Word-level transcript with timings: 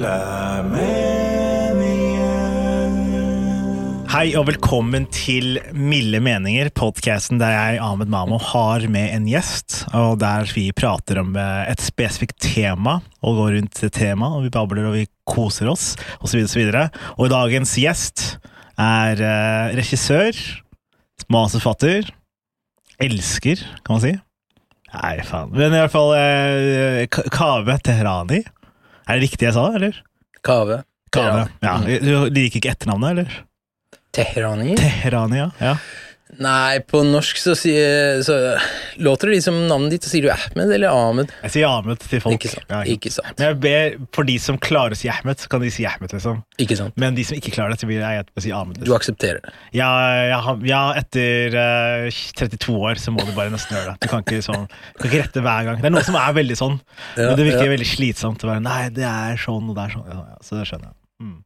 Meninger. 0.00 1.90
Hei 4.10 4.32
og 4.38 4.46
velkommen 4.48 5.04
til 5.12 5.58
Milde 5.76 6.22
meninger, 6.24 6.70
podcasten 6.72 7.36
der 7.40 7.52
jeg, 7.52 7.80
Ahmed 7.84 8.08
Mamo, 8.08 8.38
har 8.40 8.86
med 8.88 9.12
en 9.12 9.26
gjest, 9.28 9.84
og 9.92 10.16
der 10.22 10.48
vi 10.56 10.72
prater 10.72 11.20
om 11.20 11.36
eh, 11.36 11.68
et 11.68 11.84
spesifikt 11.84 12.40
tema, 12.40 12.94
og 13.20 13.36
går 13.42 13.50
rundt 13.58 13.82
det 13.84 13.92
temaet, 13.98 14.38
og 14.38 14.46
vi 14.46 14.52
babler 14.54 14.88
og 14.88 14.96
vi 14.96 15.04
koser 15.28 15.68
oss, 15.68 15.92
og 16.20 16.32
så 16.32 16.40
videre, 16.40 16.48
og 16.56 16.56
så. 16.56 16.88
Og 17.20 17.28
dagens 17.34 17.74
gjest 17.82 18.24
er 18.80 19.20
eh, 19.20 19.76
regissør, 19.76 20.32
manusforfatter, 21.28 22.08
elsker, 23.04 23.56
kan 23.84 23.98
man 23.98 24.04
si. 24.06 24.14
Nei, 24.94 25.20
faen. 25.28 25.52
Men 25.52 25.76
i 25.76 25.84
hvert 25.84 25.92
fall 25.92 26.16
eh, 26.16 27.04
Kaveh 27.30 27.78
Tehrani. 27.84 28.40
Er 29.10 29.18
det 29.18 29.26
riktig 29.26 29.48
jeg 29.48 29.56
sa, 29.56 29.64
eller? 29.74 29.96
Kave. 30.46 30.82
Kave, 31.10 31.48
Ja. 31.64 31.72
Du 31.82 32.28
liker 32.30 32.60
ikke 32.60 32.70
etternavnet, 32.70 33.10
eller? 33.10 33.38
Tehrani? 34.14 34.76
Tehrani, 34.78 35.40
ja. 35.40 35.48
ja. 35.58 35.72
Nei, 36.38 36.78
på 36.86 37.00
norsk 37.04 37.38
så, 37.42 37.56
sier, 37.58 38.20
så 38.22 38.34
låter 39.02 39.28
det 39.30 39.34
liksom 39.40 39.56
navnet 39.66 39.96
ditt, 39.96 40.04
så 40.06 40.12
sier 40.12 40.22
du 40.22 40.30
Ahmed 40.30 40.70
eller 40.76 40.92
Ahmed. 40.94 41.32
Jeg 41.42 41.54
sier 41.56 41.66
Ahmed 41.66 41.98
til 42.04 42.22
folk. 42.22 42.36
Ikke 42.38 42.52
sant. 42.52 42.66
Ja, 42.70 42.80
Ikke 42.86 43.10
sant. 43.10 43.32
Men 43.40 43.48
jeg 43.48 43.58
ber 43.64 43.96
for 44.14 44.28
de 44.28 44.36
som 44.42 44.58
klarer 44.62 44.94
å 44.94 44.98
si 45.00 45.10
Ahmed, 45.10 45.40
så 45.42 45.50
kan 45.50 45.64
de 45.64 45.70
si 45.74 45.86
Ahmed, 45.88 46.12
liksom. 46.14 46.42
Ikke 46.62 46.78
sant. 46.78 46.94
Men 47.00 47.18
de 47.18 47.24
som 47.26 47.36
ikke 47.40 47.52
klarer 47.56 47.74
det, 47.74 47.80
så 47.82 47.88
vil 47.90 47.98
jeg 47.98 48.28
si 48.46 48.52
Ahmed. 48.54 48.78
Du 48.78 48.84
Liksom. 48.84 48.96
aksepterer 49.00 49.42
det. 49.42 49.54
Ja, 49.80 49.90
ja, 50.30 50.40
ja, 50.70 50.82
etter 51.02 51.58
uh, 51.58 52.22
32 52.38 52.78
år 52.78 53.02
så 53.02 53.12
må 53.16 53.26
du 53.26 53.34
bare 53.36 53.50
nesten 53.52 53.76
gjøre 53.76 53.94
det. 53.96 54.06
Du 54.06 54.08
kan 54.12 54.22
ikke, 54.24 54.40
sånn, 54.46 54.68
du 54.70 55.02
kan 55.02 55.10
ikke 55.10 55.24
rette 55.24 55.44
hver 55.44 55.66
gang. 55.66 55.82
Det 55.82 55.90
er 55.90 55.96
noe 55.96 56.06
som 56.06 56.20
er 56.20 56.32
veldig 56.38 56.60
sånn, 56.62 56.78
men 57.18 57.34
det 57.38 57.48
virker 57.50 57.74
veldig 57.74 57.90
slitsomt 57.90 58.46
å 58.46 58.52
være 58.54 58.64
Nei, 58.64 58.80
det 58.94 59.06
er 59.08 59.38
sånn, 59.40 59.68
og 59.72 59.76
det 59.78 59.88
er 59.88 59.96
sånn. 59.98 60.24
Så 60.46 60.58
det 60.60 60.68
skjønner 60.70 60.90
jeg. 60.92 60.96
Mm. 61.20 61.36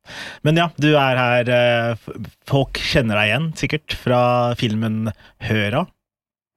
Men 0.47 0.61
ja, 0.63 0.69
du 0.79 0.93
er 0.95 1.19
her 1.19 1.49
eh, 1.51 2.05
Folk 2.47 2.79
kjenner 2.79 3.19
deg 3.19 3.33
igjen, 3.33 3.49
sikkert, 3.59 3.97
fra 3.99 4.21
filmen 4.61 5.09
Høra. 5.43 5.85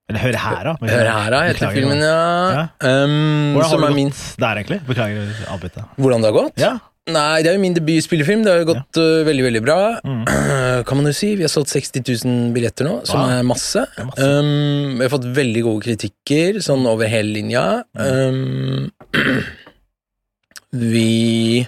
Eller 0.08 0.22
Hør 0.24 0.38
hæra. 0.40 0.74
Hør 0.80 1.10
her, 1.12 1.34
heter 1.50 1.74
filmen, 1.76 2.00
ja. 2.00 2.68
Um, 2.80 3.58
Hvordan 3.58 3.82
har 3.84 3.90
det 3.92 4.04
gått 4.06 4.22
der, 4.40 4.60
egentlig? 4.62 4.78
Beklager 4.88 5.42
avbrytet. 5.52 5.90
Hvordan 5.98 6.24
det 6.24 6.30
har 6.32 6.38
gått? 6.38 6.62
Ja. 6.62 6.76
Nei, 7.08 7.42
det 7.44 7.50
er 7.52 7.56
jo 7.56 7.62
min 7.64 7.76
debutspillefilm. 7.76 8.42
Det 8.44 8.52
har 8.54 8.62
jo 8.62 8.70
gått 8.74 9.00
uh, 9.00 9.26
veldig, 9.28 9.44
veldig 9.50 9.62
bra. 9.64 9.78
Mm. 10.08 10.24
Kan 10.88 11.00
man 11.02 11.10
jo 11.12 11.16
si. 11.16 11.34
Vi 11.40 11.44
har 11.44 11.52
solgt 11.52 11.72
60 11.76 12.04
000 12.24 12.50
billetter 12.56 12.88
nå, 12.88 12.98
som 13.08 13.20
Wow. 13.20 13.34
er 13.36 13.46
masse. 13.48 13.84
Er 14.00 14.08
masse. 14.08 14.28
Um, 14.28 14.96
vi 15.00 15.04
har 15.06 15.12
fått 15.12 15.28
veldig 15.38 15.64
gode 15.68 15.86
kritikker, 15.90 16.60
sånn 16.64 16.88
over 16.88 17.12
hele 17.12 17.36
linja. 17.40 17.66
Um, 18.00 18.88
vi 20.92 21.66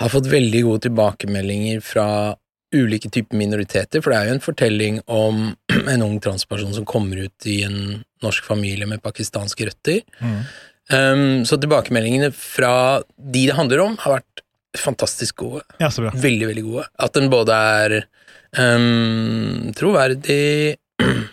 har 0.00 0.12
fått 0.12 0.30
veldig 0.32 0.62
gode 0.66 0.86
tilbakemeldinger 0.88 1.82
fra 1.84 2.06
ulike 2.74 3.10
typer 3.10 3.36
minoriteter, 3.36 4.02
for 4.02 4.12
det 4.12 4.18
er 4.18 4.28
jo 4.28 4.36
en 4.36 4.44
fortelling 4.44 5.00
om 5.10 5.40
en 5.92 6.04
ung 6.06 6.18
transperson 6.22 6.74
som 6.76 6.86
kommer 6.88 7.26
ut 7.26 7.48
i 7.50 7.62
en 7.66 7.80
norsk 8.24 8.46
familie 8.46 8.88
med 8.88 9.02
pakistanske 9.04 9.70
røtter. 9.70 10.02
Mm. 10.20 10.38
Um, 10.90 11.24
så 11.46 11.58
tilbakemeldingene 11.60 12.32
fra 12.34 13.02
de 13.16 13.46
det 13.48 13.56
handler 13.58 13.84
om, 13.84 13.98
har 14.02 14.18
vært 14.20 14.44
fantastisk 14.78 15.42
gode. 15.42 15.64
Ja, 15.82 15.90
så 15.90 16.04
bra. 16.06 16.14
Veldig, 16.14 16.46
veldig 16.52 16.66
gode. 16.66 16.86
At 17.02 17.16
den 17.18 17.30
både 17.32 17.56
er 17.56 17.96
um, 18.58 19.70
troverdig 19.78 20.78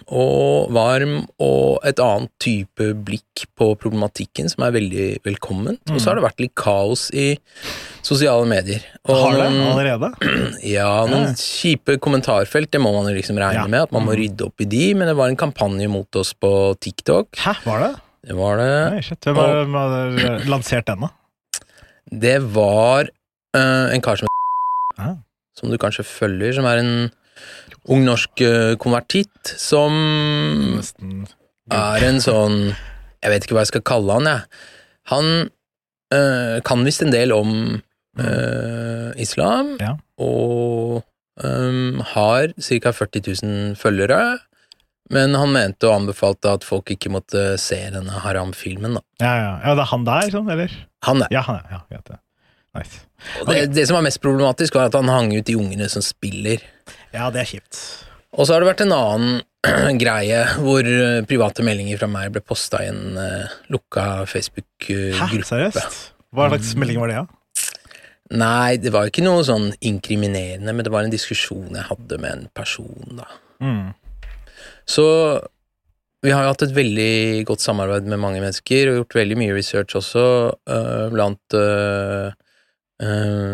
og 0.08 0.72
varm, 0.76 1.28
og 1.44 1.80
et 1.88 2.00
annet 2.04 2.32
type 2.44 2.88
blikk 3.08 3.44
på 3.60 3.72
problematikken 3.82 4.50
som 4.52 4.64
er 4.68 4.74
veldig 4.76 5.08
velkomment. 5.26 5.82
Og 5.92 6.00
så 6.02 6.12
har 6.12 6.20
det 6.20 6.26
vært 6.26 6.44
litt 6.44 6.54
kaos 6.58 7.08
i 7.14 7.28
sosiale 8.06 8.48
medier. 8.50 8.84
Og 9.08 9.20
Har 9.22 9.38
det 9.38 9.48
allerede? 9.52 10.12
ja, 10.78 10.90
noen 11.10 11.36
kjipe 11.38 11.98
kommentarfelt, 12.04 12.72
det 12.72 12.82
må 12.84 12.94
man 12.96 13.10
jo 13.12 13.18
liksom 13.20 13.38
regne 13.42 13.64
Ja. 13.66 13.68
med, 13.68 13.82
at 13.88 13.92
man 13.96 14.06
må 14.08 14.14
Mm. 14.16 14.20
rydde 14.22 14.46
opp 14.48 14.62
i 14.62 14.66
de, 14.72 14.84
men 14.96 15.08
det 15.12 15.16
var 15.20 15.28
en 15.30 15.40
kampanje 15.40 15.88
mot 15.92 16.16
oss 16.16 16.34
på 16.34 16.52
TikTok. 16.80 17.36
Hæ, 17.44 17.56
var 17.66 17.80
det? 17.84 17.94
Det 18.28 18.36
var 18.36 18.58
det. 18.58 18.72
Nei, 18.94 19.02
shit. 19.06 19.22
Hvem 19.22 19.74
har 19.78 20.46
lansert 20.50 20.86
den, 20.90 21.06
da? 21.06 21.10
Det 22.12 22.38
var 22.56 23.10
eh, 23.56 23.94
en 23.94 24.02
kar 24.02 24.16
som 24.20 24.28
Ah. 24.98 25.14
Som 25.58 25.70
du 25.70 25.78
kanskje 25.78 26.02
følger, 26.06 26.54
som 26.58 26.66
er 26.66 26.80
en 26.82 27.12
ung 27.88 28.04
norsk 28.08 28.42
eh, 28.46 28.74
konvertitt, 28.82 29.54
som 29.60 29.94
er 31.72 32.06
en 32.08 32.20
sånn 32.24 32.58
Jeg 33.24 33.32
vet 33.34 33.46
ikke 33.48 33.58
hva 33.58 33.64
jeg 33.66 33.72
skal 33.74 33.86
kalle 33.88 34.18
han, 34.20 34.28
jeg. 34.30 34.42
Han 35.12 35.30
øh, 36.14 36.58
kan 36.68 36.84
visst 36.86 37.02
en 37.04 37.12
del 37.14 37.34
om 37.36 37.54
øh, 38.22 39.10
islam, 39.20 39.74
Ja. 39.82 39.96
og 40.22 41.02
øh, 41.44 41.98
har 42.14 42.54
ca. 42.62 42.92
40 42.92 43.24
000 43.44 43.76
følgere. 43.80 44.38
Men 45.10 45.34
han 45.40 45.54
mente 45.56 45.88
og 45.88 46.02
anbefalte 46.02 46.52
at 46.60 46.66
folk 46.68 46.92
ikke 46.92 47.10
måtte 47.10 47.56
se 47.58 47.78
denne 47.94 48.12
haram-filmen. 48.26 48.98
da. 49.00 49.04
Ja, 49.24 49.34
ja. 49.40 49.52
ja, 49.64 49.76
det 49.80 49.86
er 49.86 49.92
han 49.94 50.06
der, 50.08 50.32
sånn, 50.34 50.50
eller? 50.52 50.74
Han 51.08 51.24
er. 51.24 51.30
Ja, 51.32 51.42
han 51.48 51.62
er. 51.62 51.70
Ja, 51.72 51.80
greit 51.90 52.10
det. 52.12 52.18
Nice. 52.76 53.00
Og 53.42 53.48
det, 53.50 53.62
det 53.74 53.88
som 53.88 53.96
var 53.98 54.04
mest 54.06 54.20
problematisk, 54.22 54.76
var 54.76 54.92
at 54.92 54.98
han 55.00 55.08
hang 55.10 55.32
ut 55.34 55.48
de 55.48 55.56
ungene 55.58 55.88
som 55.90 56.04
spiller. 56.06 56.60
Ja, 57.18 57.32
det 57.34 57.42
er 57.44 57.50
kjipt. 57.50 57.80
Og 58.38 58.46
så 58.46 58.54
har 58.54 58.62
det 58.62 58.70
vært 58.70 58.84
en 58.86 58.94
annen 58.94 59.98
greie 60.04 60.44
hvor 60.62 60.86
eh, 60.86 61.24
private 61.28 61.66
meldinger 61.66 62.00
fra 62.02 62.10
meg 62.12 62.30
ble 62.36 62.44
posta 62.46 62.84
i 62.86 62.92
en 62.92 63.18
uh, 63.18 63.58
lukka 63.74 64.28
Facebook-gruppe. 64.30 65.18
Hæ, 65.18 65.42
seriøst? 65.50 66.06
Hva 66.36 66.50
slags 66.52 66.76
melding 66.78 67.02
var 67.02 67.12
det, 67.12 67.24
da? 67.24 67.38
Nei, 68.38 68.76
det 68.84 68.92
var 68.92 69.08
ikke 69.08 69.24
noe 69.24 69.44
sånn 69.48 69.70
inkriminerende, 69.88 70.74
men 70.76 70.84
det 70.84 70.92
var 70.92 71.06
en 71.08 71.14
diskusjon 71.14 71.78
jeg 71.78 71.88
hadde 71.88 72.18
med 72.20 72.34
en 72.34 72.50
person, 72.56 73.22
da. 73.22 73.28
Mm. 73.64 73.94
Så 74.88 75.06
vi 76.26 76.34
har 76.34 76.44
jo 76.44 76.52
hatt 76.52 76.66
et 76.66 76.76
veldig 76.76 77.46
godt 77.48 77.64
samarbeid 77.64 78.10
med 78.12 78.20
mange 78.20 78.42
mennesker, 78.44 78.92
og 78.92 79.00
gjort 79.02 79.18
veldig 79.22 79.38
mye 79.40 79.56
research 79.56 79.96
også, 80.00 80.26
uh, 80.68 81.08
blant 81.14 81.56
uh, 81.56 82.36
eh, 83.00 83.54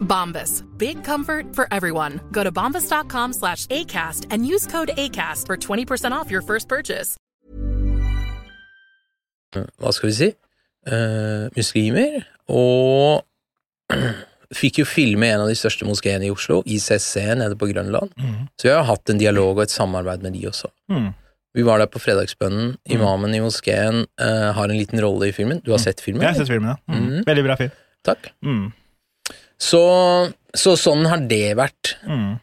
Bombas. 0.00 0.64
Big 0.76 1.04
comfort 1.04 1.54
for 1.54 1.68
everyone. 1.70 2.20
Go 2.32 2.42
to 2.42 2.50
bombas.com 2.52 3.32
slash 3.32 3.66
ACAST 3.66 4.26
and 4.30 4.44
use 4.46 4.66
code 4.66 4.90
ACAST 4.96 5.46
for 5.46 5.56
20% 5.56 6.12
off 6.12 6.30
your 6.30 6.42
first 6.42 6.68
purchase. 6.68 7.16
hva 9.54 9.92
skal 9.92 10.10
vi 10.10 10.14
si, 10.14 10.34
Uh, 10.88 11.50
muslimer, 11.52 12.22
og 12.48 13.24
fikk 14.60 14.78
jo 14.80 14.84
filme 14.88 15.26
en 15.28 15.42
av 15.42 15.50
de 15.50 15.56
største 15.58 15.84
moskeene 15.84 16.24
i 16.24 16.30
Oslo, 16.32 16.62
ICC 16.64 17.34
nede 17.36 17.58
på 17.60 17.68
Grønland. 17.68 18.14
Så 18.56 18.68
vi 18.68 18.72
har 18.72 18.86
hatt 18.88 19.10
en 19.12 19.20
dialog 19.20 19.58
og 19.58 19.66
et 19.66 19.74
samarbeid 19.74 20.24
med 20.24 20.32
de 20.38 20.46
også. 20.48 20.70
Mm. 20.88 21.10
Vi 21.58 21.66
var 21.66 21.82
der 21.82 21.90
på 21.92 22.00
fredagsbønnen. 22.00 22.76
Imamen 22.88 23.34
i 23.36 23.42
moskeen 23.44 24.06
uh, 24.22 24.48
har 24.56 24.64
en 24.64 24.78
liten 24.78 25.02
rolle 25.04 25.28
i 25.28 25.34
filmen. 25.36 25.60
Du 25.66 25.74
har 25.74 25.82
sett 25.82 26.00
filmen? 26.00 26.22
Jeg 26.24 26.38
har 26.38 26.40
sett 26.40 26.54
filmen, 26.54 26.72
ja. 26.72 26.78
Mm. 26.88 27.04
Mm. 27.18 27.22
Veldig 27.28 27.44
bra 27.50 27.58
film. 27.60 27.76
Takk. 28.08 28.30
Mm. 29.58 29.64
Så, 29.68 29.82
så 30.54 30.76
sånn 30.78 31.08
har 31.10 31.24
det 31.30 31.56
vært. 31.58 31.96
Mm. 32.06 32.36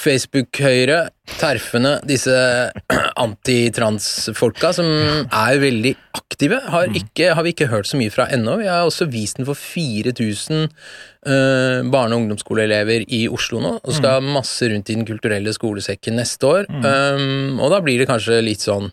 Facebook-høyre, 0.00 1.10
terfene, 1.36 1.98
disse 2.08 2.32
antitrans-folka 3.24 4.70
som 4.78 4.88
er 4.88 5.58
veldig 5.60 5.92
aktive, 6.16 6.62
har, 6.72 6.88
ikke, 6.96 7.34
har 7.36 7.44
vi 7.44 7.52
ikke 7.52 7.68
hørt 7.68 7.90
så 7.90 8.00
mye 8.00 8.12
fra 8.12 8.24
ennå. 8.32 8.56
Vi 8.62 8.70
har 8.70 8.86
også 8.86 9.10
vist 9.12 9.36
den 9.36 9.48
for 9.48 9.58
4000 9.58 10.64
uh, 10.64 11.84
barne- 11.92 12.16
og 12.16 12.22
ungdomsskoleelever 12.22 13.04
i 13.12 13.26
Oslo 13.28 13.60
nå, 13.60 13.74
og 13.82 13.98
skal 13.98 14.24
masse 14.24 14.64
rundt 14.72 14.88
i 14.88 14.96
Den 14.96 15.08
kulturelle 15.08 15.52
skolesekken 15.52 16.16
neste 16.16 16.48
år. 16.48 16.72
Um, 16.72 17.60
og 17.60 17.74
da 17.74 17.84
blir 17.84 18.00
det 18.00 18.08
kanskje 18.08 18.40
litt 18.44 18.64
sånn 18.64 18.88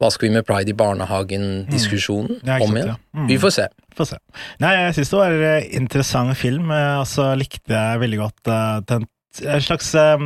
hva 0.00 0.10
skal 0.12 0.28
vi 0.28 0.34
med 0.34 0.46
Pride 0.46 0.72
i 0.72 0.76
barnehagen-diskusjonen 0.76 2.40
mm. 2.42 2.62
om 2.62 2.76
igjen? 2.76 2.88
ja. 2.94 2.96
Mm. 3.16 3.26
Vi 3.30 3.38
får 3.40 3.54
se. 3.56 3.66
får 3.96 4.10
se. 4.12 4.18
Nei, 4.60 4.72
jeg 4.76 4.96
syns 4.98 5.12
det 5.12 5.20
var 5.20 5.36
en 5.50 5.68
interessant 5.82 6.36
film. 6.36 6.70
eh, 6.70 6.98
Og 7.00 7.06
så 7.08 7.30
likte 7.38 7.72
jeg 7.72 8.02
veldig 8.04 8.18
godt 8.24 8.52
eh, 8.52 8.80
den 8.92 9.06
en 9.44 9.60
slags 9.60 9.90
eh, 10.00 10.22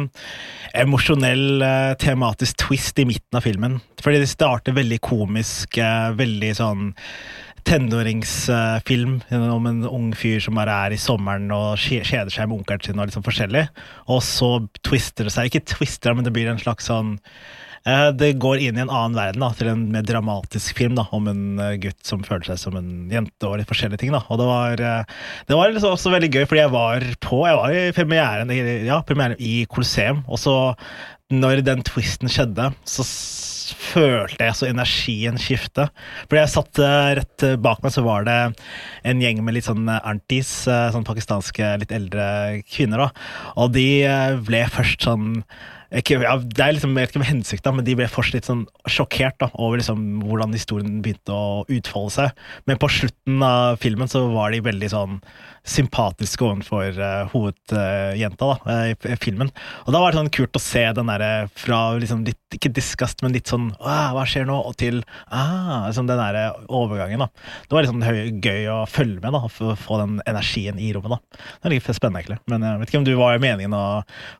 emosjonell, 0.78 1.62
eh, 1.66 1.94
tematisk 1.98 2.60
twist 2.62 2.98
i 3.02 3.04
midten 3.08 3.38
av 3.40 3.42
filmen. 3.42 3.80
Fordi 3.98 4.20
det 4.22 4.28
starter 4.30 4.76
veldig 4.76 5.00
komisk, 5.02 5.78
eh, 5.82 6.12
veldig 6.14 6.52
sånn 6.54 6.92
tenåringsfilm 7.66 9.20
om 9.52 9.66
en 9.66 9.82
ung 9.88 10.12
fyr 10.16 10.40
som 10.40 10.56
bare 10.56 10.76
er 10.86 10.94
i 10.94 11.00
sommeren 11.00 11.50
og 11.52 11.74
kje- 11.82 12.04
kjeder 12.06 12.32
seg 12.32 12.48
med 12.48 12.60
onkelen 12.60 12.84
sin 12.86 12.98
og 13.02 13.10
liksom 13.10 13.26
forskjellig. 13.26 13.66
Og 14.08 14.22
så 14.22 14.52
twister 14.86 15.26
det 15.28 15.34
seg, 15.34 15.50
ikke 15.50 15.66
twister 15.76 16.14
men 16.14 16.24
det 16.24 16.32
blir 16.32 16.48
en 16.50 16.62
slags 16.62 16.88
sånn 16.90 17.16
eh, 17.18 17.69
det 17.84 18.34
går 18.42 18.60
inn 18.60 18.76
i 18.76 18.82
en 18.82 18.92
annen 18.92 19.16
verden, 19.16 19.40
da, 19.40 19.50
til 19.56 19.70
en 19.72 19.86
mer 19.94 20.04
dramatisk 20.04 20.76
film 20.76 20.98
da, 20.98 21.06
om 21.16 21.30
en 21.30 21.44
eh, 21.62 21.78
gutt 21.80 22.00
som 22.06 22.24
føler 22.26 22.50
seg 22.50 22.60
som 22.60 22.76
en 22.76 22.90
jente 23.12 23.48
og 23.48 23.56
litt 23.60 23.70
forskjellige 23.70 24.02
ting. 24.02 24.12
Da. 24.12 24.20
Og 24.28 24.40
det 24.40 24.48
var, 24.50 24.82
eh, 24.84 25.14
det 25.48 25.56
var 25.56 25.72
liksom 25.72 25.96
også 25.96 26.12
veldig 26.12 26.30
gøy, 26.34 26.44
fordi 26.44 26.64
jeg 26.64 26.74
var 26.74 27.06
på 27.24 27.40
Jeg 27.48 27.60
var 27.60 27.76
i 27.76 27.86
premieren, 27.96 28.52
ja, 28.84 29.00
premieren 29.06 29.40
i 29.40 29.64
Colosseum, 29.70 30.24
og 30.28 30.42
så 30.42 30.56
når 31.30 31.62
den 31.62 31.84
twisten 31.86 32.30
skjedde, 32.30 32.72
så 32.88 33.06
følte 33.78 34.46
jeg 34.46 34.56
så 34.58 34.68
energien 34.68 35.38
skifte. 35.40 35.86
Fordi 36.26 36.40
jeg 36.42 36.52
satt 36.52 36.80
eh, 36.82 37.10
rett 37.20 37.46
eh, 37.46 37.58
bak 37.60 37.82
meg, 37.84 37.94
så 37.94 38.04
var 38.06 38.26
det 38.26 38.38
en 39.06 39.22
gjeng 39.22 39.42
med 39.46 39.56
litt 39.56 39.68
sånn 39.68 39.88
eh, 39.88 40.00
antis, 40.10 40.50
eh, 40.70 40.88
sånn 40.94 41.06
pakistanske, 41.06 41.76
litt 41.82 41.94
eldre 41.94 42.24
kvinner, 42.68 43.06
da. 43.06 43.28
Og 43.62 43.70
de 43.76 43.86
eh, 44.08 44.40
ble 44.46 44.64
først 44.74 45.06
sånn 45.06 45.44
ikke, 45.90 46.20
ja, 46.22 46.36
det 46.38 46.62
er 46.62 46.74
liksom, 46.76 46.92
jeg 46.94 47.08
vet 47.08 47.12
ikke 47.12 47.20
om 47.20 47.26
hensikten, 47.26 47.74
men 47.74 47.86
de 47.86 47.94
ble 47.98 48.06
først 48.10 48.34
litt 48.36 48.46
sånn 48.46 48.62
sjokkert 48.86 49.40
da, 49.42 49.48
over 49.58 49.80
liksom 49.80 50.20
hvordan 50.22 50.54
historien 50.54 51.00
begynte 51.02 51.34
å 51.34 51.64
utfolde 51.66 52.12
seg. 52.14 52.44
Men 52.70 52.78
på 52.78 52.90
slutten 52.94 53.42
av 53.42 53.80
filmen 53.82 54.10
så 54.10 54.22
var 54.30 54.54
de 54.54 54.62
veldig 54.62 54.90
sånn 54.92 55.16
sympatiske 55.66 56.46
overfor 56.46 56.94
uh, 56.96 57.26
hovedjenta 57.32 58.52
eh, 58.70 58.84
i, 58.92 58.94
i 59.10 59.18
filmen. 59.20 59.50
Og 59.86 59.92
da 59.94 60.02
var 60.02 60.14
det 60.14 60.20
sånn 60.22 60.32
kult 60.38 60.56
å 60.56 60.62
se 60.62 60.84
den 60.96 61.10
derre 61.10 61.50
fra 61.58 61.82
liksom 61.98 62.22
litt, 62.28 62.39
ikke 62.56 62.72
disgust, 62.74 63.22
men 63.24 63.34
litt 63.34 63.50
sånn 63.50 63.70
Hva 63.80 64.24
skjer 64.28 64.46
nå? 64.48 64.56
Og 64.66 64.76
til 64.80 65.00
ah, 65.26 65.86
liksom 65.86 66.08
den 66.10 66.20
der 66.20 66.56
overgangen, 66.66 67.24
da. 67.24 67.28
Det 67.66 67.76
var 67.76 67.86
litt 67.86 67.92
sånn 67.92 68.40
gøy 68.44 68.68
å 68.72 68.78
følge 68.90 69.22
med, 69.22 69.34
da, 69.36 69.42
for 69.52 69.72
å 69.72 69.78
få 69.78 70.00
den 70.02 70.20
energien 70.30 70.80
i 70.80 70.92
rommet, 70.96 71.16
da. 71.16 71.40
Det 71.60 71.70
er 71.70 71.76
litt 71.76 71.90
spennende, 71.90 72.22
egentlig. 72.22 72.40
Men 72.50 72.66
jeg 72.66 72.82
vet 72.82 72.92
ikke 72.92 73.02
om 73.02 73.08
du 73.08 73.14
var 73.20 73.42
meningen 73.42 73.76
å 73.76 73.84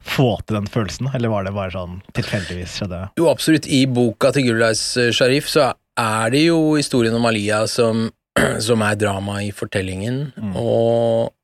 få 0.05 0.31
til 0.45 0.61
den 0.61 0.71
følelsen, 0.71 1.11
eller 1.15 1.33
var 1.33 1.47
det 1.47 1.57
bare 1.57 1.75
sånn 1.75 2.01
tilfeldigvis 2.17 2.79
skjedde? 2.81 3.03
Jo, 3.21 3.29
absolutt. 3.33 3.69
I 3.71 3.85
boka 3.91 4.33
til 4.35 4.51
Gulais 4.51 4.83
Sharif 5.17 5.51
så 5.51 5.73
er 6.01 6.33
det 6.33 6.47
jo 6.47 6.61
historien 6.79 7.17
om 7.17 7.29
Aliyah 7.29 7.67
som, 7.71 8.09
som 8.67 8.87
er 8.87 8.99
drama 9.01 9.41
i 9.45 9.53
fortellingen, 9.55 10.25
og 10.55 11.35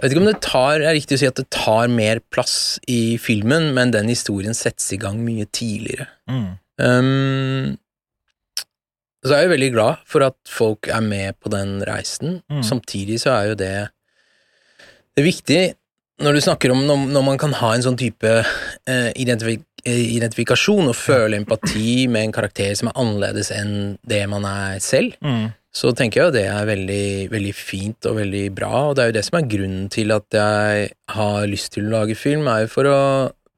jeg 0.00 0.06
vet 0.06 0.14
ikke 0.14 0.22
om 0.22 0.30
det 0.30 0.40
tar, 0.40 0.80
er 0.80 0.96
riktig 0.96 1.18
å 1.18 1.20
si 1.20 1.28
at 1.28 1.36
det 1.36 1.50
tar 1.52 1.90
mer 1.92 2.22
plass 2.32 2.78
i 2.88 3.18
filmen, 3.20 3.74
men 3.76 3.92
den 3.92 4.08
historien 4.08 4.56
settes 4.56 4.88
i 4.96 4.98
gang 5.00 5.18
mye 5.20 5.44
tidligere. 5.52 6.06
Mm. 6.30 6.46
Um, 6.80 7.74
så 9.20 9.36
er 9.36 9.44
jeg 9.44 9.52
veldig 9.52 9.68
glad 9.74 10.06
for 10.08 10.24
at 10.24 10.38
folk 10.48 10.88
er 10.88 11.04
med 11.04 11.36
på 11.44 11.52
den 11.52 11.82
reisen. 11.84 12.38
Mm. 12.48 12.62
Samtidig 12.64 13.20
så 13.20 13.34
er 13.34 13.50
jo 13.50 13.58
det 13.60 13.74
Det 15.10 15.20
er 15.20 15.26
viktig 15.26 15.60
når 16.20 16.36
du 16.36 16.40
snakker 16.44 16.72
om 16.72 16.82
når, 16.86 17.06
når 17.12 17.24
man 17.24 17.38
kan 17.40 17.52
ha 17.60 17.74
en 17.74 17.84
sånn 17.84 17.98
type 18.00 18.28
eh, 18.28 19.10
identifi 19.20 19.58
eh, 19.84 20.02
identifikasjon 20.16 20.90
og 20.90 20.96
føle 20.96 21.38
empati 21.40 22.06
med 22.12 22.26
en 22.26 22.34
karakter 22.36 22.74
som 22.76 22.90
er 22.90 23.00
annerledes 23.00 23.50
enn 23.56 23.96
det 24.08 24.22
man 24.28 24.44
er 24.48 24.80
selv, 24.84 25.16
Mm. 25.20 25.50
Så 25.72 25.92
tenker 25.94 26.20
jeg 26.20 26.26
jo 26.28 26.34
det 26.34 26.46
er 26.50 26.66
veldig, 26.66 27.04
veldig 27.30 27.52
fint 27.54 28.06
og 28.10 28.16
veldig 28.18 28.44
bra, 28.56 28.72
og 28.88 28.96
det 28.98 29.04
er 29.04 29.10
jo 29.12 29.16
det 29.20 29.24
som 29.28 29.38
er 29.38 29.50
grunnen 29.52 29.84
til 29.92 30.10
at 30.16 30.26
jeg 30.34 30.88
har 31.14 31.46
lyst 31.46 31.72
til 31.76 31.86
å 31.86 31.92
lage 32.00 32.16
film, 32.18 32.48
er 32.50 32.64
jo 32.64 32.72
for 32.72 32.90
å 32.90 32.98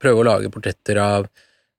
prøve 0.02 0.20
å 0.20 0.26
lage 0.28 0.50
portretter 0.52 1.00
av 1.00 1.28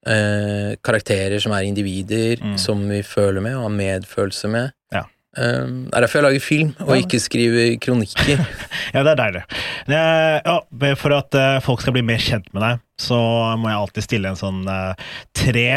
eh, 0.07 0.73
karakterer 0.83 1.39
som 1.43 1.53
er 1.55 1.67
individer, 1.69 2.41
Mm. 2.41 2.57
som 2.57 2.81
vi 2.89 3.01
føler 3.05 3.41
med 3.45 3.55
og 3.55 3.67
har 3.67 3.75
medfølelse 3.77 4.49
med. 4.49 4.73
Ja. 4.91 5.03
Um, 5.37 5.85
det 5.89 5.95
er 5.97 6.01
derfor 6.05 6.19
jeg 6.19 6.25
lager 6.27 6.43
film, 6.45 6.73
og 6.85 6.97
ikke 6.97 7.19
skriver 7.21 7.77
kronikker. 7.81 8.41
Ja, 8.93 9.01
det 9.01 9.13
er 9.13 9.17
deilig. 9.17 9.41
Ja, 9.89 10.59
for 10.99 11.15
at 11.17 11.33
eh, 11.39 11.59
folk 11.65 11.81
skal 11.81 11.95
bli 11.95 12.03
mer 12.05 12.21
kjent 12.21 12.49
med 12.53 12.61
deg, 12.61 12.81
så 13.01 13.17
må 13.57 13.69
jeg 13.71 13.79
alltid 13.79 14.05
stille 14.05 14.29
en 14.33 14.37
sånn 14.37 14.59
eh, 14.69 14.93
tre 15.33 15.67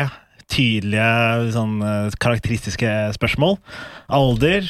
tydelige 0.53 1.51
sånn, 1.55 1.81
eh, 1.83 2.15
karakteristiske 2.23 2.93
spørsmål. 3.17 3.59
Alder. 4.13 4.69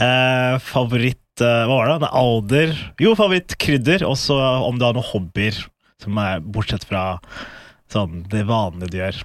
Eh, 0.00 0.56
favoritt 0.58 1.42
eh, 1.44 1.66
Hva 1.68 1.76
var 1.76 1.92
det? 1.92 1.98
det 2.02 2.08
alder 2.18 2.72
Jo, 3.02 3.12
favorittkrydder. 3.18 4.06
Og 4.08 4.16
så 4.18 4.38
om 4.38 4.80
du 4.80 4.86
har 4.86 4.96
noen 4.96 5.06
hobbyer, 5.12 5.60
som 6.02 6.18
er 6.18 6.40
bortsett 6.40 6.86
fra 6.88 7.20
sånn, 7.92 8.24
det 8.30 8.46
vanlige 8.48 8.90
du 8.90 8.98
gjør. 9.02 9.22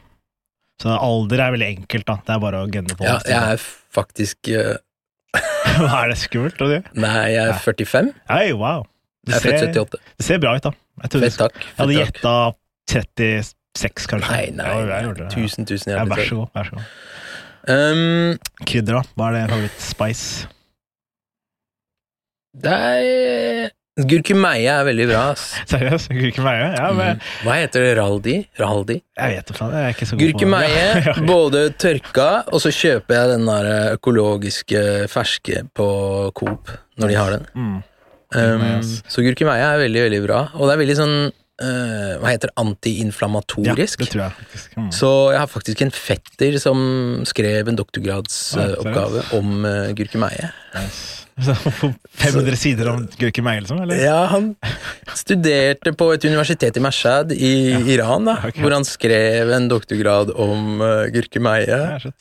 Så 0.80 0.94
alder 0.96 1.42
er 1.44 1.56
veldig 1.56 1.72
enkelt, 1.76 2.06
da. 2.08 2.20
Det 2.24 2.36
er 2.36 2.44
bare 2.44 2.62
å 2.64 2.70
gunne 2.72 2.96
på. 2.96 3.08
Ja, 3.08 3.18
jeg 3.28 3.56
er 3.56 3.66
faktisk 3.96 4.52
uh... 4.54 4.78
Hva 5.80 6.06
er 6.06 6.14
det 6.14 6.20
skummelt? 6.22 6.58
Du? 6.58 6.94
Nei, 6.98 7.26
jeg 7.36 7.44
er 7.44 7.60
45. 7.62 8.14
Hey, 8.32 8.54
wow. 8.58 8.86
Du 9.28 9.34
jeg 9.34 9.42
er 9.42 9.46
født 9.46 9.76
78. 9.76 10.00
Det 10.18 10.26
ser 10.26 10.40
bra 10.42 10.56
ut, 10.56 10.66
da. 10.66 10.72
Jeg, 11.04 11.12
Fett, 11.24 11.38
takk. 11.40 11.60
Jeg 11.64 11.78
hadde 11.80 11.98
gjetta 12.00 12.36
30 12.90 13.52
Seks, 13.80 14.08
kanskje? 14.12 14.36
Nei, 14.36 14.46
nei. 14.60 14.70
Ja, 14.70 14.86
jeg 14.92 15.10
gjorde. 15.10 15.32
Tusen, 15.34 15.68
tusen 15.70 15.94
hjertelig. 15.94 16.10
Ja, 16.10 16.16
vær 16.16 16.30
så 16.30 16.40
god. 16.42 16.54
vær 16.58 16.70
så 16.70 16.78
god. 16.78 16.94
Um, 17.70 18.38
Krydder, 18.66 19.00
da? 19.00 19.04
Hva 19.16 19.28
er 19.30 19.36
det 19.36 19.44
favoritt-spice? 19.52 20.48
Det 22.60 22.74
er 22.74 23.70
Gurkemeie 24.08 24.72
er 24.72 24.86
veldig 24.88 25.08
bra. 25.10 25.24
ass. 25.34 25.52
Seriøst? 25.72 26.12
Gurkemeie? 26.16 26.70
Ja, 26.78 26.90
mm. 26.92 27.00
men... 27.00 27.20
Mm. 27.20 27.44
Hva 27.44 27.58
heter 27.60 27.84
det? 27.84 27.92
Raldi? 28.00 28.36
Raldi? 28.60 29.00
Jeg 29.20 29.36
vet 29.36 29.54
ikke, 29.54 29.70
jeg 29.74 29.88
er 29.90 29.96
ikke 29.96 30.08
så 30.08 30.16
god 30.16 30.24
Gurkemeie, 30.24 30.70
på 30.70 30.78
det. 30.78 31.04
Gurkemeie, 31.04 31.28
både 31.34 31.64
tørka, 31.84 32.30
og 32.48 32.64
så 32.64 32.74
kjøper 32.76 33.18
jeg 33.18 33.34
den 33.34 33.46
der 33.50 33.70
eh, 33.74 33.92
økologiske 33.98 34.84
ferske 35.12 35.66
på 35.76 35.90
Coop 36.40 36.74
når 37.00 37.12
de 37.12 37.20
har 37.20 37.36
den. 37.38 37.48
Mm. 37.54 37.70
mm. 37.76 37.86
Um, 38.30 38.82
så 39.10 39.24
gurkemeie 39.26 39.66
er 39.66 39.80
veldig, 39.82 40.02
veldig 40.06 40.20
bra, 40.22 40.42
og 40.54 40.68
det 40.68 40.74
er 40.76 40.82
veldig 40.84 40.96
sånn 41.00 41.16
eh, 41.62 42.16
Hva 42.22 42.32
heter 42.34 42.52
antiinflamatorisk. 42.60 44.00
Ja, 44.00 44.06
det 44.06 44.12
tror 44.14 44.24
jeg 44.24 44.36
faktisk. 44.40 44.78
Mm. 44.78 44.90
Så 44.96 45.12
jeg 45.34 45.40
har 45.42 45.52
faktisk 45.52 45.84
en 45.86 45.94
fetter 45.96 46.60
som 46.64 46.84
skrev 47.30 47.72
en 47.72 47.80
doktorgradsoppgave 47.80 49.26
om 49.38 49.66
uh, 49.66 49.90
gurkemeie. 49.98 50.52
Så 51.40 51.54
500 52.20 52.58
sider 52.60 52.90
om 52.92 53.06
gurkemeie, 53.16 53.62
liksom? 53.64 53.80
Eller? 53.86 54.02
Ja, 54.04 54.26
han 54.28 54.50
studerte 55.16 55.94
på 55.96 56.10
et 56.12 56.26
universitet 56.28 56.76
i 56.76 56.84
Mashhad 56.84 57.32
i 57.32 57.54
Iran, 57.94 58.28
da, 58.28 58.36
okay. 58.44 58.60
hvor 58.60 58.76
han 58.76 58.84
skrev 58.88 59.54
en 59.56 59.70
doktorgrad 59.72 60.34
om 60.36 60.84
uh, 60.84 61.08
gurkemeie. 61.16 61.70
Ja. 61.70 62.12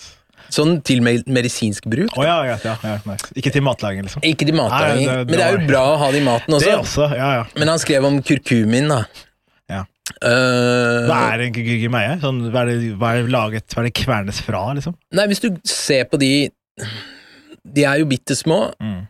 Sånn 0.49 0.79
til 0.87 1.03
medisinsk 1.05 1.85
bruk. 1.93 2.15
Oh, 2.17 2.25
ja, 2.25 2.39
ja, 2.49 2.57
ja, 2.65 2.75
ja, 2.81 2.97
nice. 3.05 3.29
Ikke 3.37 3.53
til 3.53 3.65
matlaging, 3.67 4.07
liksom? 4.07 4.23
Ikke 4.25 4.47
til 4.49 4.57
matlaging, 4.57 5.05
Nei, 5.05 5.17
det- 5.19 5.27
men 5.29 5.37
det 5.37 5.45
er 5.45 5.59
jo 5.59 5.67
bra 5.69 5.83
å 5.93 5.97
ha 6.01 6.11
det 6.11 6.23
i 6.23 6.25
maten 6.25 6.55
Det 6.55 6.73
også. 6.73 6.79
også, 6.81 7.17
ja, 7.17 7.33
ja. 7.41 7.45
Men 7.59 7.69
han 7.69 7.79
skrev 7.83 8.05
om 8.09 8.23
kurkumin, 8.23 8.89
da. 8.89 9.03
Ja. 10.23 10.29
Eh, 10.29 11.09
Hva 11.09 11.19
er 11.35 11.45
en 11.47 11.91
Meie? 11.93 12.17
Sånn, 12.23 12.41
hva, 12.51 12.63
er 12.65 12.73
det, 12.73 12.95
hva 12.99 13.13
er 13.15 13.23
det 13.23 13.31
laget 13.33 13.75
Hva 13.75 13.83
er 13.85 13.89
det 13.89 13.95
kvernes 13.95 14.41
fra, 14.43 14.63
liksom? 14.75 14.97
Nei, 15.15 15.27
hvis 15.31 15.41
du 15.45 15.51
ser 15.65 16.05
på 16.11 16.19
de 16.19 16.51
De 17.65 17.85
er 17.85 17.99
jo 18.01 18.07
bitte 18.11 18.35
små. 18.39 18.73
Mm. 18.81 19.07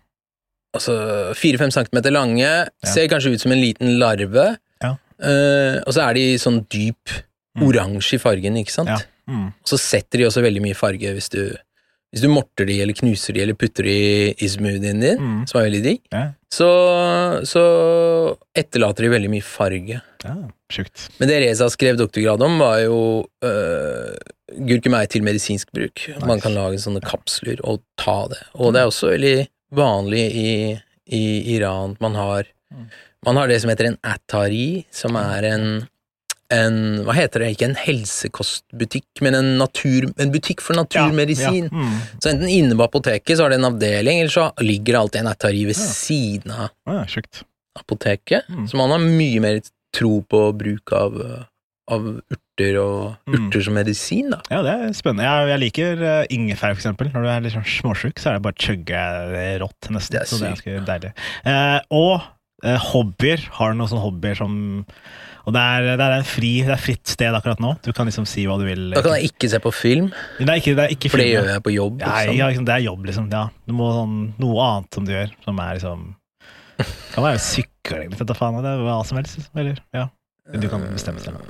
Altså 0.77 0.95
fire-fem 1.39 1.71
centimeter 1.73 2.13
lange. 2.13 2.49
Ser 2.85 3.09
kanskje 3.09 3.33
ut 3.35 3.41
som 3.41 3.53
en 3.55 3.61
liten 3.63 3.95
larve. 4.01 4.59
Ja. 4.83 4.95
Uh, 5.19 5.79
og 5.87 5.95
så 5.97 6.05
er 6.09 6.15
de 6.19 6.27
sånn 6.39 6.65
dyp 6.71 7.17
Mm. 7.59 7.65
oransje 7.67 8.15
i 8.15 8.19
fargen, 8.23 8.55
ikke 8.61 8.71
sant? 8.71 8.89
Ja. 8.93 8.99
Mm. 9.27 9.47
Og 9.51 9.67
så 9.67 9.79
setter 9.81 10.21
de 10.21 10.27
også 10.29 10.43
veldig 10.45 10.61
mye 10.63 10.77
farge 10.79 11.11
hvis 11.17 11.27
du, 11.33 11.41
hvis 12.13 12.23
du 12.23 12.29
morter 12.31 12.69
de, 12.69 12.77
eller 12.85 12.95
knuser 12.95 13.35
de, 13.35 13.41
eller 13.43 13.57
putter 13.59 13.83
de 13.89 13.95
i 14.39 14.47
smoothien 14.53 15.01
din, 15.03 15.19
Mm. 15.19 15.41
som 15.49 15.59
er 15.59 15.65
veldig 15.67 15.81
digg. 15.83 16.01
Så, 16.53 16.69
så 17.45 17.63
etterlater 18.57 19.05
de 19.05 19.11
veldig 19.13 19.31
mye 19.33 19.45
farge. 19.45 20.01
ja, 20.25 20.35
sjukt. 20.73 21.09
Men 21.19 21.29
det 21.29 21.41
Reza 21.43 21.69
skrev 21.73 21.99
doktorgrad 22.01 22.43
om, 22.43 22.57
var 22.63 22.79
jo 22.83 23.01
øh, 23.45 24.15
gurkemeie 24.69 25.11
til 25.13 25.27
medisinsk 25.27 25.71
bruk. 25.77 26.07
Man 26.25 26.41
kan 26.41 26.57
lage 26.57 26.81
sånne 26.83 27.03
kapsler 27.05 27.61
og 27.69 27.83
ta 28.01 28.23
det. 28.33 28.41
Og 28.57 28.73
det 28.73 28.81
er 28.81 28.91
også 28.91 29.13
veldig 29.13 29.37
vanlig 29.77 30.25
i, 30.33 30.53
i 31.13 31.25
Iran. 31.59 31.99
Man 32.01 32.17
har 32.19 32.49
Man 33.27 33.37
har 33.37 33.49
det 33.51 33.61
som 33.61 33.71
heter 33.73 33.89
en 33.89 33.97
Atari, 34.07 34.87
som 34.95 35.17
er 35.19 35.43
en, 35.49 35.65
en 36.55 36.79
Hva 37.05 37.13
heter 37.17 37.43
det? 37.45 37.51
Ikke 37.57 37.67
en 37.69 37.77
helsekostbutikk, 37.77 39.07
men 39.25 39.35
en, 39.37 39.51
natur, 39.61 40.07
en 40.19 40.31
butikk 40.33 40.63
for 40.65 40.79
naturmedisin. 40.79 41.69
Ja, 41.69 41.73
ja. 41.73 41.89
Mm. 41.89 41.99
Så 42.23 42.31
enten 42.33 42.49
inne 42.49 42.79
på 42.79 42.87
apoteket 42.87 43.37
så 43.37 43.45
har 43.47 43.53
det 43.53 43.59
en 43.61 43.69
avdeling, 43.69 44.23
eller 44.23 44.33
så 44.33 44.49
ligger 44.65 44.95
det 44.95 45.01
alltid 45.03 45.21
en 45.25 45.33
Atari 45.35 45.65
ved 45.69 45.77
siden 45.77 46.55
av 46.55 46.71
apoteket. 47.79 48.49
Mm. 48.49 48.67
Så 48.69 48.77
man 48.81 48.91
har 48.95 48.99
mye 49.05 49.41
mer 49.45 49.61
tro 49.95 50.23
på 50.29 50.41
bruk 50.59 50.93
av, 50.93 51.15
uh, 51.21 51.45
av 51.93 52.09
urter 52.33 52.77
og 52.83 53.15
Mm. 53.29 53.37
urter 53.49 53.63
som 53.65 53.75
medisin, 53.75 54.31
da. 54.31 54.41
Ja, 54.51 54.63
det 54.67 54.73
er 54.75 54.93
spennende. 54.97 55.25
Jeg, 55.29 55.49
jeg 55.53 55.61
liker 55.63 56.03
uh, 56.03 56.25
ingefær, 56.33 56.73
for 56.75 56.81
eksempel. 56.81 57.13
Når 57.15 57.23
du 57.23 57.29
er 57.31 57.45
litt 57.45 57.55
sånn 57.55 57.69
småsjuk, 57.69 58.19
så 58.19 58.31
er 58.33 58.39
det 58.39 58.43
bare 58.49 58.57
å 58.59 58.65
chugge 58.67 59.05
rått, 59.63 59.89
nesten. 59.95 60.17
Det 60.17 60.21
er 60.25 60.27
så 60.33 60.41
det 60.41 60.49
er 60.51 60.57
sykt. 60.57 60.67
ganske 60.67 60.89
deilig. 60.91 61.13
Eh, 61.45 61.79
og 61.95 62.21
eh, 62.65 62.81
hobbyer. 62.91 63.47
Har 63.61 63.73
du 63.73 63.79
noen 63.79 63.93
sånne 63.93 64.05
hobbyer 64.05 64.37
som 64.41 64.59
Og 65.49 65.55
det 65.57 65.61
er, 65.65 65.87
det 65.97 66.05
er 66.05 66.15
en 66.19 66.27
fri, 66.29 66.51
det 66.67 66.75
er 66.75 66.81
fritt 66.83 67.09
sted 67.09 67.33
akkurat 67.33 67.61
nå. 67.65 67.71
Du 67.81 67.89
kan 67.97 68.09
liksom 68.09 68.27
si 68.29 68.45
hva 68.49 68.59
du 68.61 68.67
vil. 68.69 68.91
Da 68.93 69.01
kan 69.05 69.15
jeg 69.17 69.31
ikke 69.31 69.49
se 69.49 69.61
på 69.65 69.73
film, 69.73 70.11
Det 70.37 70.45
er 70.45 70.61
ikke, 70.61 70.75
det 70.77 70.85
er 70.85 70.93
ikke 70.93 71.11
for 71.15 71.23
det 71.23 71.29
gjør 71.31 71.49
jeg 71.55 71.65
på 71.65 71.73
jobb. 71.73 72.03
Liksom. 72.03 72.37
ja, 72.37 72.49
liksom, 72.53 72.67
det 72.69 72.75
er 72.75 72.85
jobb, 72.85 73.07
liksom. 73.09 73.31
Ja. 73.33 73.45
Du 73.65 73.73
må 73.79 73.89
sånn, 73.97 74.19
noe 74.43 74.67
annet 74.67 74.99
som 74.99 75.09
du 75.09 75.15
gjør, 75.15 75.33
som 75.47 75.63
er 75.65 75.79
liksom 75.81 76.05
Det 76.79 76.87
Kan 77.15 77.25
være 77.25 77.41
sykling, 77.43 78.13
du 78.13 78.35
faen. 78.37 78.61
Det 78.61 78.75
er 78.75 78.85
hva 78.85 78.99
som 79.09 79.21
helst, 79.23 79.39
liksom. 79.41 79.63
Eller, 79.65 79.81
ja. 79.97 80.05
Du 80.53 80.69
kan 80.69 80.85
bestemme 80.93 81.25
selv. 81.25 81.41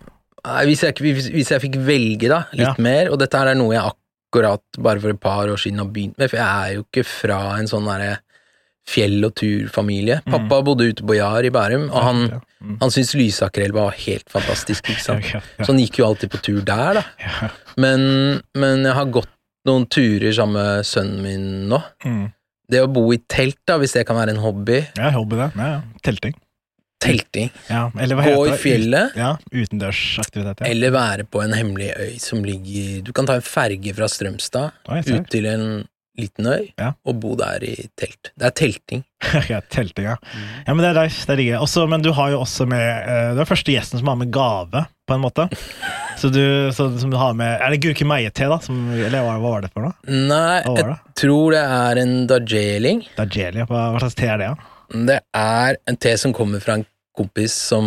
Hvis, 0.68 0.84
jeg, 0.86 0.94
hvis 1.34 1.50
jeg 1.50 1.62
fikk 1.66 1.80
velge, 1.82 2.30
da, 2.30 2.44
litt 2.54 2.70
Ja. 2.70 2.76
mer, 2.78 3.10
og 3.10 3.18
dette 3.20 3.38
her 3.40 3.50
er 3.50 3.58
noe 3.58 3.74
jeg 3.74 3.82
akkurat 3.82 4.62
bare 4.78 5.02
for 5.02 5.10
et 5.10 5.20
par 5.20 5.50
år 5.50 5.58
siden 5.58 5.82
har 5.82 5.90
begynt 5.90 6.18
med, 6.20 6.30
for 6.30 6.38
jeg 6.38 6.46
er 6.46 6.78
jo 6.78 6.86
ikke 6.86 7.04
fra 7.08 7.40
en 7.58 7.66
sånn 7.70 7.86
derre 7.88 8.20
fjell- 8.88 9.26
og 9.28 9.35
turfamilie. 9.37 10.21
Mm. 10.25 10.33
Pappa 10.33 10.62
bodde 10.64 10.87
ute 10.88 11.04
på 11.04 11.16
Jar 11.18 11.45
i 11.45 11.50
Bærum, 11.52 11.88
og 11.90 12.02
han, 12.07 12.23
Ja. 12.33 12.38
Mm. 12.64 12.78
han 12.80 12.90
syntes 12.90 13.14
Lysakerelva 13.14 13.85
var 13.90 13.99
helt 14.00 14.28
fantastisk, 14.33 14.88
ikke 14.90 15.04
sant. 15.04 15.25
Ja, 15.35 15.40
ja, 15.59 15.64
Så 15.64 15.73
han 15.75 15.83
gikk 15.83 15.99
jo 16.00 16.07
alltid 16.09 16.30
på 16.33 16.40
tur 16.42 16.62
der, 16.64 17.00
da. 17.00 17.04
ja. 17.21 17.50
Men, 17.76 18.40
men 18.57 18.83
jeg 18.88 18.97
har 18.97 19.12
gått 19.14 19.28
noen 19.68 19.85
turer 19.92 20.33
sammen 20.33 20.57
med 20.57 20.87
sønnen 20.88 21.23
min 21.23 21.47
nå. 21.68 21.83
Mm. 22.07 22.26
Det 22.68 22.80
å 22.85 22.88
bo 22.92 23.07
i 23.12 23.18
telt, 23.28 23.59
da, 23.68 23.76
hvis 23.80 23.92
det 23.97 24.07
kan 24.09 24.16
være 24.16 24.35
en 24.35 24.40
hobby. 24.42 24.80
Ja, 24.97 25.11
hobby 25.14 25.37
det. 25.40 25.50
Ja, 25.57 25.68
ja. 25.76 25.80
Telting. 26.04 26.35
Telting. 27.00 27.50
Ja. 27.71 27.85
Gå 27.95 28.40
i 28.49 28.57
fjellet. 28.59 29.14
Ja, 29.16 29.37
utendørsaktivitet. 29.54 30.64
Ja. 30.64 30.73
Eller 30.73 30.90
være 30.97 31.25
på 31.30 31.40
en 31.45 31.54
hemmelig 31.54 31.92
øy 31.95 32.16
som 32.21 32.42
ligger 32.45 33.04
Du 33.07 33.12
kan 33.14 33.28
ta 33.28 33.37
en 33.38 33.45
ferge 33.47 33.92
fra 33.95 34.09
Strømstad 34.11 34.73
Oi, 34.90 34.99
ut 35.07 35.28
til 35.30 35.47
en 35.47 35.64
liten 36.18 36.46
øy 36.50 36.68
Ja. 36.78 36.92
og 37.06 37.20
bo 37.22 37.34
der 37.38 37.62
i 37.64 37.75
telt. 37.98 38.32
Det 38.37 38.46
er 38.48 38.54
telting. 38.58 39.04
ja, 39.52 39.60
telting, 39.70 40.04
ja. 40.10 40.16
ja 40.66 40.75
men 40.75 40.82
det 40.84 40.90
er 40.92 41.00
nice. 41.04 41.25
Det 41.26 41.37
ligger 41.40 41.62
også, 41.64 41.87
Men 41.90 42.02
du 42.04 42.12
har 42.14 42.30
jo 42.34 42.40
også 42.44 42.66
med 42.70 42.84
eh, 42.84 43.32
Du 43.34 43.40
er 43.42 43.48
første 43.50 43.72
gjesten 43.75 43.98
som 44.02 44.10
har 44.12 44.18
med 44.20 44.30
gave, 44.34 44.84
på 45.08 45.16
en 45.16 45.25
måte. 45.25 45.48
Så 46.18 46.32
du, 46.34 46.42
så, 46.75 46.88
som 46.98 47.12
du 47.12 47.16
har 47.16 47.34
med 47.38 47.60
Er 47.62 47.70
det 47.70 47.78
gurkemeie-te, 47.84 48.48
da? 48.50 48.58
Som, 48.58 48.88
eller 48.90 49.22
hva, 49.22 49.37
var 49.38 49.62
det 49.62 49.68
for 49.70 49.87
noe? 49.87 49.94
Nei, 50.10 50.64
jeg 50.66 50.88
det? 50.88 50.96
tror 51.22 51.54
det 51.54 51.60
er 51.62 52.00
en 52.02 52.14
dajeling. 52.26 53.04
Er. 53.14 53.60
Hva, 53.70 53.84
hva 53.94 54.00
slags 54.02 54.18
te 54.18 54.26
er 54.26 54.40
det, 54.42 54.48
da? 54.50 54.75
Det 55.12 55.18
er 55.38 55.78
en 55.87 55.98
te 56.00 56.16
som 56.18 56.34
kommer 56.34 56.58
fra 56.64 56.80
en 56.80 56.87
kompis 57.18 57.54
som 57.70 57.87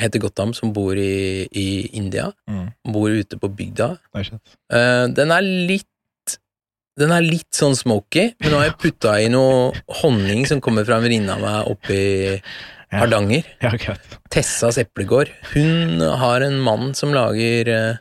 heter 0.00 0.22
Gottam, 0.22 0.52
som 0.56 0.72
bor 0.76 0.96
i, 0.96 1.46
i 1.52 1.66
India. 1.96 2.30
Mm. 2.48 2.70
Bor 2.92 3.12
ute 3.12 3.36
på 3.40 3.50
bygda. 3.56 3.90
Eh, 4.16 5.04
den 5.16 5.34
er 5.34 5.44
litt 5.44 5.89
Den 6.98 7.14
er 7.14 7.24
litt 7.24 7.54
sånn 7.54 7.76
smoky, 7.78 8.32
men 8.40 8.52
nå 8.52 8.58
har 8.58 8.68
jeg 8.70 8.80
putta 8.82 9.14
i 9.22 9.30
noe 9.32 9.70
honning 10.02 10.42
som 10.48 10.60
kommer 10.64 10.84
fra 10.88 10.98
en 10.98 11.06
venninne 11.06 11.36
av 11.36 11.44
meg 11.44 11.70
oppe 11.70 11.96
i 11.96 12.12
Hardanger. 12.90 13.46
Ja, 13.62 13.72
Ja, 13.78 13.94
Tessas 14.30 14.78
eplegård. 14.82 15.30
Hun 15.54 16.00
har 16.00 16.42
en 16.42 16.58
mann 16.60 16.94
som 16.98 17.14
lager 17.14 17.70
eh, 17.70 18.00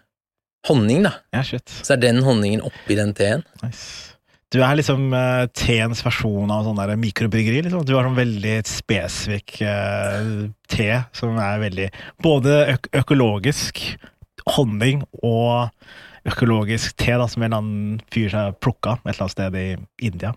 honning, 0.67 1.03
da. 1.05 1.13
Ja, 1.35 1.43
shit. 1.45 1.69
Så 1.69 1.95
er 1.95 2.01
den 2.01 2.23
honningen 2.25 2.65
oppi 2.65 2.97
den 2.97 3.13
teen. 3.17 3.45
Nice. 3.63 4.09
Du 4.49 4.63
er 4.65 4.79
liksom 4.79 5.11
uh, 5.13 5.45
teens 5.53 6.01
versjon 6.01 6.49
av 6.49 6.65
sånn 6.65 6.79
der 6.79 6.95
mikrobryggeri. 6.97 7.61
Liksom. 7.67 7.83
Du 7.85 7.93
har 7.93 8.07
sånn 8.07 8.17
veldig 8.17 8.55
spesifikk 8.65 9.59
uh, 9.61 10.47
te 10.69 10.89
som 11.13 11.37
er 11.37 11.61
veldig 11.61 11.89
Både 12.25 12.63
øk 12.73 12.89
økologisk 13.03 13.83
honning 14.55 15.03
og 15.21 15.69
økologisk 16.27 16.97
te, 16.99 17.13
da, 17.19 17.27
som 17.31 17.43
en 17.43 17.47
eller 17.49 17.61
annen 17.63 18.01
fyr 18.13 18.33
har 18.35 18.57
plukka 18.59 18.97
et 18.99 19.13
eller 19.13 19.25
annet 19.25 19.35
sted 19.35 19.57
i 19.59 19.65
India. 20.09 20.33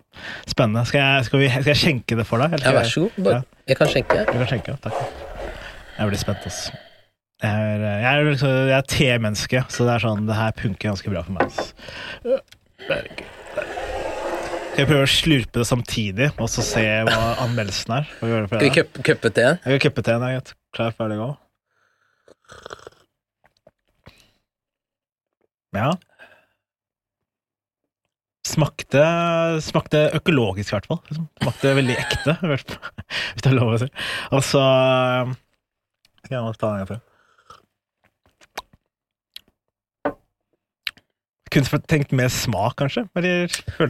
Spennende. 0.47 0.85
Skal 0.89 1.03
jeg, 1.03 1.27
skal 1.29 1.43
vi, 1.43 1.51
skal 1.51 1.73
jeg 1.73 1.81
skjenke 1.83 2.19
det 2.19 2.27
for 2.29 2.43
deg? 2.43 2.55
eller 2.59 2.71
Ja, 2.71 2.77
vær 2.79 2.89
så 2.93 3.05
god. 3.09 3.27
Bare, 3.27 3.43
jeg 3.69 3.81
kan 3.81 3.93
skjenke. 3.93 4.25
Du 4.29 4.33
kan 4.39 4.51
skjenke, 4.53 4.79
takk. 4.87 4.97
Jeg 5.99 6.09
blir 6.09 6.23
spent, 6.23 6.49
ass. 6.49 6.65
Jeg 7.43 7.51
er, 7.75 7.83
jeg 7.83 8.09
er, 8.09 8.27
liksom, 8.31 8.51
jeg 8.71 8.77
er 8.79 8.89
temenneske, 8.93 9.65
så 9.75 9.87
det 9.89 9.95
er 9.97 10.05
sånn, 10.05 10.27
det 10.29 10.39
her 10.39 10.53
punker 10.59 10.93
ganske 10.93 11.11
bra 11.11 11.25
for 11.27 11.35
meg. 11.35 11.51
Ass. 11.51 11.73
Skal 14.73 14.87
jeg 14.87 14.89
prøve 14.89 15.05
å 15.05 15.11
slurpe 15.11 15.61
det 15.61 15.67
samtidig, 15.69 16.31
og 16.41 16.49
så 16.49 16.65
se 16.65 16.85
hva 17.09 17.35
anmeldelsen 17.45 17.99
er? 17.99 18.07
Skal 18.15 18.31
vi 18.31 18.71
vi 18.71 18.71
cuppe 19.11 19.35
teen? 19.35 19.59
Jeg 19.67 19.77
kan 19.77 19.83
kuppe 19.91 20.07
teen. 20.07 20.55
Klar, 20.73 20.95
ferdig, 20.97 21.19
gå. 21.21 21.33
Ja. 25.73 25.93
Smakte, 28.45 29.05
smakte 29.65 30.03
økologisk, 30.19 30.73
i 30.73 30.75
hvert 30.77 30.89
fall. 30.91 31.01
Liksom. 31.09 31.29
Smakte 31.41 31.77
veldig 31.79 31.95
ekte, 31.97 32.35
hvis 32.51 32.67
det 32.69 33.49
er 33.49 33.57
lov 33.57 33.77
å 33.77 33.81
si. 33.81 33.89
Og 34.35 34.45
så 34.45 34.67
Skal 36.25 36.37
jeg 36.37 36.61
ta 36.61 36.69
den 36.69 36.75
en 36.75 36.85
gang 36.85 36.91
til. 36.93 37.01
Kunne 41.53 41.81
tenkt 41.91 42.15
mer 42.17 42.31
smak, 42.33 42.77
kanskje? 42.81 43.05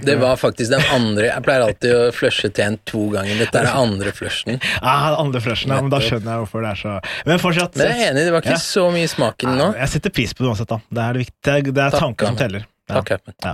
Det 0.02 0.16
var 0.20 0.40
faktisk 0.40 0.72
den 0.72 0.82
andre 0.94 1.28
Jeg 1.28 1.44
pleier 1.46 1.66
alltid 1.68 1.94
å 1.94 2.00
flushe 2.14 2.50
teen 2.54 2.78
to 2.88 3.06
ganger. 3.14 3.38
Dette 3.44 3.62
er 3.62 3.68
den 3.70 3.78
andre 3.84 4.12
flushen. 4.16 4.58
ah, 4.82 5.12
den 5.12 5.20
andre 5.26 5.42
flushen, 5.44 5.70
ja, 5.70 5.80
men 5.84 5.92
da 5.92 6.02
skjønner 6.02 6.34
jeg 6.34 6.44
hvorfor 6.44 6.66
det 6.66 6.74
er 6.74 6.82
så 6.82 6.98
Men 7.28 7.42
fortsatt 7.42 7.78
Men 7.78 7.92
jeg 7.92 8.00
er 8.02 8.12
enig, 8.12 8.26
det 8.26 8.34
var 8.34 8.44
ikke 8.44 8.56
Ja. 8.56 8.60
så 8.66 8.88
mye 8.94 9.10
smaken 9.10 9.56
nå. 9.60 9.70
Jeg 9.78 9.94
setter 9.94 10.14
pris 10.18 10.34
på 10.34 10.44
det 10.44 10.52
uansett, 10.52 10.70
da. 10.74 10.80
Det 10.90 11.08
er, 11.08 11.22
det 11.22 11.56
er, 11.56 11.70
det 11.70 11.86
er 11.86 11.98
tanken 11.98 12.32
som 12.32 12.40
teller. 12.40 12.66
Ja. 12.90 12.98
Takk, 12.98 13.12
Ahmed. 13.14 13.36
Ja. 13.44 13.52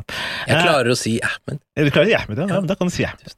Jeg 0.48 0.62
klarer 0.64 0.90
å 0.90 0.96
si 0.98 1.18
Ahmed. 1.22 1.60
Du 1.76 1.90
klarer 1.92 2.16
Ahmed, 2.22 2.40
ja? 2.40 2.48
ja. 2.48 2.60
men 2.62 2.70
Da 2.70 2.78
kan 2.78 2.90
du 2.90 2.94
si 2.94 3.04
Ahmed. 3.06 3.36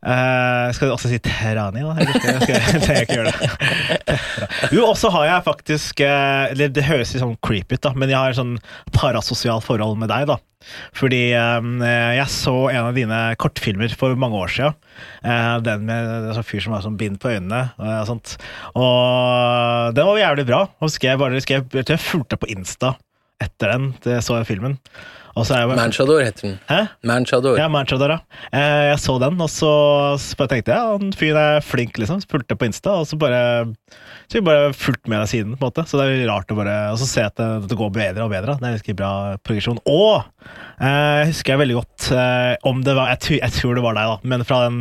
Eh, 0.00 0.66
skal 0.72 0.88
du 0.88 0.94
også 0.94 1.10
si 1.10 1.18
Terani, 1.20 1.82
da? 1.84 1.92
Eller 2.00 2.14
skal, 2.16 2.38
skal, 2.40 2.94
jeg 2.96 3.04
ikke 3.04 3.18
gjøre 3.18 3.32
det. 3.34 4.18
Jo, 4.72 4.86
og 4.88 5.02
har 5.12 5.26
jeg 5.28 5.44
faktisk 5.44 6.00
eh, 6.06 6.52
Eller 6.54 6.70
det 6.72 6.86
høres 6.86 7.12
litt 7.12 7.20
sånn 7.20 7.36
creepy 7.44 7.76
ut, 7.76 7.82
da, 7.84 7.92
men 7.92 8.12
jeg 8.12 8.16
har 8.16 8.36
sånn 8.36 8.54
parasosialt 8.96 9.66
forhold 9.66 10.00
med 10.00 10.12
deg, 10.12 10.30
da. 10.32 10.38
Fordi 10.96 11.20
um, 11.40 11.78
jeg 11.80 12.26
så 12.28 12.52
en 12.68 12.90
av 12.90 12.96
dine 12.96 13.18
kortfilmer 13.40 13.92
for 13.96 14.16
mange 14.20 14.40
år 14.40 14.50
siden. 14.52 14.74
Uh, 15.24 15.56
den 15.64 15.86
med 15.88 16.08
en 16.18 16.34
sånn 16.36 16.48
fyr 16.48 16.64
som 16.64 16.74
har 16.76 16.84
sånn 16.84 16.98
bind 17.00 17.16
på 17.20 17.32
øynene 17.32 17.62
og 17.80 18.10
sånt. 18.10 18.34
Og 18.76 19.96
den 19.96 20.10
var 20.10 20.20
jævlig 20.20 20.44
bra. 20.52 20.66
Skrev 20.92 21.22
bare, 21.22 21.40
skrev, 21.44 21.64
jeg 21.72 21.88
tror 21.88 21.96
jeg 21.96 22.04
fulgte 22.04 22.40
på 22.40 22.50
Insta 22.52 22.92
etter 23.40 23.72
den, 23.72 23.88
det 24.04 24.20
så 24.24 24.36
jeg 24.36 24.50
filmen. 24.50 24.76
Bare, 25.48 25.76
Manchador 25.76 26.20
heter 26.22 26.42
den. 26.48 26.58
Hæ? 26.68 26.80
Manchador. 27.08 27.58
Ja, 27.58 27.68
Manchador, 27.68 28.10
ja. 28.10 28.18
Eh, 28.52 28.90
Jeg 28.90 28.98
så 29.00 29.18
den, 29.22 29.40
og 29.40 29.50
så, 29.50 29.72
så 30.18 30.36
bare 30.36 30.48
tenkte 30.48 30.72
jeg 30.72 30.78
ja, 30.78 30.96
han 30.98 31.12
fyren 31.16 31.36
er 31.56 31.60
flink, 31.64 31.98
liksom. 31.98 32.20
Spulte 32.20 32.56
på 32.56 32.64
Insta, 32.68 32.90
og 33.00 33.06
så 33.06 33.16
bare 33.20 33.66
så 34.30 34.38
vi 34.38 34.44
bare 34.46 34.68
fulgt 34.78 35.08
med 35.10 35.18
deg 35.24 35.28
siden, 35.32 35.56
på 35.58 35.64
en 35.66 35.72
måte. 35.72 35.82
Så 35.90 35.98
det 35.98 36.04
er 36.06 36.28
rart 36.30 36.52
å 36.54 36.56
bare 36.58 36.74
ser 37.02 37.26
at 37.26 37.34
det, 37.40 37.48
det 37.70 37.78
går 37.80 37.90
bedre 37.96 38.22
og 38.28 38.30
bedre. 38.30 38.54
Det 38.60 38.68
er 38.68 38.76
ganske 38.78 38.94
bra 39.00 39.10
progresjon. 39.42 39.80
Og 39.90 40.22
eh, 40.78 41.24
husker 41.26 41.56
jeg 41.56 41.60
veldig 41.64 41.76
godt 41.80 42.06
eh, 42.14 42.52
om 42.70 42.84
det 42.86 42.94
var 42.94 43.10
jeg, 43.10 43.20
tror- 43.26 43.40
jeg 43.42 43.56
tror 43.56 43.74
det 43.80 43.82
var 43.88 43.98
deg, 43.98 44.12
da, 44.12 44.30
men 44.30 44.44
fra 44.46 44.60
den 44.68 44.78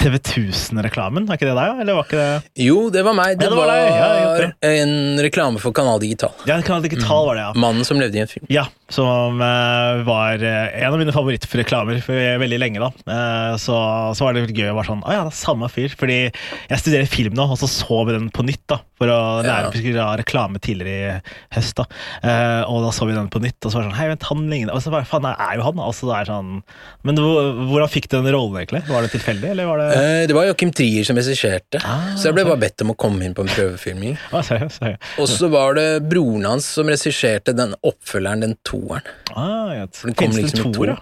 TV 0.00 0.16
1000-reklamen. 0.22 1.28
Er 1.28 1.36
ikke 1.38 1.50
det 1.50 1.56
deg, 1.58 1.74
da? 1.74 1.84
Eller 1.84 1.98
var 1.98 2.08
ikke 2.08 2.22
det 2.24 2.64
Jo, 2.66 2.78
det 2.94 3.04
var 3.06 3.16
meg. 3.18 3.36
Det, 3.36 3.46
Ja, 3.46 3.52
det 3.52 3.60
var 3.60 3.68
var. 3.68 4.46
Ja, 4.46 4.72
en 4.80 5.20
reklame 5.26 5.60
for 5.62 5.76
Kanal 5.76 6.00
Digital. 6.02 6.32
Ja, 6.48 6.56
Kanal 6.64 6.84
Digital 6.88 7.28
var 7.28 7.36
det, 7.38 7.44
ja. 7.50 7.52
Mannen 7.66 7.84
som 7.88 8.00
levde 8.00 8.16
i 8.16 8.24
en 8.24 8.32
film. 8.32 8.48
Ja, 8.52 8.64
som 8.92 9.40
eh, 9.44 10.00
var 10.08 10.40
eh, 10.40 10.80
en 10.86 10.92
av 10.94 10.98
mine 11.00 11.12
favorittreklamer 11.14 12.00
for 12.04 12.40
veldig 12.42 12.60
lenge. 12.64 12.80
da. 12.80 12.90
Eh, 13.12 13.54
så, 13.60 13.76
så 14.16 14.24
var 14.28 14.36
det 14.40 14.48
gøy 14.56 14.70
å 14.72 14.76
være 14.78 14.88
sånn 14.92 15.04
Å 15.04 15.14
ja, 15.18 15.22
det 15.26 15.34
er 15.34 15.40
samme 15.44 15.68
fyr. 15.72 15.92
Fordi 16.00 16.18
jeg 16.30 16.80
studerer 16.82 17.10
film 17.10 17.36
nå, 17.36 17.48
og 17.52 17.60
så 17.60 17.68
så 17.70 18.02
vi 18.08 18.16
den 18.16 18.30
på 18.34 18.44
nytt. 18.46 18.62
da, 18.70 18.80
For 18.96 19.10
å 19.12 19.42
lære 19.44 19.68
Ja. 19.68 19.70
vi 19.70 19.92
reklame 20.22 20.56
tidligere 20.58 21.20
i 21.20 21.56
høst. 21.56 21.74
da. 21.76 21.84
Eh, 22.24 22.62
og 22.64 22.80
da 22.82 22.90
så 22.96 23.04
vi 23.06 23.12
den 23.12 23.28
på 23.28 23.42
nytt, 23.44 23.58
og 23.66 23.70
så 23.70 23.74
var 23.76 23.82
det 23.82 23.90
sånn 23.90 23.96
Hei, 23.98 24.06
vent, 24.08 24.22
han 24.22 24.48
ligner 24.48 24.72
Og 24.72 24.80
så 24.80 24.90
bare, 24.90 25.04
faen, 25.04 25.20
det 25.26 25.34
er 25.38 25.56
jo 25.58 25.62
han. 25.66 25.74
altså 25.84 26.08
det 26.08 26.16
er 26.16 26.30
sånn, 26.32 26.62
Men 27.04 27.16
hvordan 27.16 27.90
fikk 27.92 28.08
du 28.08 28.16
den 28.22 28.32
rollen, 28.32 28.56
egentlig? 28.64 28.86
Var 28.88 29.02
det 29.02 29.10
tilfeldig, 29.12 29.50
eller 29.50 29.66
var 29.66 29.78
det 29.78 29.96
Eh, 29.96 30.26
Det 30.26 30.34
var 30.34 30.44
Joachim 30.48 30.70
Trier 30.72 31.04
som 31.04 31.16
regisserte, 31.16 31.82
Ah, 31.84 32.16
så 32.16 32.24
jeg 32.30 32.34
ble 32.34 32.44
bare 32.44 32.56
bedt 32.64 32.80
om 32.82 32.92
å 32.92 32.96
komme 32.96 33.22
inn 33.22 33.34
på 33.34 33.40
en 33.44 33.48
prøvefilming. 33.52 34.16
ah. 34.32 34.96
Og 35.18 35.28
så 35.28 35.50
var 35.50 35.74
det 35.74 36.08
broren 36.08 36.44
hans 36.46 36.64
som 36.64 36.86
regisserte 36.86 37.54
den 37.54 37.74
oppfølgeren, 37.84 38.40
den 38.40 38.56
toeren. 38.64 39.02
Ah, 39.36 39.72
ja. 39.74 39.86
den 39.86 40.14
kom 40.14 40.32
Finnes 40.32 40.36
det 40.36 40.42
liksom 40.44 40.58
i 40.58 40.68
en 40.68 40.72
to. 40.72 40.78
toer, 40.80 40.88
ja? 40.94 40.96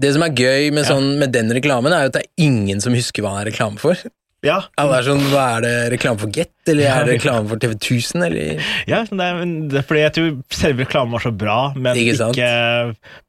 Det 0.00 0.14
som 0.14 0.22
er 0.24 0.30
gøy 0.32 0.72
med, 0.72 0.86
sånn, 0.86 1.18
med 1.18 1.32
den 1.34 1.50
reklamen, 1.52 1.92
er 1.92 2.06
jo 2.06 2.12
at 2.12 2.12
det 2.16 2.22
er 2.24 2.44
ingen 2.46 2.80
som 2.80 2.94
husker 2.94 3.20
hva 3.22 3.34
han 3.36 3.42
er 3.46 3.50
reklame 3.50 3.76
for. 3.78 3.94
Ja, 4.46 4.56
Ja, 4.78 4.84
det 4.88 4.96
er 4.96 5.04
sånn, 5.04 5.22
hva 5.28 5.42
Er 5.58 5.64
det 5.66 5.72
reklame 5.92 6.20
for 6.22 6.32
Get, 6.32 6.52
eller 6.70 6.86
er 6.88 7.04
det 7.04 7.16
reklame 7.18 7.48
for 7.50 7.60
TV 7.60 7.74
1000, 7.76 8.22
eller 8.24 8.62
ja 8.88 9.02
det 9.04 9.26
er, 9.26 9.40
det 9.68 9.80
er 9.82 9.84
fordi 9.84 10.00
jeg 10.00 10.14
tror 10.16 10.30
selve 10.62 10.86
reklamen 10.86 11.12
var 11.12 11.24
så 11.26 11.32
bra, 11.36 11.56
men 11.76 11.98
Ikke 12.00 12.14
ikke, 12.32 12.50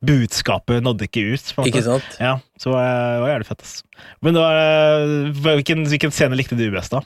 budskapet 0.07 0.83
nådde 0.85 1.07
ikke 1.09 1.25
ut. 1.33 1.51
Ikke 1.67 1.83
sant? 1.85 2.15
Ja, 2.21 2.37
så 2.61 2.71
eh, 2.77 3.15
det 3.15 3.23
var 3.25 3.33
jævlig 3.33 3.49
fett. 3.49 3.65
ass. 3.65 3.81
Men 4.23 4.37
det 4.37 4.45
var, 4.45 4.61
eh, 4.61 5.41
hvilken, 5.43 5.83
hvilken 5.91 6.15
scene 6.15 6.39
likte 6.39 6.55
du 6.59 6.69
best, 6.73 6.95
da? 6.95 7.03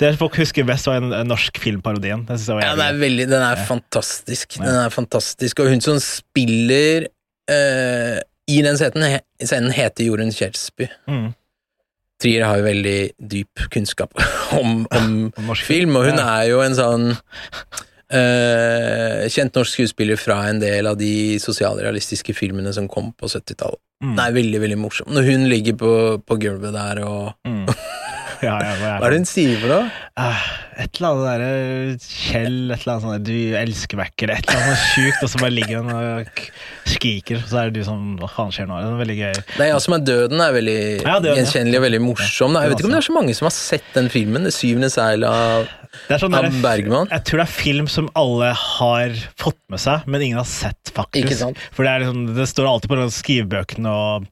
Det 0.00 0.14
folk 0.18 0.36
husker 0.40 0.64
best, 0.66 0.88
var 0.88 1.02
en, 1.02 1.12
en 1.12 1.28
norsk 1.28 1.58
filmparodien. 1.62 2.24
Ja, 2.26 2.72
den 2.72 2.86
er 2.86 2.98
veldig 2.98 3.28
Den 3.30 3.44
er 3.44 3.60
fantastisk. 3.68 4.56
Den 4.62 4.80
er 4.80 4.90
fantastisk, 4.90 5.60
og 5.60 5.68
hun 5.70 5.84
som 5.84 6.00
spiller 6.02 7.06
eh, 7.52 8.18
i 8.48 8.62
den 8.64 8.80
scenen, 8.80 9.04
he, 9.12 9.20
scenen 9.44 9.74
heter 9.76 10.08
Jorunn 10.08 10.32
Kjelsby. 10.34 10.88
mm. 11.10 11.30
Trier 12.22 12.44
har 12.46 12.60
jo 12.60 12.66
veldig 12.68 12.98
dyp 13.32 13.64
kunnskap 13.74 14.14
om, 14.60 14.84
om 14.94 15.08
Om 15.42 15.54
film, 15.58 15.96
og 15.98 16.06
hun 16.10 16.20
Ja. 16.22 16.38
er 16.40 16.50
jo 16.52 16.60
en 16.64 16.76
sånn 16.78 17.08
uh, 18.12 19.22
kjent 19.32 19.54
norsk 19.56 19.72
skuespiller 19.78 20.20
fra 20.20 20.40
en 20.50 20.60
del 20.62 20.86
av 20.90 20.98
de 21.00 21.38
sosialrealistiske 21.42 22.34
filmene 22.36 22.72
som 22.76 22.88
kom 22.90 23.12
på 23.18 23.30
70-tallet. 23.30 23.80
Mm. 24.02 24.16
Er 24.18 24.32
veldig, 24.34 24.60
veldig 24.64 24.78
morsom. 24.82 25.12
Når 25.14 25.28
hun 25.30 25.44
ligger 25.50 25.76
på, 25.78 25.92
på 26.26 26.38
gulvet 26.42 26.74
der 26.74 27.02
og 27.06 27.32
Mm. 27.48 27.66
Ja, 28.46 28.56
ja, 28.58 28.72
Hva 28.98 29.06
er 29.06 29.12
det 29.14 29.18
hun 29.20 29.26
sier 29.28 29.58
for 29.62 29.70
noe? 29.70 29.84
Ah, 30.18 30.40
Et 30.82 30.98
eller 30.98 31.08
annet 31.12 31.26
derre 31.28 31.50
Kjell, 32.02 32.56
et 32.74 32.82
eller 32.82 32.92
annet 32.96 33.04
sånt 33.06 33.26
Du 33.28 33.56
elsker 33.60 34.00
meg 34.00 34.10
ikke, 34.12 34.26
eller 34.26 34.40
et 34.40 34.48
eller 34.48 34.64
annet 34.64 34.80
sånt 34.80 34.88
sjukt, 34.96 35.20
og 35.26 35.30
så 35.32 35.42
bare 35.44 35.54
ligger 35.54 35.82
hun 35.84 35.92
og 35.94 36.42
skriker, 36.92 37.44
så 37.46 37.60
er 37.62 37.70
det 37.70 37.80
du 37.82 37.86
som 37.86 38.02
Hva 38.20 38.30
faen 38.34 38.50
skjer 38.56 38.66
nå? 38.70 38.80
Det 38.82 38.88
er 38.90 38.98
veldig 39.04 39.18
gøy. 39.20 39.36
Nei, 39.60 39.68
ja, 39.70 39.78
som 39.84 39.94
er 39.98 40.02
døden 40.08 40.42
er 40.42 40.56
veldig 40.58 40.78
Ja, 41.04 41.14
Døden, 41.22 41.38
gjenkjennelig 41.38 41.78
og 41.78 41.86
veldig 41.86 42.02
morsom. 42.08 42.58
Jeg 42.58 42.72
vet 42.72 42.82
ikke 42.82 42.90
om 42.90 42.96
det 42.96 43.00
er 43.02 43.08
så 43.08 43.16
mange 43.20 43.36
som 43.38 43.48
har 43.48 43.54
sett 43.56 43.92
den 43.94 44.10
filmen, 44.12 44.48
Det 44.50 44.54
syvende 44.56 44.90
seil 44.92 45.24
av 45.28 45.70
Det 45.92 46.16
er 46.16 46.22
sånn 46.22 46.34
der, 46.34 46.48
Bergman? 46.62 47.10
Jeg 47.12 47.24
tror 47.28 47.42
det 47.42 47.44
er 47.44 47.52
film 47.52 47.88
som 47.90 48.08
alle 48.18 48.50
har 48.56 49.16
fått 49.40 49.58
med 49.72 49.80
seg, 49.82 50.06
men 50.08 50.24
ingen 50.24 50.40
har 50.40 50.48
sett, 50.48 50.92
faktisk. 50.96 51.44
For 51.74 51.84
det, 51.84 51.92
er 51.92 52.04
liksom, 52.04 52.22
det 52.36 52.46
står 52.48 52.68
alltid 52.68 52.92
på 52.92 53.08
skrivebøkene, 53.16 53.92
og 53.92 54.28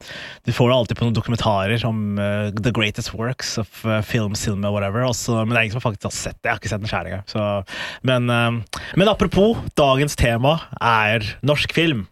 du 0.48 0.52
får 0.56 0.70
det 0.70 0.78
alltid 0.78 1.00
på 1.00 1.06
noen 1.06 1.18
dokumentarer 1.18 1.84
om 1.88 2.20
uh, 2.20 2.48
the 2.56 2.72
greatest 2.76 3.12
works 3.16 3.56
of 3.60 3.82
uh, 3.84 4.00
film, 4.06 4.36
cinema, 4.38 4.72
whatever. 4.72 5.04
Også, 5.08 5.36
men 5.42 5.52
det 5.52 5.60
er 5.60 5.68
ingen 5.68 5.78
som 5.78 5.84
faktisk 5.84 6.08
har 6.08 6.16
sett 6.16 6.38
det. 6.40 6.48
Jeg 6.48 6.54
har 6.54 6.62
ikke 6.62 6.72
sett 6.72 6.84
den 6.86 6.92
sjæl 6.92 7.10
engang. 7.10 7.74
Men, 8.08 8.30
uh, 8.32 8.80
men 8.96 9.12
apropos, 9.12 9.60
dagens 9.78 10.16
tema 10.20 10.56
er 10.80 11.28
norsk 11.44 11.76
film. 11.76 12.06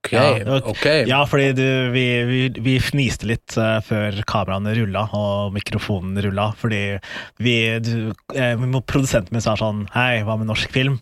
Ok, 0.00 0.12
Ja, 0.16 0.60
ok. 0.64 0.86
Ja, 1.06 1.18
fordi 1.28 1.50
du, 1.52 1.66
vi, 1.92 2.04
vi, 2.24 2.38
vi 2.56 2.76
fniste 2.80 3.28
litt 3.28 3.56
eh, 3.60 3.80
før 3.84 4.16
kameraene 4.28 4.72
rulla 4.78 5.02
og 5.16 5.52
mikrofonen 5.52 6.16
rulla. 6.24 6.50
Fordi 6.56 6.96
vi, 7.36 7.56
du, 7.84 7.92
eh, 8.32 8.56
produsenten 8.80 9.36
min 9.36 9.44
sa 9.44 9.58
sånn 9.60 9.84
Hei, 9.92 10.22
hva 10.24 10.38
med 10.40 10.48
norsk 10.48 10.72
film? 10.72 10.96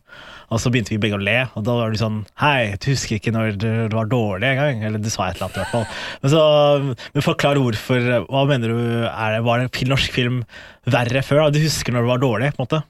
Og 0.48 0.58
så 0.58 0.72
begynte 0.72 0.94
vi 0.94 1.00
begge 1.02 1.18
å 1.18 1.20
le, 1.20 1.42
og 1.54 1.64
da 1.66 1.74
var 1.76 1.92
du 1.92 1.98
sånn 2.00 2.22
Hei, 2.40 2.74
du 2.80 2.88
husker 2.90 3.18
ikke 3.18 3.34
når 3.36 3.58
det, 3.60 3.72
det 3.92 3.96
var 3.98 4.10
dårlig 4.10 4.50
en 4.50 4.60
gang? 4.62 4.84
Eller 4.88 5.02
du 5.02 5.10
sa 5.12 5.28
et 5.28 5.36
eller 5.36 5.46
annet, 5.46 5.58
i 5.58 5.62
hvert 5.62 5.74
fall. 5.76 6.04
Men 6.24 6.34
så 6.34 6.44
men 7.14 7.26
forklar 7.26 7.60
hvorfor. 7.62 8.12
Hva 8.26 8.44
mener 8.50 8.72
du? 8.74 8.78
Det, 8.82 9.42
var 9.46 9.62
det 9.62 9.88
norsk 9.92 10.14
film 10.14 10.42
verre 10.88 11.22
før? 11.22 11.48
Du 11.54 11.60
husker 11.62 11.94
når 11.94 12.06
det 12.06 12.14
var 12.16 12.24
dårlig, 12.24 12.54
på 12.56 12.64
en 12.64 12.66
måte? 12.66 12.82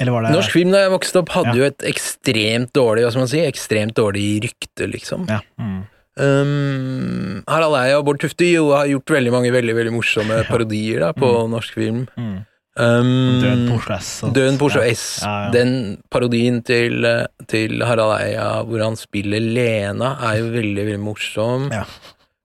Det 0.00 0.32
Norsk 0.32 0.54
film 0.56 0.72
da 0.72 0.84
jeg 0.86 0.92
vokste 0.94 1.20
opp, 1.20 1.32
hadde 1.34 1.52
Ja. 1.52 1.58
jo 1.60 1.64
et 1.68 1.84
ekstremt 1.90 2.72
dårlig 2.76 3.04
hva 3.04 3.10
skal 3.12 3.24
man 3.26 3.32
si, 3.32 3.40
ekstremt 3.44 3.94
dårlig 3.98 4.26
rykte, 4.46 4.88
liksom. 4.88 5.26
Ja. 5.28 5.40
Mm. 5.60 5.80
Um, 6.20 7.42
Harald 7.48 7.76
Eia 7.78 7.98
og 8.00 8.06
Bård 8.08 8.20
Tufte 8.20 8.48
jo 8.48 8.72
har 8.74 8.88
gjort 8.90 9.12
veldig 9.14 9.32
mange 9.32 9.52
veldig 9.54 9.74
veldig 9.76 9.92
morsomme 9.94 10.40
parodier 10.48 11.04
da, 11.04 11.12
på 11.16 11.28
norsk 11.52 11.76
film. 11.78 12.06
Mm. 12.16 12.38
Um, 12.80 13.40
Døden 13.42 13.66
på 13.68 13.76
Oslo 13.80 13.96
S. 13.96 14.10
Døden 14.36 14.58
på 14.60 14.68
Oslo 14.70 14.82
ja. 14.84 14.94
S. 14.94 15.04
Ja. 15.24 15.34
Den 15.54 15.72
parodien 16.12 16.62
til, 16.64 17.04
eh, 17.04 17.26
til 17.50 17.82
Harald 17.84 18.14
Eia 18.20 18.62
hvor 18.64 18.84
han 18.84 18.96
spiller 18.96 19.42
Lena, 19.42 20.14
er 20.30 20.40
jo 20.40 20.50
veldig, 20.54 20.86
veldig 20.86 21.02
morsom. 21.02 21.68
Ja. 21.74 21.84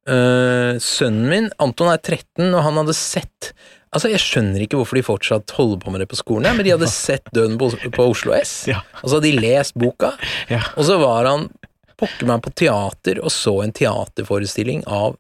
Eh, 0.06 0.76
sønnen 0.82 1.30
min, 1.32 1.50
Anton, 1.62 1.90
er 1.94 2.02
13, 2.02 2.52
og 2.54 2.62
han 2.68 2.82
hadde 2.82 2.94
sett 2.98 3.54
Altså, 3.96 4.10
Jeg 4.12 4.20
skjønner 4.20 4.60
ikke 4.66 4.76
hvorfor 4.82 5.00
de 5.00 5.06
fortsatt 5.08 5.54
holder 5.56 5.80
på 5.86 5.92
med 5.94 6.04
det 6.04 6.10
på 6.12 6.20
skolen, 6.20 6.52
men 6.58 6.66
de 6.68 6.74
hadde 6.76 6.90
sett 7.08 7.30
Døden 7.34 7.56
på, 7.62 7.72
på 7.96 8.10
Oslo 8.12 8.36
S, 8.36 8.66
Ja. 8.70 8.82
og 9.02 9.08
så 9.10 9.18
hadde 9.22 9.30
de 9.32 9.40
lest 9.40 9.74
boka, 9.80 10.12
Ja. 10.52 10.60
og 10.76 10.84
så 10.90 11.00
var 11.00 11.30
han 11.32 11.48
pokker 11.96 12.28
meg 12.28 12.42
på 12.44 12.52
teater 12.60 13.22
og 13.24 13.32
så 13.32 13.62
en 13.64 13.72
teaterforestilling 13.72 14.82
av 14.92 15.16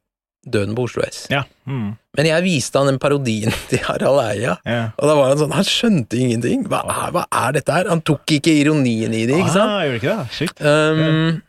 Døden 0.45 0.75
på 0.77 0.83
Oslo 0.85 1.01
S. 1.07 1.23
Ja. 1.31 1.39
Mm. 1.65 1.95
Men 2.19 2.27
jeg 2.29 2.43
viste 2.45 2.77
han 2.77 2.85
den 2.91 2.99
parodien 3.01 3.49
til 3.71 3.79
Harald 3.87 4.19
Eia, 4.27 4.57
ja. 4.67 4.81
og 4.99 5.07
da 5.09 5.15
var 5.17 5.31
han 5.31 5.39
sånn 5.39 5.55
Han 5.55 5.65
skjønte 5.65 6.19
ingenting. 6.21 6.67
Hva 6.69 6.83
er, 6.85 7.15
hva 7.15 7.23
er 7.31 7.55
dette 7.57 7.73
her? 7.73 7.89
Han 7.89 8.03
tok 8.05 8.35
ikke 8.37 8.53
ironien 8.59 9.15
i 9.15 9.23
det, 9.25 9.39
ikke 9.39 9.55
sant? 9.55 9.71
Ah, 9.71 9.87
ikke 9.89 10.11
det? 10.19 10.27
sykt. 10.37 10.61
Um, 10.61 11.39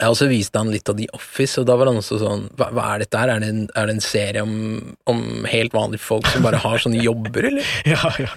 jeg 0.00 0.08
også 0.12 0.26
viste 0.30 0.58
han 0.58 0.70
litt 0.72 0.88
av 0.90 0.96
The 0.98 1.06
Office, 1.16 1.58
og 1.60 1.66
da 1.68 1.76
var 1.78 1.88
han 1.90 1.98
også 2.00 2.18
sånn 2.20 2.42
Hva, 2.58 2.68
hva 2.74 2.84
er 2.94 3.02
dette 3.04 3.18
her? 3.20 3.30
Er 3.34 3.42
det 3.42 3.48
en, 3.52 3.60
er 3.78 3.86
det 3.90 3.94
en 3.96 4.02
serie 4.04 4.42
om, 4.42 4.52
om 5.10 5.22
helt 5.50 5.72
vanlige 5.76 6.02
folk 6.04 6.26
som 6.32 6.42
bare 6.46 6.60
har 6.62 6.82
sånne 6.82 7.02
jobber, 7.04 7.48
eller? 7.50 7.70
Ja, 7.92 8.12
ja. 8.20 8.28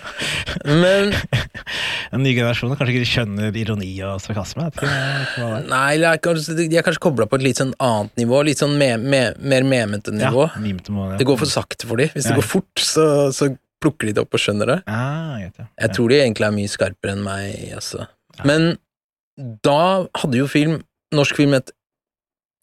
Men 0.66 1.12
Den 2.12 2.24
nye 2.24 2.36
generasjonen 2.38 2.78
kanskje 2.80 2.96
ikke 3.00 3.10
skjønner 3.12 3.58
ironi 3.60 3.90
og 4.08 4.22
sarkasme. 4.24 4.70
Jeg. 4.80 5.68
Nei, 5.70 5.98
de 6.00 6.08
er 6.10 6.22
kanskje, 6.24 6.56
kanskje 6.86 7.02
kobla 7.04 7.28
på 7.30 7.40
et 7.40 7.46
litt 7.50 7.60
sånn 7.60 7.74
annet 7.84 8.16
nivå, 8.22 8.40
litt 8.48 8.62
sånn 8.62 8.76
me, 8.80 8.94
me, 9.02 9.22
mer 9.42 9.66
memete 9.68 10.14
nivå. 10.16 10.46
Ja, 10.48 10.62
mimete 10.64 10.94
må- 10.96 11.10
Det 11.20 11.28
går 11.28 11.40
for 11.42 11.52
sakte 11.52 11.90
for 11.90 12.00
dem. 12.00 12.10
Hvis 12.16 12.30
det 12.30 12.38
går 12.38 12.48
fort, 12.48 12.80
så, 12.80 13.06
så 13.36 13.50
plukker 13.84 14.08
de 14.10 14.16
det 14.18 14.24
opp 14.24 14.34
og 14.38 14.42
skjønner 14.42 14.72
det. 14.72 14.78
Ah, 14.88 15.36
ja. 15.44 15.50
Jeg 15.82 15.94
tror 15.98 16.10
de 16.14 16.22
egentlig 16.22 16.48
er 16.48 16.56
mye 16.56 16.72
skarpere 16.72 17.16
enn 17.18 17.26
meg, 17.26 17.74
altså. 17.76 18.08
Men 18.48 18.76
da 19.66 20.06
hadde 20.22 20.40
jo 20.40 20.48
film, 20.48 20.78
norsk 21.16 21.36
film 21.42 21.54
et 21.58 21.72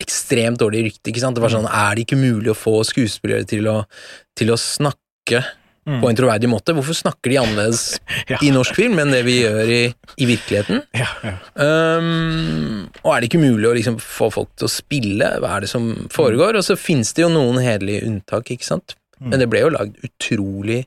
ekstremt 0.02 0.58
dårlig 0.58 0.84
rykte, 0.88 1.10
ikke 1.12 1.20
sant? 1.22 1.36
Det 1.38 1.42
var 1.44 1.52
sånn, 1.54 1.68
er 1.68 1.94
det 1.94 2.06
ikke 2.06 2.18
mulig 2.18 2.50
å 2.50 2.58
få 2.58 2.80
skuespillere 2.88 3.46
til 3.48 3.68
å, 3.70 3.82
til 4.38 4.54
å 4.54 4.60
snakke 4.60 5.42
Mm. 5.82 5.96
på 5.98 6.06
en 6.12 6.14
troverdig 6.14 6.46
måte? 6.46 6.70
Hvorfor 6.76 6.94
snakker 6.94 7.26
de 7.32 7.38
annerledes 7.40 7.80
Ja. 8.30 8.36
i 8.46 8.52
norsk 8.54 8.76
film 8.78 9.00
enn 9.02 9.10
det 9.10 9.24
vi 9.26 9.32
gjør 9.40 9.66
i, 9.66 9.80
i 10.22 10.26
virkeligheten? 10.28 10.78
Ja, 10.94 11.08
ja. 11.26 11.32
Um, 11.58 12.84
og 13.02 13.08
er 13.16 13.20
det 13.24 13.26
ikke 13.30 13.40
mulig 13.42 13.66
å 13.66 13.72
liksom 13.74 13.96
få 13.98 14.28
folk 14.30 14.52
til 14.60 14.68
å 14.68 14.70
spille? 14.70 15.32
Hva 15.42 15.56
er 15.56 15.64
det 15.66 15.70
som 15.72 15.88
foregår? 16.14 16.54
Og 16.60 16.62
så 16.68 16.76
finnes 16.78 17.10
det 17.18 17.24
jo 17.24 17.32
noen 17.34 17.58
hederlige 17.58 18.04
unntak, 18.06 18.52
ikke 18.54 18.68
sant? 18.68 18.94
Mm. 19.18 19.32
Men 19.32 19.42
det 19.42 19.48
ble 19.50 19.64
jo 19.64 19.72
lagd 19.74 19.98
utrolig 20.06 20.84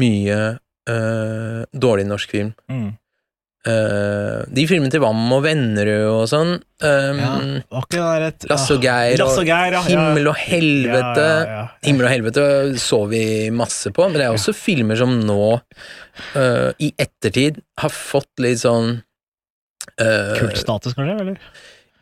mye 0.00 0.38
øh, 0.88 1.60
dårlig 1.76 2.08
norsk 2.08 2.32
film. 2.32 2.54
Mm. 2.72 2.88
Uh, 3.62 4.42
de 4.50 4.64
filmene 4.66 4.90
til 4.90 4.98
Vam 5.04 5.20
og 5.36 5.44
Vennerød 5.44 6.08
og 6.10 6.24
sånn 6.26 6.48
um, 6.58 7.20
ja. 7.22 8.08
Et 8.26 8.46
Lasse 8.50 8.74
og 8.74 8.82
Geir 8.82 9.20
Lasse 9.20 9.38
og 9.38 9.46
Geir, 9.46 9.76
ja. 9.76 9.82
Himmel 9.86 10.26
og 10.32 10.34
helvete. 10.40 11.26
Ja. 11.46 11.60
Himmel 11.86 12.08
og 12.08 12.10
helvete 12.10 12.46
så 12.82 13.04
vi 13.12 13.22
masse 13.54 13.92
på, 13.94 14.08
men 14.08 14.18
det 14.18 14.26
er 14.26 14.34
også 14.34 14.56
filmer 14.56 14.98
som 14.98 15.14
nå, 15.22 15.46
uh, 16.34 16.70
i 16.82 16.90
ettertid, 16.98 17.62
har 17.78 17.94
fått 17.94 18.42
litt 18.42 18.64
sånn 18.64 18.96
uh, 18.98 20.34
Kultstatus, 20.40 20.98
kanskje? 20.98 21.20
eller? 21.22 21.38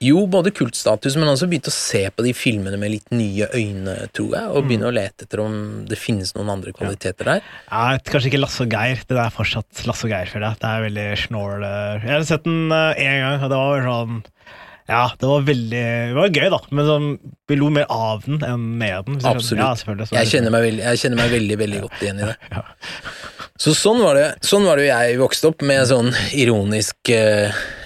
Jo, 0.00 0.22
både 0.32 0.48
kultstatus, 0.56 1.12
men 1.20 1.28
også 1.28 1.44
begynte 1.50 1.68
å 1.68 1.74
se 1.76 2.06
på 2.16 2.24
de 2.24 2.30
filmene 2.32 2.78
med 2.80 2.94
litt 2.94 3.10
nye 3.12 3.50
øyne, 3.52 3.96
tror 4.16 4.30
jeg, 4.32 4.46
og 4.48 4.64
begynne 4.64 4.88
å 4.88 4.94
lete 4.96 5.26
etter 5.26 5.42
om 5.44 5.58
det 5.90 5.98
finnes 6.00 6.32
noen 6.38 6.48
andre 6.54 6.72
kvaliteter 6.72 7.28
der. 7.28 7.42
Ja, 7.68 7.98
kanskje 8.08 8.30
ikke 8.30 8.40
Lasse 8.40 8.64
og 8.64 8.72
Geir. 8.72 9.02
Det 9.10 9.18
er 9.20 9.34
fortsatt 9.34 9.82
Lasse 9.84 10.08
og 10.08 10.14
Geir, 10.14 10.30
føler 10.32 10.46
jeg. 10.48 10.60
Det 10.62 10.70
er 10.70 10.86
veldig 10.86 11.06
snål 11.26 11.66
eh. 11.68 12.06
Jeg 12.08 12.14
har 12.16 12.24
sett 12.30 12.48
den 12.48 12.72
én 12.72 13.20
gang, 13.26 13.44
og 13.44 13.52
det 13.52 13.60
var 13.60 13.84
sånn 13.90 14.16
Ja, 14.90 15.02
det 15.20 15.28
var 15.34 15.44
veldig 15.50 15.84
Det 15.84 16.16
var 16.16 16.32
gøy, 16.32 16.48
da, 16.56 16.62
men 16.72 16.88
sånn, 16.88 17.10
vi 17.52 17.60
lo 17.60 17.68
mer 17.76 17.92
av 17.92 18.24
den 18.24 18.40
enn 18.48 18.64
med 18.80 19.04
den. 19.10 19.20
Absolutt. 19.20 19.60
Ja, 19.60 20.16
Jeg 20.16 20.32
kjenner 20.32 20.56
veldig, 20.56 20.80
jeg 20.86 21.04
kjenner 21.04 21.20
meg 21.20 21.36
veldig, 21.36 21.60
veldig 21.66 21.84
godt 21.84 22.00
igjen 22.06 22.24
i 22.24 22.30
det. 22.32 22.38
Ja. 22.56 22.64
Så 23.60 23.74
sånn 23.76 24.00
var 24.00 24.16
det 24.16 24.28
Sånn 24.46 24.64
var 24.64 24.80
det 24.80 24.86
jeg 24.88 25.18
vokste 25.20 25.50
opp, 25.50 25.60
med 25.68 25.84
sånn 25.90 26.08
ironisk 26.32 27.10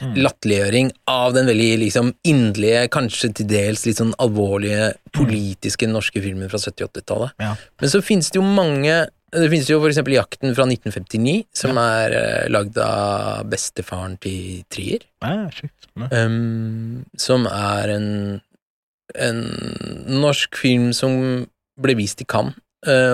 Mm. 0.04 0.14
latterliggjøring 0.20 0.90
av 1.10 1.32
den 1.34 1.46
veldig 1.48 1.78
liksom 1.80 2.12
inderlige, 2.28 2.88
kanskje 2.92 3.30
til 3.38 3.46
dels 3.48 3.84
litt 3.86 4.00
sånn 4.00 4.14
alvorlige 4.20 4.92
politiske 5.14 5.88
norske 5.88 6.20
filmen 6.22 6.50
fra 6.52 6.60
70-80-tallet. 6.60 7.34
Ja. 7.40 7.54
Men 7.80 7.92
så 7.92 8.02
finnes 8.04 8.30
det 8.30 8.40
jo 8.40 8.46
mange 8.46 9.06
Det 9.34 9.48
finnes 9.50 9.66
jo 9.66 9.80
eksempel 9.82 10.14
Jakten 10.14 10.52
fra 10.54 10.62
1959, 10.62 11.40
som 11.58 11.78
er 11.82 12.12
uh, 12.14 12.44
lagd 12.54 12.76
av 12.78 13.48
bestefaren 13.50 14.14
til 14.22 14.60
Trier. 14.70 15.02
Ja, 15.24 15.48
sjukt. 15.50 15.88
Ja. 15.98 16.06
Um, 16.22 17.02
som 17.18 17.48
er 17.50 17.90
en, 17.96 18.06
en 19.18 19.40
norsk 20.22 20.54
film 20.54 20.92
som 20.94 21.48
ble 21.82 21.96
vist 21.98 22.22
i 22.22 22.28
Cannes, 22.30 22.54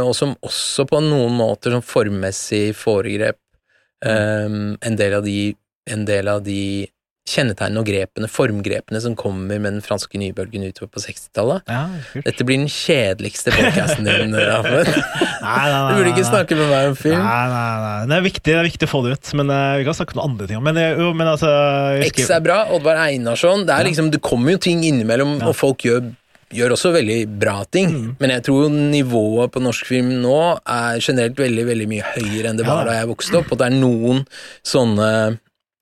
og 0.03 0.15
som 0.17 0.35
også 0.47 0.87
på 0.91 1.03
noen 1.05 1.37
måter 1.39 1.75
som 1.75 1.85
formmessig 1.85 2.71
foregrep 2.79 3.39
um, 4.05 4.77
en, 4.81 4.97
del 4.99 5.15
av 5.15 5.27
de, 5.27 5.53
en 5.91 6.07
del 6.09 6.31
av 6.33 6.43
de 6.47 6.89
kjennetegnene 7.31 7.83
og 7.83 7.87
grepene, 7.87 8.29
formgrepene 8.31 9.01
som 9.05 9.15
kommer 9.19 9.61
med 9.61 9.77
den 9.77 9.85
franske 9.85 10.19
nybølgen 10.19 10.65
utover 10.67 10.91
på 10.95 11.03
60-tallet. 11.05 11.69
Ja. 11.71 12.23
Dette 12.25 12.47
blir 12.47 12.59
den 12.63 12.71
kjedeligste 12.73 13.53
podkasten 13.55 14.09
din, 14.09 14.35
Ahmed. 14.57 14.89
Nei, 15.45 15.67
Du 15.69 16.01
burde 16.01 16.15
ikke 16.15 16.27
snakke 16.27 16.59
med 16.59 16.71
meg 16.73 16.91
om 16.91 16.97
film. 16.99 17.21
Nei, 17.21 17.45
nei, 17.53 17.75
nei. 17.85 17.99
Det 18.11 18.17
er 18.17 18.27
viktig, 18.27 18.47
det 18.49 18.57
er 18.57 18.69
viktig 18.71 18.89
å 18.89 18.93
få 18.93 19.03
det 19.05 19.15
ut, 19.15 19.33
men 19.41 19.53
uh, 19.53 19.61
vi 19.79 19.87
kan 19.87 19.99
snakke 20.01 20.17
om 20.17 20.25
andre 20.25 20.49
ting. 20.51 20.65
Men, 20.65 20.81
eh, 20.81 20.97
jo, 20.97 21.13
men 21.17 21.31
altså 21.31 21.53
X 22.09 22.33
er 22.33 22.43
bra, 22.45 22.63
Oddvar 22.75 23.05
Einarsson. 23.05 23.67
Det, 23.69 23.77
er 23.77 23.91
liksom, 23.91 24.11
det 24.15 24.23
kommer 24.25 24.57
jo 24.57 24.65
ting 24.67 24.83
innimellom, 24.89 25.39
og 25.45 25.55
folk 25.59 25.87
gjør, 25.87 26.11
gjør 26.55 26.75
også 26.75 26.93
veldig 26.97 27.19
bra 27.41 27.59
ting. 27.71 27.91
Mm. 27.95 28.09
Men 28.21 28.31
jeg 28.37 28.43
tror 28.49 28.71
nivået 28.75 29.53
på 29.55 29.63
norsk 29.63 29.87
film 29.87 30.17
nå 30.23 30.39
er 30.65 30.99
generelt 31.05 31.39
veldig 31.39 31.67
veldig 31.69 31.87
mye 31.93 32.09
høyere 32.17 32.51
enn 32.51 32.59
det 32.59 32.67
var 32.67 32.85
Ja. 32.85 32.91
da 32.93 32.99
jeg 33.01 33.13
vokste 33.13 33.39
opp, 33.43 33.53
og 33.53 33.59
det 33.61 33.69
er 33.71 33.79
noen 33.79 34.25
sånne 34.67 35.39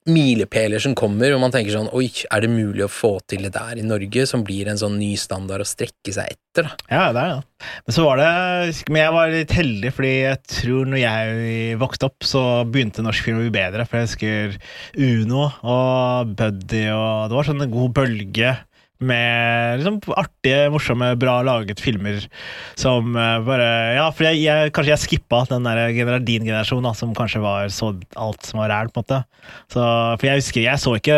milepæler 0.09 0.81
som 0.81 0.95
kommer, 0.97 1.29
og 1.35 1.41
man 1.43 1.51
tenker 1.53 1.75
sånn 1.75 1.89
Oi, 1.93 2.07
er 2.31 2.41
det 2.41 2.49
mulig 2.49 2.81
å 2.85 2.89
få 2.89 3.11
til 3.29 3.43
det 3.45 3.51
der 3.53 3.77
i 3.77 3.83
Norge, 3.85 4.23
som 4.25 4.41
blir 4.47 4.69
en 4.71 4.79
sånn 4.79 4.95
ny 4.97 5.11
standard 5.19 5.61
å 5.61 5.67
strekke 5.67 6.13
seg 6.15 6.31
etter? 6.33 6.65
da? 6.65 6.71
Ja, 6.89 7.03
det 7.13 7.21
er 7.21 7.33
det. 7.35 7.67
Men 7.85 7.93
så 7.93 8.05
var 8.07 8.17
det 8.17 8.85
Men 8.89 9.01
jeg 9.03 9.13
var 9.13 9.29
litt 9.35 9.53
heldig, 9.53 9.91
fordi 9.93 10.13
jeg 10.23 10.39
tror 10.55 10.89
når 10.89 11.01
jeg 11.03 11.77
vokste 11.83 12.09
opp, 12.09 12.25
så 12.25 12.43
begynte 12.65 13.05
norsk 13.05 13.27
film 13.27 13.37
å 13.41 13.45
bli 13.45 13.53
bedre. 13.59 13.85
For 13.85 13.99
jeg 13.99 14.07
husker 14.07 14.57
Uno 14.97 15.43
og 15.61 16.33
Buddy, 16.39 16.87
og 16.95 17.29
det 17.29 17.37
var 17.37 17.49
sånn 17.51 17.61
en 17.67 17.75
god 17.75 17.93
bølge 17.99 18.55
med 18.99 19.79
liksom 19.79 19.99
artige, 20.19 20.65
morsomme, 20.73 21.13
bra 21.21 21.37
laget 21.47 21.79
filmer 21.79 22.17
som 22.79 23.13
uh, 23.15 23.37
bare 23.47 23.69
Ja, 23.95 24.09
for 24.11 24.27
jeg, 24.27 24.41
jeg, 24.43 24.73
kanskje 24.75 24.91
jeg 24.91 25.03
skippa 25.05 25.43
den 25.49 25.63
der 25.67 25.85
gener 25.95 26.19
din 26.19 26.43
generasjon, 26.47 26.83
da, 26.83 26.91
som 26.97 27.13
kanskje 27.15 27.39
var 27.43 27.71
så 27.71 27.93
alt 28.19 28.43
som 28.49 28.59
var 28.59 28.73
ræl, 28.73 28.91
på 28.91 28.99
en 28.99 29.05
måte. 29.05 29.21
Så, 29.71 29.79
for 30.19 30.27
jeg 30.27 30.41
husker 30.41 30.65
Jeg 30.67 30.83
så 30.83 30.95
ikke 30.99 31.17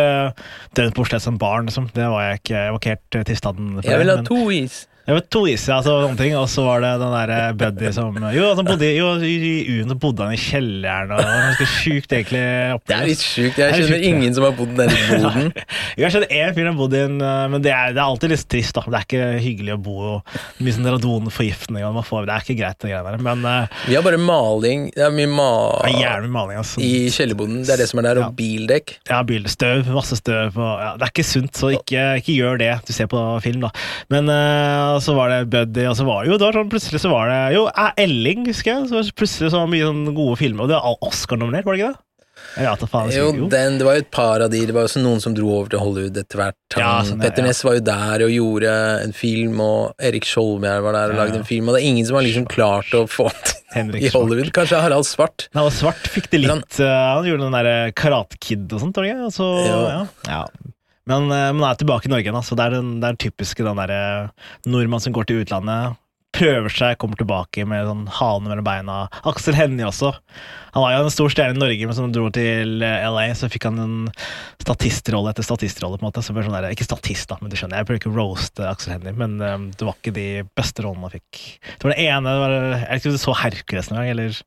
Døden 0.77 0.93
på 0.95 1.01
Oslo 1.07 1.19
som 1.19 1.39
barn, 1.41 1.65
liksom. 1.69 1.89
Det 1.95 2.05
var 2.13 2.27
jeg 2.29 2.41
ikke. 2.43 2.55
Jeg 2.55 2.71
var 2.75 2.79
ikke 2.83 2.93
helt 2.95 3.17
eh, 3.19 3.25
tilstanden 3.31 3.73
for 3.81 3.89
Jeg 3.91 3.99
vil 4.03 4.13
ha 4.13 4.15
men- 4.21 4.29
to 4.29 4.41
is. 4.53 4.87
Det 5.11 5.17
var 5.35 5.47
iser, 5.51 5.71
ja, 5.73 5.77
altså, 5.81 5.93
sånne 6.05 6.17
ting. 6.19 6.33
Og 6.39 6.47
så 6.51 6.63
var 6.65 6.81
det 6.83 6.91
den 7.01 7.13
der 7.15 7.31
eh, 7.35 7.51
Buddy 7.59 7.91
som 7.95 8.15
Jo, 8.35 8.45
han 8.55 8.67
bodde, 8.67 8.87
i- 8.87 8.97
jo 8.97 9.09
i 9.19 9.33
uen 9.75 9.81
Uno 9.91 9.95
bodde 9.99 10.23
han 10.27 10.33
i 10.35 10.39
kjelleren, 10.39 11.11
og 11.11 11.19
det 11.19 11.27
var 11.27 11.41
ganske 11.49 11.67
sjukt, 11.67 12.13
egentlig. 12.15 12.41
Det 12.87 12.95
er 12.95 13.07
litt 13.09 13.23
sjukt. 13.25 13.57
Jeg 13.59 13.67
er 13.67 13.77
kjenner 13.81 13.97
ja. 13.99 14.09
ingen 14.11 14.35
som 14.37 14.45
har 14.47 14.55
bodd 14.55 14.71
nede 14.77 14.95
i 14.95 15.07
boden. 15.11 15.51
Jeg 15.99 16.13
kjent 16.15 16.31
én 16.37 16.53
fyr 16.55 16.69
som 16.69 16.77
bodde 16.79 16.99
i 16.99 17.03
en 17.07 17.17
eh, 17.21 17.47
Men 17.51 17.65
det 17.65 17.73
er, 17.75 17.91
det 17.95 17.99
er 18.01 18.05
alltid 18.07 18.31
litt 18.35 18.45
trist, 18.55 18.75
da. 18.77 18.83
Det 18.87 18.99
er 19.01 19.07
ikke 19.07 19.29
hyggelig 19.43 19.75
å 19.75 19.81
bo 19.83 19.95
og 20.11 20.35
mye 20.61 20.75
sånn 20.77 20.87
radonforgiftning 20.95 21.83
man 21.91 22.05
får 22.07 22.27
Det 22.29 22.33
er 22.35 22.45
ikke 22.45 22.57
greit, 22.61 22.77
det 22.83 22.91
greiene 22.93 23.11
der. 23.15 23.23
Men 23.25 23.45
eh, 23.49 23.79
Vi 23.89 23.97
har 23.97 24.05
bare 24.05 24.21
maling. 24.21 24.87
Det 24.95 25.03
er 25.07 25.13
mye 25.15 25.31
ma 25.31 25.49
det 25.81 25.91
er 25.95 25.99
jævlig 26.05 26.31
maling, 26.37 26.61
altså. 26.61 26.81
i 26.85 27.09
kjellerboden. 27.13 27.61
Det 27.67 27.73
er 27.75 27.81
det 27.83 27.89
som 27.91 27.99
er 28.01 28.07
der, 28.09 28.21
Ja. 28.21 28.29
og 28.29 28.35
bildekk. 28.37 28.95
Ja, 29.09 29.21
bilstøv, 29.27 29.89
masse 29.95 30.15
støv 30.19 30.55
og 30.61 30.73
ja, 30.79 30.91
Det 30.99 31.07
er 31.07 31.11
ikke 31.15 31.25
sunt, 31.27 31.51
så 31.57 31.71
ikke, 31.75 32.05
ikke 32.21 32.35
gjør 32.37 32.59
det 32.61 32.71
du 32.87 32.93
ser 32.95 33.09
på 33.11 33.19
film, 33.43 33.65
da. 33.65 33.71
Men 34.13 34.29
eh, 35.01 35.05
så 35.09 35.17
var 35.17 35.33
det 35.33 35.41
Buddy, 35.49 35.87
og 35.89 35.97
så 35.97 36.05
var 36.07 36.29
jo 36.29 36.37
det 36.37 36.47
var 36.47 36.59
sånn, 36.61 36.69
plutselig 36.71 37.01
så 37.01 37.11
var 37.11 37.33
det 37.33 37.41
Jo, 37.57 37.65
eh, 37.73 37.91
Elling, 38.05 38.45
husker 38.47 38.71
jeg. 38.77 38.87
Så 38.93 39.03
plutselig 39.17 39.51
så 39.51 39.59
var 39.59 39.67
det 39.67 39.75
mye 39.79 39.89
sånn 39.89 40.15
gode 40.15 40.37
filmer, 40.39 40.63
og 40.69 40.71
det 40.71 40.79
var 40.79 41.09
Oscar-nominert, 41.09 41.65
var 41.65 41.75
det 41.77 41.83
ikke 41.83 41.93
det? 41.95 42.05
Ja, 42.57 42.71
faen. 42.75 43.11
Jo, 43.13 43.27
jo. 43.37 43.45
den, 43.51 43.75
det 43.77 43.85
var 43.85 43.95
jo 43.95 44.01
et 44.01 44.09
par 44.11 44.41
av 44.43 44.49
de. 44.51 44.59
Det 44.65 44.73
var 44.75 44.87
også 44.87 44.99
noen 45.03 45.21
som 45.23 45.31
dro 45.37 45.51
over 45.53 45.69
til 45.71 45.79
Hollywood 45.79 46.17
etter 46.19 46.39
hvert. 46.41 46.57
Han, 46.75 46.81
Ja, 46.81 46.93
sånn, 47.05 47.21
ja, 47.21 47.29
Petter 47.29 47.45
ja. 47.45 47.47
Ness 47.47 47.61
var 47.63 47.77
jo 47.77 47.83
der 47.85 48.23
og 48.25 48.33
gjorde 48.33 48.73
en 49.05 49.13
film, 49.15 49.61
og 49.63 49.93
Erik 50.09 50.25
Skjoldbjerg 50.27 50.83
var 50.87 50.97
der 50.97 51.13
og 51.13 51.15
Ja, 51.15 51.19
lagde 51.21 51.39
en 51.43 51.47
film, 51.47 51.69
og 51.69 51.77
det 51.77 51.83
er 51.83 51.87
ingen 51.91 52.07
som 52.09 52.17
har 52.17 52.25
liksom 52.25 52.47
klart 52.51 52.91
å 52.97 53.05
få 53.07 53.29
til 53.45 53.95
i 54.01 54.09
Hollywood. 54.11 54.51
Kanskje 54.57 54.81
Harald 54.83 55.07
Svart. 55.07 55.47
Nei, 55.55 55.63
og 55.63 55.71
Svart 55.71 56.09
fikk 56.11 56.27
det 56.33 56.41
litt 56.43 56.51
han- 56.51 56.65
eh, 56.81 57.15
Han 57.15 57.29
gjorde 57.29 57.45
den 57.47 57.55
derre 57.59 57.77
Karate 57.95 58.41
Kid 58.41 58.67
og 58.73 58.83
sånt, 58.83 58.97
var 58.99 59.07
det 59.07 59.13
ikke? 59.15 60.57
Men 61.11 61.27
eh, 61.29 61.49
man 61.57 61.67
er 61.69 61.79
tilbake 61.79 62.07
i 62.07 62.13
Norge 62.13 62.27
igjen, 62.27 62.39
altså. 62.39 62.57
Det 62.57 62.67
er 62.67 62.77
den, 62.79 62.93
den 63.03 63.19
typiske 63.19 63.65
den 63.67 63.81
der, 63.81 64.31
nordmann 64.69 65.03
som 65.03 65.15
går 65.15 65.27
til 65.27 65.43
utlandet, 65.43 65.99
prøver 66.31 66.71
seg, 66.71 66.97
kommer 66.99 67.19
tilbake 67.19 67.65
med 67.67 67.85
sånn 67.87 68.05
halen 68.15 68.47
mellom 68.47 68.65
beina. 68.65 68.97
Aksel 69.27 69.55
Hennie 69.57 69.87
også. 69.87 70.13
Han 70.71 70.85
var 70.85 70.93
jo 70.93 71.01
en 71.03 71.13
stor 71.13 71.33
stjerne 71.33 71.57
i 71.57 71.61
Norge, 71.61 71.87
men 71.87 71.97
som 71.97 72.13
dro 72.15 72.29
til 72.33 72.85
eh, 72.87 73.07
LA, 73.11 73.25
så 73.37 73.49
fikk 73.51 73.67
han 73.67 73.81
en 73.83 73.97
statistrolle 74.63 75.33
etter 75.33 75.45
statistrolle, 75.45 75.99
på 75.99 76.05
en 76.05 76.09
måte. 76.09 76.23
Så 76.23 76.35
sånn 76.35 76.55
der, 76.55 76.69
ikke 76.71 76.87
statist, 76.87 77.27
da, 77.31 77.37
men 77.41 77.51
du 77.51 77.57
skjønner. 77.59 77.81
Jeg 77.81 77.89
prøver 77.89 78.01
ikke 78.01 78.13
å 78.13 78.17
roaste 78.17 78.69
Aksel 78.69 78.95
Hennie, 78.95 79.15
men 79.17 79.35
um, 79.43 79.67
det 79.75 79.87
var 79.87 79.99
ikke 79.99 80.15
de 80.15 80.29
beste 80.57 80.85
rollene 80.85 81.09
han 81.09 81.17
fikk. 81.19 81.43
Det 81.67 81.83
var 81.83 81.95
det 81.95 82.07
ene 82.07 82.37
det 82.37 82.45
var, 82.45 82.55
Jeg 82.61 82.87
vet 82.87 83.03
ikke 83.03 83.11
om 83.11 83.19
du 83.19 83.25
så 83.25 83.37
Hercules 83.43 83.91
noen 83.91 84.01
gang, 84.01 84.13
eller 84.15 84.41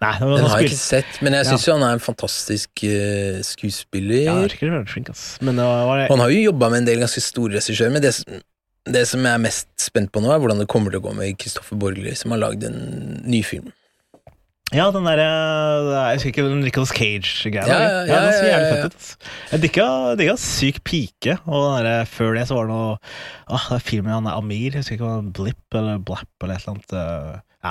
Nei, 0.00 0.12
den, 0.18 0.32
Den 0.36 0.48
har 0.50 0.58
jeg 0.60 0.70
ikke 0.72 0.78
sett, 0.80 1.20
men 1.22 1.32
jeg 1.38 1.44
Ja. 1.46 1.50
syns 1.52 1.66
jo 1.68 1.76
han 1.76 1.84
er 1.86 1.92
en 1.98 2.02
fantastisk 2.02 2.82
uh, 2.84 3.38
skuespiller. 3.46 4.24
Ja, 4.26 4.34
det 4.42 4.58
er 4.62 4.84
flink, 4.90 5.10
ass. 5.10 5.38
Men 5.40 5.56
det 5.56 5.64
var, 5.64 5.84
var 5.86 6.02
det, 6.02 6.08
Han 6.10 6.20
har 6.24 6.30
jo 6.34 6.42
jobba 6.50 6.70
med 6.74 6.82
en 6.82 6.90
del 6.90 6.98
ganske 7.04 7.22
store 7.22 7.54
regissører, 7.60 7.92
men 7.94 8.02
det, 8.02 8.12
det 8.90 9.06
som 9.08 9.22
jeg 9.24 9.32
er 9.38 9.44
mest 9.46 9.68
spent 9.80 10.10
på 10.12 10.20
nå, 10.20 10.32
er 10.34 10.42
hvordan 10.42 10.58
det 10.60 10.68
kommer 10.68 10.90
til 10.92 11.00
å 11.00 11.06
gå 11.06 11.14
med 11.16 11.38
Kristoffer 11.40 11.78
Borgli, 11.80 12.12
som 12.18 12.34
har 12.34 12.42
lagd 12.42 12.64
en 12.68 13.22
ny 13.24 13.42
film. 13.46 13.70
ja, 14.74 14.88
den 14.90 15.04
derre 15.06 15.24
Jeg 16.10 16.16
husker 16.18 16.30
ikke 16.32 16.44
den 16.48 16.60
Nicholas 16.64 16.90
Cage-greia. 16.92 17.68
Ja, 17.68 17.78
var 17.78 17.84
det? 17.84 18.08
ja, 18.10 18.18
ja, 18.18 18.32
ja, 18.34 18.58
ja, 18.58 18.76
ja. 18.82 18.88
Jeg 19.52 19.60
digga, 19.62 19.86
digga 20.18 20.34
Syk 20.40 20.82
pike, 20.84 21.38
og 21.46 21.76
den 21.78 21.86
der, 21.86 22.04
før 22.10 22.34
det 22.34 22.48
så 22.50 22.58
var 22.58 22.66
det 22.66 22.74
noe 22.74 22.98
Åh, 23.54 23.68
det 23.70 23.78
er 23.78 23.84
filmen 23.86 24.12
han 24.16 24.26
er 24.26 24.36
Amir, 24.40 24.72
jeg 24.72 24.82
husker 24.82 24.98
ikke 24.98 25.06
hva 25.12 25.32
Blip 25.38 25.78
eller 25.78 26.02
Blapp 26.02 26.42
eller 26.42 26.58
et 26.58 26.66
eller 26.66 26.74
annet. 26.74 26.92
eh, 26.98 27.40
Ja. 27.64 27.70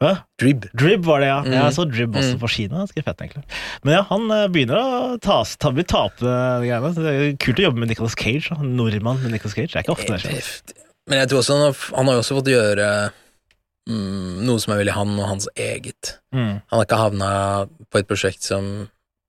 Hva? 0.00 0.12
Drib. 0.40 0.64
Drib 0.80 1.04
var 1.04 1.20
det, 1.20 1.26
ja. 1.28 1.40
Mm. 1.44 1.52
Jeg 1.58 1.74
så 1.76 1.84
Drib 1.90 2.14
også 2.16 2.34
Mm. 2.34 2.40
på 2.40 2.48
Kina. 2.48 2.78
Ganske 2.80 3.02
fett, 3.04 3.20
egentlig. 3.20 3.44
Men 3.84 3.94
ja, 3.98 4.02
han 4.08 4.30
eh, 4.32 4.46
begynner 4.48 4.78
å 4.80 5.18
ta, 5.20 5.42
ta, 5.60 5.70
bli 5.76 5.84
tape 5.84 6.24
de 6.24 6.68
greiene. 6.70 6.92
Det 6.96 7.12
er 7.14 7.36
kult 7.36 7.60
å 7.60 7.66
jobbe 7.68 7.82
med 7.82 7.88
Nicholas 7.92 8.16
Cage. 8.16 8.48
Da. 8.48 8.62
Nordmann 8.64 9.20
med 9.22 9.32
Nicholas 9.34 9.54
Cage. 9.54 9.68
Det 9.74 9.76
er 9.76 9.84
ikke 9.84 9.96
ofte 9.98 10.16
det 10.16 10.22
skjer. 10.24 10.78
Men 11.10 11.18
jeg 11.20 11.28
tror 11.28 11.42
også 11.42 11.56
han 11.58 11.66
har, 11.66 11.76
han 11.98 12.08
har 12.08 12.20
også 12.22 12.38
fått 12.38 12.48
gjøre 12.52 12.88
mm, 13.90 14.40
noe 14.46 14.60
som 14.62 14.72
er 14.74 14.80
veldig 14.82 14.96
han 14.96 15.14
og 15.18 15.28
hans 15.34 15.48
eget. 15.58 16.16
Mm. 16.34 16.60
Han 16.70 16.76
har 16.78 16.86
ikke 16.88 17.00
havna 17.04 17.30
på 17.90 18.00
et 18.00 18.08
prosjekt 18.10 18.46
som 18.46 18.66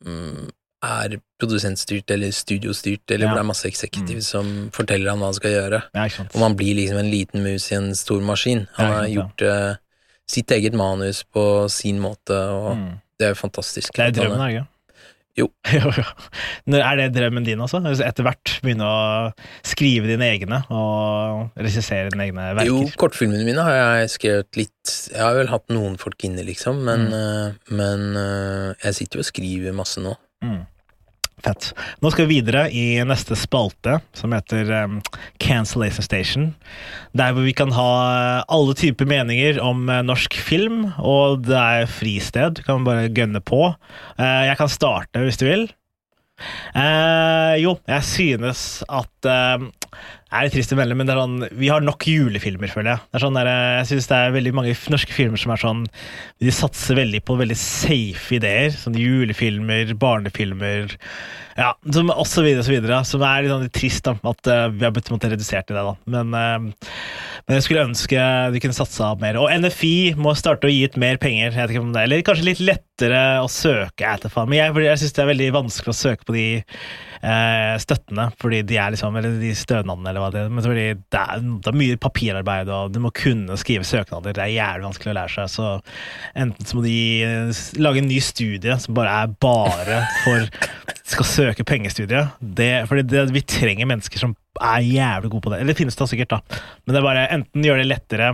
mm, 0.05 0.49
er 0.87 1.15
produsentstyrt 1.41 2.09
eller 2.15 2.31
studiostyrt, 2.33 3.03
eller 3.11 3.25
Ja. 3.27 3.27
Mm. 3.27 3.33
hvor 3.33 3.37
det 3.37 3.43
er 3.45 3.51
masse 3.51 3.67
executive 3.69 4.23
som 4.25 4.69
forteller 4.73 5.11
han 5.11 5.19
hva 5.21 5.29
han 5.31 5.37
skal 5.37 5.51
gjøre. 5.55 5.83
Ja. 5.97 6.07
Og 6.31 6.39
man 6.41 6.55
blir 6.57 6.75
liksom 6.79 6.97
en 7.03 7.11
liten 7.11 7.43
mus 7.45 7.71
i 7.71 7.75
en 7.77 7.91
stor 7.95 8.21
maskin. 8.25 8.67
Han 8.77 8.87
Ja, 8.87 8.97
har 9.01 9.07
gjort 9.07 9.41
eh, 9.41 9.75
sitt 10.31 10.51
eget 10.55 10.73
manus 10.77 11.23
på 11.27 11.45
sin 11.71 11.99
måte, 12.03 12.35
og 12.35 12.75
Mm. 12.77 12.91
det 13.19 13.27
er 13.31 13.33
fantastisk. 13.39 13.93
Det 13.95 14.07
er 14.09 14.11
drømmen, 14.21 14.39
er 14.41 14.47
det 14.47 14.55
ikke? 14.61 14.67
Jo. 15.39 15.45
jo, 15.79 15.91
jo. 15.95 16.03
Er 16.75 16.97
det 16.99 17.05
drømmen 17.15 17.45
din 17.47 17.61
også? 17.63 17.79
Altså 17.87 18.03
Etter 18.03 18.25
hvert 18.27 18.51
begynne 18.65 18.83
å 18.83 19.29
skrive 19.63 20.09
dine 20.09 20.27
egne 20.27 20.57
og 20.69 21.53
regissere 21.55 22.09
dine 22.11 22.25
egne 22.27 22.49
verker? 22.57 22.67
Jo, 22.67 22.81
kortfilmene 22.99 23.45
mine 23.47 23.63
har 23.63 23.77
jeg 24.01 24.09
skrevet 24.17 24.59
litt 24.59 24.91
Jeg 25.13 25.21
har 25.23 25.37
vel 25.39 25.47
hatt 25.53 25.71
noen 25.71 25.95
folk 26.01 26.19
inne, 26.27 26.43
liksom, 26.43 26.83
men, 26.83 27.07
Mm. 27.07 27.15
eh, 27.15 27.53
men 27.79 28.03
eh, 28.19 28.73
jeg 28.83 28.93
sitter 28.99 29.19
jo 29.21 29.23
og 29.23 29.29
skriver 29.31 29.73
masse 29.77 30.03
nå. 30.03 30.17
Mm. 30.43 30.65
Fett. 31.41 31.71
Nå 32.01 32.11
skal 32.13 32.27
vi 32.29 32.39
videre 32.39 32.67
i 32.69 33.01
neste 33.07 33.37
spalte, 33.39 33.97
som 34.17 34.33
heter 34.35 34.69
um, 34.83 34.99
Cancellation 35.41 36.05
Station. 36.05 36.47
Der 37.17 37.33
hvor 37.33 37.45
vi 37.47 37.55
kan 37.57 37.73
ha 37.75 37.91
alle 38.45 38.77
typer 38.77 39.09
meninger 39.09 39.59
om 39.63 39.89
eh, 39.89 40.03
norsk 40.05 40.37
film, 40.37 40.91
og 41.01 41.43
det 41.47 41.57
er 41.57 41.91
fristed. 41.91 42.59
Du 42.59 42.65
kan 42.67 42.85
bare 42.87 43.11
gønne 43.11 43.41
på. 43.43 43.71
Uh, 44.19 44.41
jeg 44.47 44.57
kan 44.61 44.71
starte 44.71 45.25
hvis 45.25 45.41
du 45.41 45.47
vil. 45.49 45.69
Uh, 46.75 47.53
jo, 47.61 47.75
jeg 47.89 48.03
synes 48.07 48.61
at 48.89 49.29
eh, 49.29 49.65
Det 49.91 50.39
er 50.39 50.45
litt 50.47 50.53
trist 50.55 50.71
å 50.71 50.77
melde, 50.79 50.95
men 50.95 51.09
sånn, 51.11 51.41
vi 51.59 51.67
har 51.67 51.83
nok 51.83 52.05
julefilmer, 52.07 52.71
føler 52.71 52.93
jeg. 52.93 53.21
Sånn 53.23 53.35
der, 53.35 53.49
jeg 53.81 53.89
synes 53.89 54.07
det 54.07 54.17
er 54.17 54.35
veldig 54.37 54.53
mange 54.55 54.75
norske 54.93 55.15
filmer 55.15 55.41
som 55.41 55.51
er 55.51 55.59
sånn 55.59 55.81
De 56.39 56.53
satser 56.55 56.95
veldig 57.01 57.19
på 57.27 57.35
veldig 57.41 57.57
safe 57.59 58.37
ideer. 58.37 58.71
Sånn 58.71 58.95
julefilmer, 58.95 59.91
barnefilmer 59.99 60.95
ja, 61.59 61.73
som, 61.91 62.09
og 62.13 62.23
så 62.29 62.45
videre, 62.45 62.63
og 62.63 62.67
så 62.69 62.73
videre. 62.73 63.01
Som 63.07 63.25
er 63.27 63.43
litt 63.43 63.53
sånn 63.53 63.65
litt 63.67 63.75
trist 63.75 64.07
da, 64.07 64.15
at 64.31 64.49
uh, 64.49 64.63
vi 64.71 64.87
har 64.87 64.95
blitt 64.95 65.11
måtte, 65.11 65.31
redusert 65.33 65.71
i 65.71 65.75
det. 65.75 65.83
da. 65.83 65.93
Men, 66.15 66.31
uh, 66.31 66.97
men 67.47 67.57
jeg 67.57 67.67
skulle 67.67 67.85
ønske 67.89 68.25
de 68.55 68.63
kunne 68.63 68.77
satsa 68.77 69.11
mer. 69.21 69.39
Og 69.41 69.51
NFI 69.65 69.95
må 70.21 70.33
starte 70.39 70.69
å 70.69 70.71
gi 70.71 70.85
ut 70.87 70.99
mer 71.01 71.19
penger. 71.21 71.51
Jeg 71.51 71.59
vet 71.59 71.75
ikke 71.75 71.83
om 71.83 71.93
det, 71.95 72.05
Eller 72.07 72.25
kanskje 72.25 72.47
litt 72.47 72.63
lettere 72.63 73.23
å 73.43 73.51
søke. 73.51 74.07
Jeg. 74.07 74.31
Men 74.39 74.59
jeg, 74.61 74.75
jeg 74.87 75.03
syns 75.03 75.17
det 75.17 75.25
er 75.25 75.33
veldig 75.33 75.55
vanskelig 75.59 75.93
å 75.93 76.01
søke 76.05 76.27
på 76.27 76.37
de 76.37 76.47
eh, 77.21 77.75
støttene, 77.81 78.27
fordi 78.41 78.61
de 78.67 78.77
er 78.81 78.93
liksom, 78.93 79.15
eller 79.17 79.37
de 79.41 79.51
stønadene, 79.57 80.09
eller 80.09 80.23
hva 80.23 80.29
det 80.33 80.43
er. 80.43 80.51
Men 80.51 80.65
det 80.65 80.85
er, 81.21 81.41
det 81.41 81.71
er 81.71 81.79
mye 81.81 81.99
papirarbeid, 82.01 82.71
og 82.73 82.93
du 82.93 83.01
må 83.03 83.13
kunne 83.15 83.57
skrive 83.61 83.87
søknader. 83.87 84.35
Det 84.37 84.45
er 84.45 84.55
jævlig 84.55 84.89
vanskelig 84.89 85.13
å 85.13 85.17
lære 85.19 85.35
seg. 85.35 85.53
Så 85.55 85.71
enten 86.45 86.69
så 86.69 86.77
må 86.77 86.85
de 86.85 86.97
eh, 87.27 87.63
lage 87.81 88.03
en 88.03 88.11
ny 88.11 88.19
studie 88.23 88.77
som 88.81 88.97
bare 88.97 89.17
er 89.23 89.35
bare 89.41 90.03
for 90.25 90.47
skal 91.11 91.27
søke 91.27 91.67
pengestudiet. 91.67 92.37
Det, 92.39 92.71
fordi 92.89 93.05
det, 93.09 93.27
vi 93.35 93.43
trenger 93.45 93.89
mennesker 93.89 94.21
som 94.21 94.35
er 94.61 94.83
jævlig 94.85 95.31
gode 95.31 95.45
på 95.45 95.53
det. 95.53 95.61
Eller 95.61 95.73
det 95.73 95.79
finnes 95.79 95.97
det 95.97 96.09
sikkert, 96.11 96.35
da. 96.37 96.61
Men 96.85 96.95
det 96.95 97.01
er 97.01 97.07
bare 97.07 97.27
enten 97.37 97.65
gjøre 97.65 97.83
det 97.83 97.89
lettere, 97.91 98.31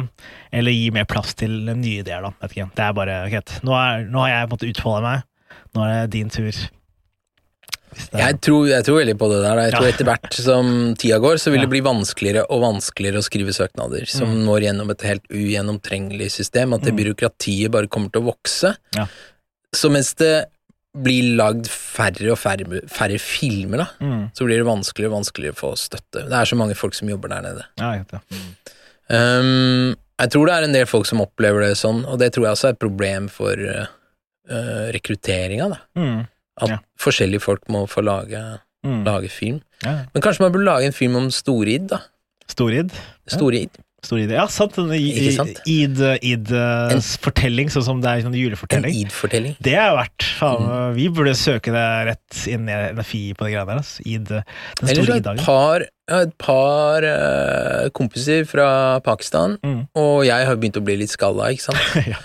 eller 0.55 0.75
gi 0.75 0.89
mer 0.95 1.07
plass 1.09 1.35
til 1.37 1.59
nye 1.69 2.03
ideer, 2.03 2.25
da. 2.25 2.33
Det 2.47 2.85
er 2.85 2.97
bare 2.97 3.19
greit. 3.31 3.59
Nå, 3.65 3.75
er, 3.77 4.07
nå 4.11 4.23
har 4.23 4.33
jeg 4.33 4.47
på 4.47 4.49
en 4.49 4.57
måte 4.57 4.71
utfolda 4.73 5.03
meg. 5.05 5.27
Nå 5.75 5.85
er 5.85 5.93
det 5.95 6.15
din 6.15 6.33
tur. 6.33 6.65
Jeg 8.17 8.39
tror, 8.41 8.67
jeg 8.69 8.83
tror 8.87 8.99
veldig 9.01 9.15
på 9.19 9.27
det 9.31 9.39
der. 9.43 9.61
Jeg 9.67 9.73
tror 9.77 9.87
etter 9.89 10.05
hvert 10.07 10.33
som 10.33 10.67
tida 10.95 11.17
går, 11.23 11.39
så 11.41 11.51
vil 11.51 11.61
det 11.61 11.69
bli 11.71 11.81
vanskeligere 11.85 12.45
og 12.49 12.61
vanskeligere 12.61 13.21
å 13.21 13.25
skrive 13.25 13.53
søknader 13.55 14.05
som 14.07 14.29
Mm. 14.29 14.43
når 14.45 14.61
gjennom 14.67 14.91
et 14.91 15.01
helt 15.01 15.25
ugjennomtrengelig 15.33 16.29
system. 16.31 16.73
At 16.73 16.81
det 16.83 16.93
byråkratiet 16.95 17.71
bare 17.71 17.87
kommer 17.87 18.11
til 18.11 18.21
å 18.21 18.31
vokse. 18.33 18.75
Ja. 18.95 19.07
Så 19.75 19.89
mens 19.91 20.13
det 20.15 20.45
blir 20.97 21.35
lagd 21.37 21.67
færre 21.69 22.31
og 22.31 22.39
færre, 22.41 22.81
færre 22.89 23.19
filmer, 23.21 23.77
da, 23.77 23.87
Mm. 24.01 24.31
så 24.33 24.45
blir 24.45 24.57
det 24.57 24.65
vanskeligere 24.65 25.11
og 25.11 25.19
vanskeligere 25.23 25.53
å 25.53 25.61
få 25.61 25.71
støtte. 25.77 26.23
Det 26.29 26.33
er 26.33 26.45
så 26.45 26.55
mange 26.57 26.75
folk 26.75 26.93
som 26.95 27.07
jobber 27.07 27.29
der 27.29 27.41
nede. 27.41 27.63
Ja, 27.77 27.91
jeg 27.93 28.05
vet 28.07 28.11
det. 28.17 28.21
Um, 29.09 29.95
jeg 30.19 30.31
tror 30.33 30.45
det 30.47 30.55
er 30.55 30.63
en 30.63 30.73
del 30.73 30.85
folk 30.89 31.05
som 31.05 31.21
opplever 31.21 31.61
det 31.61 31.77
sånn, 31.77 32.01
og 32.09 32.17
det 32.19 32.33
tror 32.33 32.47
jeg 32.47 32.55
også 32.57 32.67
er 32.69 32.73
et 32.75 32.79
problem 32.81 33.29
for 33.29 33.53
uh, 33.53 34.91
rekrutteringa. 34.95 35.69
da. 35.69 35.79
Mm. 36.01 36.27
At 36.61 36.69
Ja. 36.69 36.77
forskjellige 36.99 37.41
folk 37.41 37.67
må 37.69 37.87
få 37.87 38.03
lage, 38.03 38.59
Mm. 38.85 39.03
lage 39.05 39.29
film. 39.29 39.61
Ja. 39.83 40.05
Men 40.13 40.21
kanskje 40.21 40.41
man 40.41 40.51
burde 40.51 40.65
lage 40.65 40.85
en 40.85 40.91
film 40.93 41.15
om 41.15 41.29
Storid, 41.31 41.87
da. 41.89 41.99
Storid. 42.47 42.91
Storid. 43.27 43.69
Storid. 44.03 44.29
Ja, 44.31 44.45
sant. 44.47 44.77
En 44.77 44.91
i- 44.93 45.11
Ikke 45.11 45.33
sant? 45.35 45.57
Id, 45.67 45.97
id 46.21 46.51
eh, 46.51 46.91
En- 46.93 47.01
fortelling, 47.01 47.67
sånn 47.67 47.83
som 47.83 47.99
det 47.99 48.07
er 48.09 48.25
en 48.27 48.31
julefortelling. 48.33 48.85
En 48.93 49.07
id-fortelling. 49.07 49.55
Det 49.59 49.73
er 49.73 49.91
verdt 49.97 50.23
faen, 50.37 50.61
Mm. 50.69 50.95
Vi 50.95 51.07
burde 51.09 51.33
søke 51.35 51.73
det 51.73 52.07
rett 52.07 52.47
inn 52.47 52.69
i 52.69 52.71
NFI 52.93 53.33
på 53.35 53.45
de 53.45 53.51
greiene 53.51 53.65
der. 53.67 53.77
Altså. 53.81 54.01
Id, 54.05 54.23
den 54.25 54.43
Eller 54.83 55.03
store 55.03 55.17
et 55.17 55.23
id-dagen. 55.23 55.43
par, 55.43 55.79
jeg 55.79 55.89
har 56.09 56.21
et 56.21 56.37
par 56.37 57.03
uh, 57.03 57.89
kompiser 57.89 58.45
fra 58.47 58.99
Pakistan, 59.01 59.57
Mm. 59.63 59.87
og 59.95 60.23
jeg 60.25 60.45
har 60.45 60.55
begynt 60.55 60.77
å 60.77 60.83
bli 60.85 60.95
litt 60.97 61.09
skalla, 61.09 61.49
ikke 61.51 61.61
sant. 61.61 62.07
ja. 62.07 62.15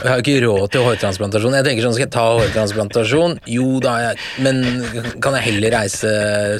Jeg 0.00 0.08
har 0.08 0.22
ikke 0.22 0.42
råd 0.44 0.68
til 0.74 0.84
hårtransplantasjon. 0.86 1.56
Jeg 1.60 1.66
tenker 1.68 1.86
sånn, 1.86 1.96
skal 1.96 2.06
jeg 2.06 2.14
ta 2.16 2.26
hårtransplantasjon? 2.40 3.38
Jo 3.50 3.80
da, 3.82 3.96
jeg, 4.08 4.20
men 4.44 4.62
kan 5.22 5.36
jeg 5.38 5.48
heller 5.50 5.76
reise 5.78 6.14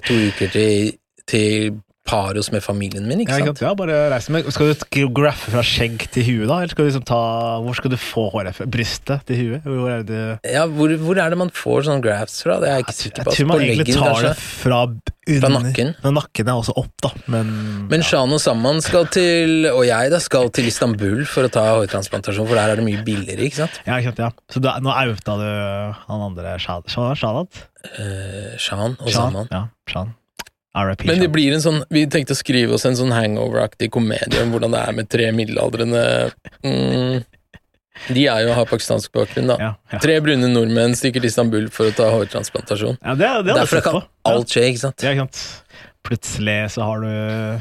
to 0.06 0.18
uker 0.30 0.52
til, 0.54 0.92
til 1.30 1.78
Paros 2.08 2.48
med 2.50 2.62
familien 2.64 3.04
min, 3.06 3.20
ikke 3.22 3.36
sant? 3.38 3.60
ja, 3.62 3.70
bare 3.76 3.96
reise 4.10 4.32
med. 4.34 4.46
Skal 4.50 4.72
du 4.72 5.10
graffe 5.14 5.52
fra 5.52 5.60
skjegg 5.62 6.06
til 6.10 6.24
huet, 6.26 6.46
da? 6.48 6.56
Eller 6.62 6.72
skal 6.72 6.86
du 6.86 6.88
liksom 6.90 7.04
ta 7.06 7.18
Hvor 7.62 7.76
skal 7.76 7.92
du 7.92 7.96
få 8.00 8.24
håret 8.32 8.56
fra? 8.56 8.66
Brystet 8.66 9.26
til 9.28 9.36
huet? 9.42 9.62
Hvor 9.68 9.90
er 9.92 10.02
det 10.08 10.22
Ja, 10.48 10.64
hvor, 10.66 10.90
hvor 11.04 11.20
er 11.20 11.30
det 11.30 11.38
man 11.38 11.52
får 11.54 11.84
sånne 11.86 12.02
grafts 12.02 12.40
fra? 12.42 12.56
Det 12.62 12.70
er 12.70 12.78
jeg 12.80 12.86
ikke 12.88 12.96
sikker 12.98 13.28
på. 13.28 13.34
tror 13.36 13.50
man 13.52 13.60
På 13.60 13.66
egentlig 13.68 13.94
tar 13.94 14.08
kanskje? 14.08 14.32
det 14.32 14.36
fra, 14.42 14.80
Fra 15.44 15.50
nakken? 15.54 15.92
Fra 16.02 16.10
nakken 16.16 16.48
er 16.50 16.58
også 16.64 16.74
opp, 16.80 16.94
da. 17.04 17.10
Men, 17.30 17.52
Men 17.92 18.00
ja. 18.02 18.08
Shan 18.08 18.32
og 18.34 18.40
Samman 18.42 18.80
skal 18.82 19.06
til, 19.14 19.68
og 19.70 19.84
jeg 19.86 20.10
da, 20.10 20.18
skal 20.24 20.50
til 20.56 20.66
Istanbul 20.72 21.22
for 21.30 21.46
å 21.46 21.52
ta 21.52 21.66
hårtransplantasjon, 21.76 22.48
for 22.48 22.58
der 22.58 22.72
er 22.74 22.80
det 22.80 22.86
mye 22.88 23.04
billigere, 23.06 23.44
ikke 23.46 23.60
sant? 23.62 23.76
Ja, 23.86 24.00
ikke 24.00 24.10
sant, 24.16 24.24
ja. 24.24 24.30
Så 24.50 24.58
du, 24.64 24.66
nå 24.82 24.90
outa 24.90 25.36
du 25.38 25.46
han 26.08 26.26
andre 26.32 26.56
Shad- 26.58 26.88
Shad- 26.90 27.14
Shadat? 27.22 27.66
Eh, 28.00 28.56
Shan 28.58 28.96
og 28.98 29.06
Shan? 29.12 29.30
Samman. 29.30 29.52
Ja, 29.52 29.68
Shan. 29.86 30.16
RIP 30.76 31.04
Men 31.08 31.18
det 31.18 31.28
blir 31.34 31.54
en 31.56 31.62
sånn, 31.64 31.80
vi 31.90 32.04
tenkte 32.10 32.36
å 32.36 32.38
skrive 32.38 32.76
oss 32.76 32.86
en 32.86 32.98
sånn 32.98 33.10
hangover-aktig 33.14 33.90
komedie 33.90 34.42
om 34.44 34.52
hvordan 34.54 34.76
det 34.76 34.82
er 34.86 34.96
med 35.00 35.10
tre 35.10 35.30
middelaldrende 35.34 36.02
mm, 36.62 37.24
De 38.14 38.26
er 38.30 38.44
jo 38.46 38.54
har 38.54 38.68
pakistansk 38.70 39.10
bakgrunn, 39.12 39.50
da. 39.50 39.56
Ja, 39.60 39.72
ja. 39.92 40.02
Tre 40.04 40.20
brune 40.24 40.52
nordmenn 40.52 40.94
stikker 40.96 41.20
til 41.20 41.32
Istanbul 41.32 41.66
for 41.74 41.90
å 41.90 41.96
ta 41.96 42.06
hårtransplantasjon. 42.14 43.00
ja, 43.02 43.16
det, 43.18 43.32
det 43.48 43.58
Derfor 43.58 43.84
kan 43.84 44.00
alt 44.30 44.54
skje, 44.54 44.68
ikke 44.70 44.84
sant? 44.86 45.04
Ja, 45.04 45.12
ikke 45.16 45.26
sant. 45.26 45.42
Plutselig 46.06 46.70
så 46.74 46.82
har 46.82 47.02
du, 47.04 47.10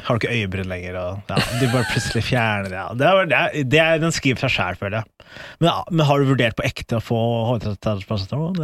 har 0.06 0.18
du 0.18 0.24
ikke 0.24 0.32
øyebryn 0.34 0.70
lenger, 0.72 0.96
og 0.98 1.30
ja, 1.30 1.36
de 1.60 1.68
bare 1.74 1.86
plutselig 1.92 2.24
fjerner. 2.30 2.72
Ja. 2.74 2.86
Det, 2.98 3.06
er, 3.06 3.58
det, 3.68 3.82
er, 3.84 4.00
den 4.02 4.14
skriver 4.16 4.46
seg 4.46 4.54
sjæl, 4.56 4.78
føler 4.80 5.02
jeg. 5.02 5.06
Men, 5.60 5.68
ja, 5.70 5.76
men 5.92 6.06
har 6.08 6.22
du 6.24 6.30
vurdert 6.32 6.56
på 6.58 6.64
ekte 6.66 6.98
å 6.98 7.04
få 7.04 7.20
hårtransplantasjon? 7.52 8.56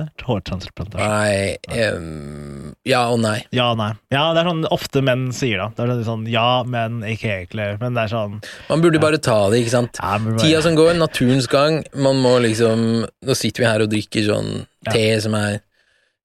Nei 0.97 1.57
um, 1.93 2.71
Ja 2.87 3.03
og 3.13 3.19
nei. 3.21 3.35
Ja, 3.55 3.67
nei. 3.77 3.91
Ja, 4.13 4.23
det 4.33 4.41
er 4.41 4.49
sånn 4.49 4.65
ofte 4.73 5.03
menn 5.05 5.27
sier 5.35 5.61
da. 5.61 5.67
Det 5.77 5.85
er 5.85 6.03
sånn 6.07 6.25
ja, 6.31 6.63
men 6.67 7.01
ikke 7.05 7.29
egentlig. 7.35 7.67
Men 7.83 7.97
det 7.97 8.07
er 8.07 8.13
sånn 8.15 8.39
Man 8.71 8.81
burde 8.83 9.01
bare 9.03 9.19
ta 9.21 9.37
det, 9.51 9.61
ikke 9.63 9.75
sant? 9.75 9.99
ja, 10.01 10.15
bare- 10.23 10.41
Tida 10.41 10.63
som 10.65 10.77
går, 10.79 10.95
naturens 10.99 11.47
gang. 11.51 11.83
Man 11.93 12.21
må 12.23 12.37
liksom 12.43 13.05
Nå 13.05 13.37
sitter 13.37 13.63
vi 13.65 13.69
her 13.69 13.85
og 13.85 13.91
drikker 13.93 14.25
sånn 14.31 14.51
Ja. 14.85 14.91
te 14.93 15.05
som 15.21 15.33
er 15.37 15.59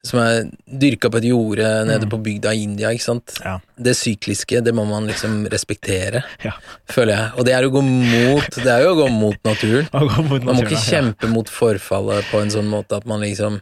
som 0.07 0.21
er 0.23 0.47
dyrka 0.81 1.11
på 1.13 1.21
et 1.21 1.27
jorde 1.29 1.71
nede 1.89 2.09
på 2.09 2.19
bygda 2.25 2.55
i 2.57 2.63
India, 2.65 2.89
ikke 2.95 3.05
sant. 3.05 3.35
Mm. 3.37 3.47
Ja. 3.47 3.55
Det 3.89 3.95
sykliske, 3.99 4.63
det 4.65 4.73
må 4.77 4.87
man 4.89 5.09
liksom 5.11 5.43
respektere, 5.53 6.23
Ja. 6.47 6.55
føler 6.89 7.15
jeg. 7.17 7.33
Og 7.37 7.45
det 7.49 7.55
er 7.57 7.69
gå 7.71 7.83
mot 7.85 8.57
Det 8.57 8.71
er 8.71 8.85
jo 8.87 8.95
å 8.95 9.01
gå 9.03 9.09
mot 9.13 9.37
naturen. 9.45 9.89
Man 9.95 10.07
mot 10.09 10.41
naturen 10.41 10.47
Man 10.47 10.57
må 10.57 10.65
ikke 10.65 10.79
ja. 10.79 10.87
kjempe 10.89 11.29
mot 11.33 11.49
forfallet 11.53 12.25
på 12.33 12.41
en 12.41 12.51
sånn 12.55 12.71
måte 12.71 12.97
at 12.97 13.07
man 13.09 13.21
liksom 13.25 13.61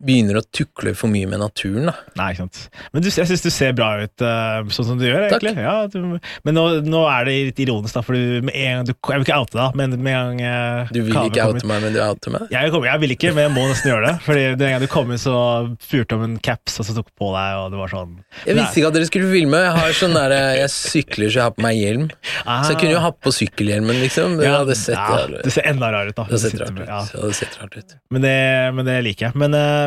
begynner 0.00 0.38
å 0.40 0.42
tukle 0.56 0.94
for 0.96 1.12
mye 1.12 1.28
med 1.28 1.42
naturen, 1.42 1.90
da. 1.90 1.94
Nei, 2.16 2.30
ikke 2.32 2.46
sant. 2.46 2.60
Men 2.94 3.04
du, 3.04 3.08
jeg 3.12 3.28
syns 3.28 3.44
du 3.44 3.50
ser 3.52 3.74
bra 3.76 3.90
ut 4.00 4.24
uh, 4.24 4.62
sånn 4.72 4.86
som 4.92 5.00
du 5.00 5.04
gjør, 5.04 5.26
egentlig. 5.28 5.52
Ja, 5.60 5.74
du, 5.92 5.98
men 6.46 6.56
nå, 6.56 6.64
nå 6.86 7.02
er 7.10 7.28
det 7.28 7.34
litt 7.50 7.60
ironisk, 7.66 7.98
da, 7.98 8.02
for 8.06 8.16
du, 8.16 8.40
med 8.46 8.56
en 8.56 8.80
gang 8.80 8.88
du 8.88 8.94
Jeg 8.94 9.20
vil 9.20 9.26
ikke 9.26 9.40
oute 9.42 9.58
deg, 9.58 9.76
men 9.80 9.96
med 9.98 10.14
en 10.16 10.40
gang 10.40 10.40
uh, 10.86 10.92
Du 10.94 11.00
vil 11.04 11.18
ikke 11.26 11.48
oute 11.50 11.68
meg, 11.68 11.84
men 11.84 11.96
du 11.96 12.00
outer 12.04 12.34
meg. 12.36 12.46
Jeg, 12.54 12.72
jeg 12.86 13.02
vil 13.04 13.14
ikke, 13.16 13.34
men 13.36 13.46
jeg 13.48 13.54
må 13.56 13.66
nesten 13.68 13.92
gjøre 13.92 14.06
det. 14.08 14.14
Fordi 14.24 14.46
den 14.62 14.74
gang 14.74 14.84
du 14.84 14.88
kom 14.92 15.12
inn, 15.12 15.20
så 15.20 15.36
spurte 15.84 16.16
om 16.16 16.24
en 16.28 16.38
caps, 16.40 16.78
og 16.80 16.88
så 16.88 16.96
tok 16.96 17.10
på 17.20 17.32
deg, 17.36 17.58
og 17.60 17.68
det 17.74 17.82
var 17.82 17.92
sånn 17.92 18.16
Jeg 18.46 18.58
visste 18.60 18.80
ikke 18.80 18.92
at 18.92 18.98
dere 18.98 19.10
skulle 19.10 19.30
filme. 19.34 19.62
Jeg 19.66 19.76
har 19.76 19.98
sånn 20.00 20.16
der, 20.16 20.36
jeg 20.62 20.72
sykler 20.74 21.28
så 21.30 21.42
jeg 21.42 21.46
har 21.48 21.54
på 21.56 21.66
meg 21.66 21.76
hjelm. 21.80 22.08
Så 22.46 22.72
jeg 22.72 22.80
kunne 22.84 22.94
jo 22.96 23.04
ha 23.04 23.12
på 23.12 23.34
sykkelhjelmen, 23.36 24.00
liksom. 24.06 24.38
Det 24.40 24.48
hadde 24.50 24.78
sett 24.78 24.96
Ah. 25.00 25.20
ja, 25.30 25.40
Det 25.44 25.52
ser 25.54 25.66
enda 25.70 25.88
rarere 25.92 26.12
ut, 26.12 26.16
da. 26.16 26.26
det 26.28 26.38
ser 26.42 26.52
sett 26.52 26.60
rart 26.60 26.78
ut. 26.80 26.86
ja. 26.86 27.00
Det 27.12 27.20
hadde 27.22 27.36
sett 27.38 27.56
rart 27.60 27.76
ut. 27.76 27.94
men, 28.10 28.22
det, 28.24 28.36
men 28.76 28.88
det 28.88 28.96
liker 29.06 29.28
jeg. 29.28 29.38
Men, 29.40 29.54
eh, 29.54 29.86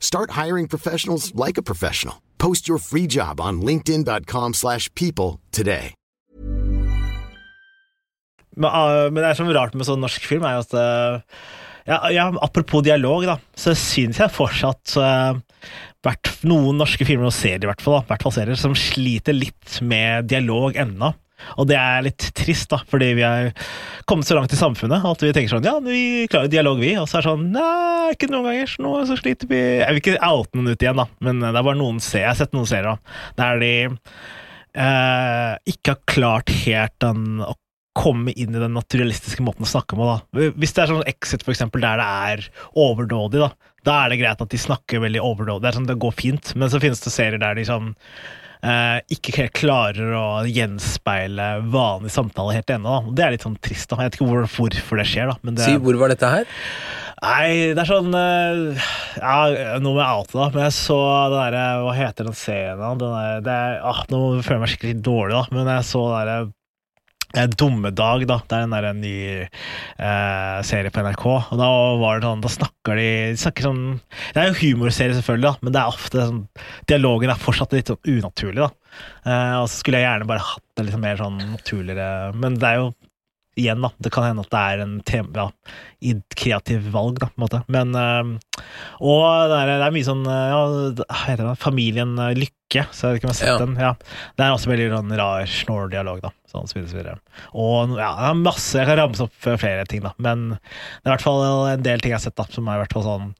Start 0.00 0.30
hiring 0.30 0.66
professionals 0.66 1.34
like 1.34 1.58
a 1.58 1.62
professional. 1.62 2.22
Post 2.38 2.68
your 2.68 2.78
free 2.78 3.06
job 3.06 3.40
on 3.40 3.60
linkedin.com/people 3.60 4.52
slash 4.54 4.88
people 4.94 5.40
today. 5.52 5.94
Men, 8.56 8.70
uh, 8.72 9.10
men 9.12 9.20
det 9.20 9.30
er 9.30 9.38
så 9.38 9.46
rart 9.52 9.74
med 9.76 9.86
sånn 9.86 10.00
norsk 10.00 10.24
film, 10.24 10.46
er 10.48 10.62
at 10.62 10.72
uh, 10.72 11.20
ja, 11.86 11.98
ja, 12.10 12.30
Apropos 12.42 12.82
dialog, 12.82 13.26
da, 13.28 13.36
så 13.54 13.76
syns 13.76 14.18
jeg 14.22 14.32
fortsatt 14.32 14.96
uh, 14.98 15.36
vært 16.06 16.32
noen 16.48 16.80
norske 16.80 17.06
filmer 17.06 17.28
og 17.28 17.36
serier, 17.36 17.62
i 17.62 17.70
hvert 17.70 17.84
fall, 17.84 18.00
da, 18.00 18.08
hvert 18.08 18.24
fall 18.26 18.34
serier, 18.34 18.58
som 18.58 18.74
sliter 18.78 19.36
litt 19.36 19.78
med 19.84 20.30
dialog 20.32 20.78
ennå. 20.80 21.12
Og 21.56 21.68
det 21.70 21.76
er 21.78 22.06
litt 22.06 22.28
trist, 22.36 22.70
da, 22.72 22.80
fordi 22.88 23.12
vi 23.18 23.24
er 23.26 23.50
kommet 24.08 24.28
så 24.28 24.38
langt 24.38 24.54
i 24.54 24.60
samfunnet 24.60 25.04
at 25.06 25.24
vi 25.24 25.32
tenker 25.36 25.56
sånn 25.56 25.66
Ja, 25.66 25.76
vi 25.84 26.26
klarer 26.30 26.50
dialog, 26.52 26.80
vi. 26.82 26.94
Og 27.00 27.08
så 27.10 27.18
er 27.18 27.24
det 27.24 27.30
sånn 27.30 27.46
Nei, 27.56 28.14
ikke 28.14 28.30
noen 28.32 28.50
ganger. 28.50 28.72
Så 28.72 28.84
nå 28.84 28.94
så 29.08 29.18
sliter 29.20 29.50
vi 29.50 29.60
Jeg 29.60 29.92
vil 29.92 30.02
ikke 30.02 30.18
oute 30.22 30.56
noen 30.56 30.72
ut 30.72 30.82
igjen, 30.86 31.02
da, 31.02 31.06
men 31.24 31.44
det 31.44 31.52
er 31.52 31.68
bare 31.68 31.80
noen 31.80 32.02
serier 32.02 32.26
Jeg 32.26 32.32
har 32.32 32.40
sett 32.44 32.56
noen 32.56 32.70
serier 32.70 33.22
der 33.36 33.62
de 33.62 33.72
eh, 34.76 35.52
ikke 35.72 35.94
har 35.94 36.02
klart 36.08 36.52
helt 36.64 36.96
den 37.02 37.44
å 37.44 37.54
komme 37.96 38.32
inn 38.36 38.52
i 38.52 38.60
den 38.60 38.74
naturalistiske 38.76 39.44
måten 39.44 39.64
å 39.64 39.70
snakke 39.70 39.96
på. 39.96 40.04
da. 40.04 40.50
Hvis 40.58 40.74
det 40.76 40.82
er 40.84 40.90
sånn 40.90 41.06
Exit, 41.08 41.44
for 41.46 41.54
eksempel, 41.54 41.80
der 41.80 42.00
det 42.00 42.08
er 42.30 42.42
overdådig, 42.76 43.40
da, 43.40 43.48
da 43.88 44.00
er 44.02 44.12
det 44.12 44.18
greit 44.20 44.42
at 44.44 44.52
de 44.52 44.60
snakker 44.60 45.00
veldig 45.04 45.22
overdådig. 45.24 45.64
Det 45.64 45.76
sånn, 45.78 45.88
det 45.88 45.96
går 46.02 46.16
fint, 46.18 46.52
men 46.60 46.72
så 46.72 46.82
finnes 46.82 47.00
det 47.00 47.14
serier 47.14 47.40
der 47.40 47.56
de 47.56 47.64
sånn 47.68 47.94
eh, 48.66 48.98
ikke 49.14 49.34
helt 49.38 49.54
klarer 49.56 50.12
å 50.18 50.26
gjenspeile 50.50 51.48
vanlig 51.72 52.12
samtale 52.14 52.58
helt 52.58 52.72
ennå. 52.76 52.98
Det 53.16 53.24
er 53.24 53.34
litt 53.36 53.46
sånn 53.46 53.58
trist. 53.62 53.88
da. 53.90 54.00
Jeg 54.02 54.10
vet 54.12 54.18
ikke 54.20 54.30
hvor, 54.30 54.46
hvorfor 54.58 55.00
det 55.02 55.08
skjer, 55.10 55.32
da. 55.32 55.38
Men 55.46 55.58
det, 55.58 55.66
Si, 55.68 55.78
hvor 55.82 56.00
var 56.00 56.12
dette 56.12 56.32
her? 56.32 56.50
Nei, 57.16 57.72
det 57.72 57.80
er 57.80 57.88
sånn 57.88 58.12
eh, 58.12 58.88
Ja, 59.16 59.78
noe 59.80 59.94
med 59.96 60.02
jeg 60.04 60.34
da. 60.34 60.50
Men 60.52 60.66
jeg 60.66 60.74
så 60.76 60.98
den 61.32 61.38
derre 61.38 61.64
Hva 61.86 61.94
heter 61.96 62.28
den 62.28 62.36
serien? 62.36 62.82
Den 62.82 63.00
der, 63.00 63.40
det 63.46 63.56
ah, 63.80 64.02
nå 64.12 64.20
føler 64.42 64.58
jeg 64.58 64.64
meg 64.66 64.72
skikkelig 64.74 64.98
dårlig, 65.06 65.38
da. 65.38 65.56
Men 65.56 65.72
jeg 65.72 65.88
så 65.88 66.04
den 66.10 66.18
derre 66.20 66.38
Dummedag, 67.34 68.26
da. 68.30 68.38
Det 68.48 68.56
er 68.56 68.64
en 68.64 68.74
der 68.74 68.86
ny 68.96 69.16
eh, 69.44 70.58
serie 70.64 70.92
på 70.94 71.02
NRK. 71.04 71.24
Og 71.26 71.60
da 71.60 71.70
var 72.00 72.20
det 72.20 72.28
sånn 72.28 72.44
Da 72.44 72.52
snakker 72.52 73.00
de, 73.00 73.08
de 73.34 73.40
snakker 73.40 73.66
sånn 73.66 73.82
Det 74.32 74.42
er 74.42 74.50
jo 74.50 74.58
humorserie, 74.62 75.16
selvfølgelig, 75.18 75.48
da, 75.50 75.54
men 75.66 75.74
det 75.74 75.82
er 75.82 75.90
ofte 75.90 76.28
sånn 76.30 76.44
Dialogen 76.88 77.32
er 77.32 77.42
fortsatt 77.42 77.76
litt 77.76 77.92
sånn 77.92 78.14
unaturlig, 78.16 78.62
da. 78.62 78.70
Eh, 79.26 79.56
og 79.60 79.66
så 79.68 79.82
skulle 79.82 80.00
jeg 80.00 80.08
gjerne 80.08 80.30
bare 80.30 80.46
hatt 80.46 80.64
det 80.78 80.86
litt 80.86 81.02
mer 81.02 81.18
sånn 81.20 81.36
naturligere 81.50 82.32
Men 82.38 82.56
det 82.60 82.70
er 82.70 82.80
jo 82.80 82.88
igjen, 83.56 83.80
da. 83.84 83.90
Det 84.02 84.10
kan 84.12 84.26
hende 84.28 84.42
at 84.44 84.50
det 84.52 84.60
er 84.62 84.82
en 84.84 84.94
tema, 85.08 85.46
ja, 85.46 85.74
i 86.04 86.12
kreativ 86.36 86.90
valg, 86.92 87.18
da, 87.22 87.30
på 87.32 87.38
en 87.40 87.44
måte. 87.46 87.60
Men 87.72 87.94
øh, 87.96 88.62
Og 89.00 89.22
det 89.50 89.58
er, 89.62 89.70
det 89.80 89.86
er 89.86 89.94
mye 89.96 90.06
sånn 90.06 90.24
øh, 90.28 91.00
ja, 91.00 91.20
heter 91.24 91.48
det? 91.50 91.54
Familien 91.62 92.12
øh, 92.20 92.34
Lykke, 92.36 92.84
så 92.92 93.08
jeg 93.08 93.16
vet 93.16 93.20
ikke 93.22 93.28
om 93.28 93.32
jeg 93.32 93.36
har 93.36 93.40
sett 93.40 93.52
Ja. 93.54 93.58
den. 93.64 93.76
Ja. 93.80 93.92
Det 94.36 94.44
er 94.46 94.54
også 94.56 94.70
veldig 94.72 94.88
sånn 94.92 95.14
rar 95.20 95.46
snål-dialog, 95.50 96.20
da. 96.26 96.32
Sånn, 96.52 96.68
så 96.70 96.76
videre, 96.78 96.90
så 96.92 96.98
videre. 97.00 97.16
Og 97.58 97.96
ja, 97.98 98.10
det 98.20 98.28
er 98.30 98.38
masse 98.44 98.78
Jeg 98.78 98.86
kan 98.88 99.00
ramse 99.00 99.24
opp 99.26 99.48
flere 99.60 99.86
ting, 99.90 100.02
da. 100.04 100.12
Men 100.22 100.48
det 100.56 100.60
er 100.60 101.10
i 101.10 101.14
hvert 101.14 101.24
fall 101.26 101.44
en 101.72 101.86
del 101.86 102.02
ting 102.04 102.12
jeg 102.14 102.20
har 102.20 102.26
sett, 102.28 102.36
da, 102.38 102.46
som 102.52 102.68
er 102.68 102.78
i 102.78 102.84
hvert 102.84 102.96
fall 102.96 103.06
sånn 103.08 103.30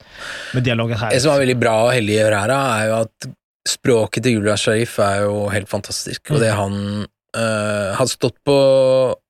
med 0.57 0.67
dialogen 0.67 0.99
her. 1.01 1.13
Det 1.15 1.21
som 1.25 1.35
er 1.37 1.45
veldig 1.45 1.59
bra 1.61 1.77
og 1.87 1.93
heldig 1.97 2.17
å 2.17 2.23
gjøre 2.25 2.41
her, 2.45 2.55
da, 2.57 2.63
er 2.81 2.89
jo 2.91 2.97
at 3.05 3.29
språket 3.67 4.23
til 4.23 4.37
Julia 4.39 4.55
Sharif 4.61 4.97
er 5.03 5.25
jo 5.27 5.47
helt 5.51 5.67
fantastisk, 5.71 6.31
og 6.31 6.39
det 6.43 6.53
han 6.55 6.77
øh, 7.03 7.89
har 7.99 8.07
stått 8.11 8.37
på 8.47 8.55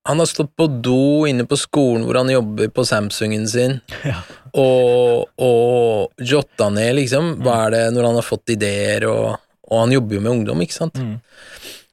Han 0.07 0.19
har 0.23 0.27
stått 0.31 0.53
på 0.57 0.66
do 0.83 1.27
inne 1.27 1.45
på 1.51 1.57
skolen 1.59 2.05
hvor 2.07 2.19
han 2.21 2.31
jobber 2.31 2.69
på 2.75 2.85
Samsungen 2.87 3.47
sin, 3.51 3.81
Ja. 4.07 4.21
og, 4.55 5.27
og 5.42 6.12
jotta 6.23 6.69
ned, 6.71 6.95
liksom, 7.01 7.33
hva 7.42 7.66
er 7.66 7.75
det 7.75 7.85
når 7.97 8.07
han 8.11 8.19
har 8.21 8.27
fått 8.27 8.53
ideer, 8.55 9.07
og, 9.11 9.37
og 9.66 9.81
han 9.85 9.92
jobber 9.97 10.14
jo 10.19 10.21
med 10.23 10.33
ungdom, 10.37 10.62
ikke 10.62 10.79
sant? 10.79 10.95
Mm. 11.01 11.16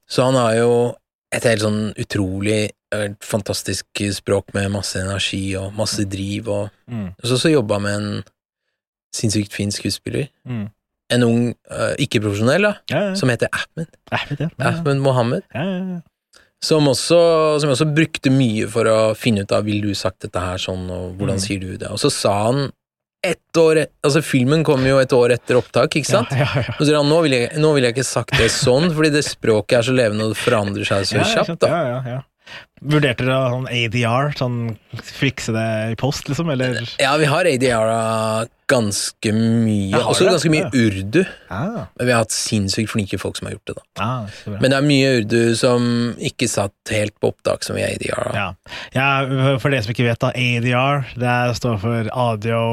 Så 0.09 0.23
han 0.27 0.37
har 0.37 0.53
jo 0.59 0.71
et 1.33 1.43
helt 1.49 1.63
sånn 1.65 1.81
utrolig 1.97 2.61
fantastisk 3.25 4.03
språk 4.13 4.51
med 4.53 4.69
masse 4.75 4.99
energi 5.01 5.55
og 5.57 5.73
masse 5.73 6.05
driv, 6.05 6.47
og, 6.53 6.69
Mm. 6.87 7.07
og 7.17 7.25
så, 7.25 7.37
så 7.41 7.49
jobba 7.49 7.79
med 7.81 7.95
en 7.97 8.23
sinnssykt 9.15 9.53
fin 9.55 9.71
skuespiller. 9.73 10.27
Mm. 10.45 10.67
En 11.13 11.23
ung 11.25 11.41
uh, 11.71 11.93
ikke-profesjonell, 12.01 12.63
da, 12.69 12.73
Ja, 12.89 13.01
ja. 13.09 13.15
som 13.17 13.29
heter 13.33 13.49
Ahmed. 13.53 13.87
Ahmed. 14.11 14.39
Ja. 14.45 14.49
Ahmed 14.69 15.01
Mohammed. 15.01 15.43
Ja, 15.53 15.63
ja. 15.63 15.99
Som 16.63 16.87
også, 16.87 17.17
som 17.59 17.67
jeg 17.69 17.75
også 17.75 17.89
brukte 17.95 18.31
mye 18.31 18.69
for 18.71 18.87
å 18.87 18.99
finne 19.19 19.43
ut 19.43 19.51
av 19.51 19.65
Vil 19.67 19.81
du 19.83 19.91
sagt 19.99 20.21
dette 20.23 20.39
her 20.39 20.61
sånn, 20.63 20.85
og 20.89 21.17
hvordan 21.19 21.35
Mm. 21.41 21.43
sier 21.43 21.59
du 21.59 21.73
det? 21.77 21.89
Og 21.91 21.99
så 21.99 22.09
sa 22.13 22.31
han 22.45 22.71
ett 23.23 23.55
år 23.59 23.77
e- 23.83 23.87
Altså, 24.03 24.21
filmen 24.23 24.63
kom 24.67 24.83
jo 24.87 24.97
et 24.99 25.11
år 25.15 25.31
etter 25.35 25.55
opptak, 25.59 25.95
ikke 25.99 26.05
sant? 26.09 26.31
Ja, 26.31 26.43
ja, 26.55 26.63
ja. 26.67 26.73
Og 26.79 26.85
så 26.87 26.95
han 26.95 27.07
nå 27.11 27.21
ville 27.23 27.37
jeg, 27.43 27.57
nå 27.59 27.73
vil 27.75 27.83
jeg 27.87 27.95
ikke 27.95 28.05
sagt 28.07 28.31
det 28.39 28.49
sånn, 28.51 28.89
fordi 28.95 29.11
det 29.11 29.23
språket 29.27 29.77
er 29.79 29.83
så 29.89 29.95
levende, 29.95 30.23
og 30.27 30.33
det 30.35 30.39
forandrer 30.43 30.87
seg 30.87 31.05
så 31.07 31.19
Ja, 31.19 31.23
kjapt. 31.43 31.59
da. 31.59 31.67
Ja, 31.67 31.83
ja, 31.87 32.01
ja. 32.15 32.21
Vurderte 32.83 33.23
dere 33.23 33.51
sånn 33.53 33.67
ADR, 33.71 34.33
sånn 34.35 34.57
fikse 35.07 35.53
det 35.55 35.67
i 35.93 35.95
post, 35.99 36.27
liksom, 36.27 36.49
eller? 36.51 36.81
Ja, 36.99 37.13
vi 37.21 37.29
har 37.31 37.47
ADR 37.47 37.91
ganske 38.67 39.31
mye, 39.35 39.93
Ja, 39.93 40.01
også 40.09 40.27
ganske 40.27 40.51
mye 40.51 40.67
urdu. 40.73 41.21
Ja. 41.49 41.85
Men 41.95 42.09
vi 42.09 42.11
har 42.11 42.25
hatt 42.25 42.35
sinnssykt 42.35 42.91
flinke 42.91 43.19
folk 43.21 43.39
som 43.39 43.47
har 43.47 43.55
gjort 43.55 43.71
det, 43.71 43.77
da. 43.77 43.85
Ja, 44.01 44.09
det. 44.27 44.57
Men 44.59 44.73
det 44.73 44.79
er 44.79 44.87
mye 44.89 45.13
urdu 45.21 45.55
som 45.59 45.87
ikke 46.19 46.49
satt 46.51 46.93
helt 46.93 47.15
på 47.23 47.31
opptak, 47.31 47.63
som 47.63 47.79
vi 47.79 47.85
er 47.85 47.95
ADR. 47.95 48.27
da. 48.27 48.35
Ja. 48.35 48.75
ja, 48.97 49.07
for 49.63 49.71
dere 49.71 49.85
som 49.85 49.95
ikke 49.95 50.09
vet, 50.09 50.19
da, 50.23 50.33
ADR, 50.35 51.07
det 51.23 51.39
står 51.61 51.79
for 51.85 52.11
audio 52.27 52.65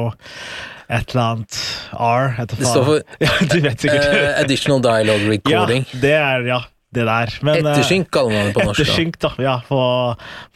et 0.91 1.13
eller 1.13 1.23
annet 1.23 1.59
R. 1.95 2.33
Det 2.51 2.67
står 2.67 2.83
for 2.83 2.99
eh, 3.23 4.41
Additional 4.41 4.83
Dialogue 4.83 5.29
Recording. 5.37 5.87
Ja, 5.93 6.01
det 6.03 6.15
er, 6.19 6.47
ja, 6.51 6.61
det 6.91 7.05
der. 7.07 7.31
Men, 7.47 7.61
ettersynk, 7.63 8.09
kaller 8.11 8.35
man 8.35 8.49
det 8.49 8.55
på 8.57 8.65
norsk. 8.67 8.83
Ettersynk, 8.83 9.17
da. 9.23 9.31
Ja, 9.41 9.55
på, 9.67 9.79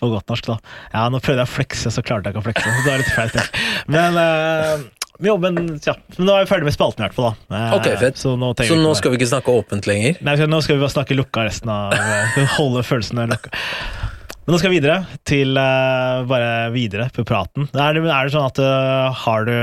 på 0.02 0.12
godt 0.12 0.34
norsk, 0.34 0.52
da. 0.52 0.58
Ja, 0.92 1.08
nå 1.14 1.22
prøvde 1.24 1.46
jeg 1.46 1.52
å 1.52 1.56
flekse, 1.56 1.94
så 1.94 2.04
klarte 2.06 2.30
jeg 2.30 2.36
ikke 2.36 2.44
å 2.44 2.48
flekse. 2.50 2.76
Det 2.84 2.92
var 2.92 3.02
litt 3.04 3.14
flaut, 3.16 3.38
det. 3.40 3.66
Men 3.96 4.20
uh, 4.20 4.86
jo, 5.24 5.38
men, 5.40 5.60
ja. 5.86 5.96
men 6.18 6.28
nå 6.28 6.34
er 6.36 6.44
vi 6.44 6.50
ferdig 6.50 6.68
med 6.68 6.76
spalten, 6.76 7.04
i 7.04 7.08
hvert 7.08 7.16
fall. 7.16 7.32
da. 7.48 7.56
Eh, 7.56 7.76
Ok, 7.78 7.88
fett. 8.02 8.20
Så 8.20 8.36
nå, 8.40 8.52
Så 8.60 8.76
nå 8.80 8.92
skal 9.00 9.14
vi 9.14 9.22
ikke 9.22 9.32
snakke 9.32 9.54
åpent 9.56 9.88
lenger? 9.88 10.20
Nei, 10.28 10.36
nå 10.52 10.60
skal 10.66 10.76
vi 10.76 10.84
bare 10.84 10.96
snakke 10.98 11.16
lukka 11.16 11.46
resten 11.48 11.72
av 11.72 11.96
eh, 11.96 12.44
Holde 12.58 12.84
følelsene 12.84 13.30
lukka. 13.32 13.54
Men 14.46 14.54
nå 14.54 14.60
skal 14.62 14.70
vi 14.70 14.78
videre 14.78 15.18
til 15.26 15.58
uh, 15.58 16.22
bare 16.30 16.70
videre 16.70 17.08
på 17.14 17.26
praten. 17.26 17.66
Er 17.74 17.98
det, 17.98 18.04
er 18.06 18.28
det 18.28 18.34
sånn 18.36 18.46
at 18.46 18.60
uh, 18.62 19.10
har 19.26 19.48
du 19.48 19.56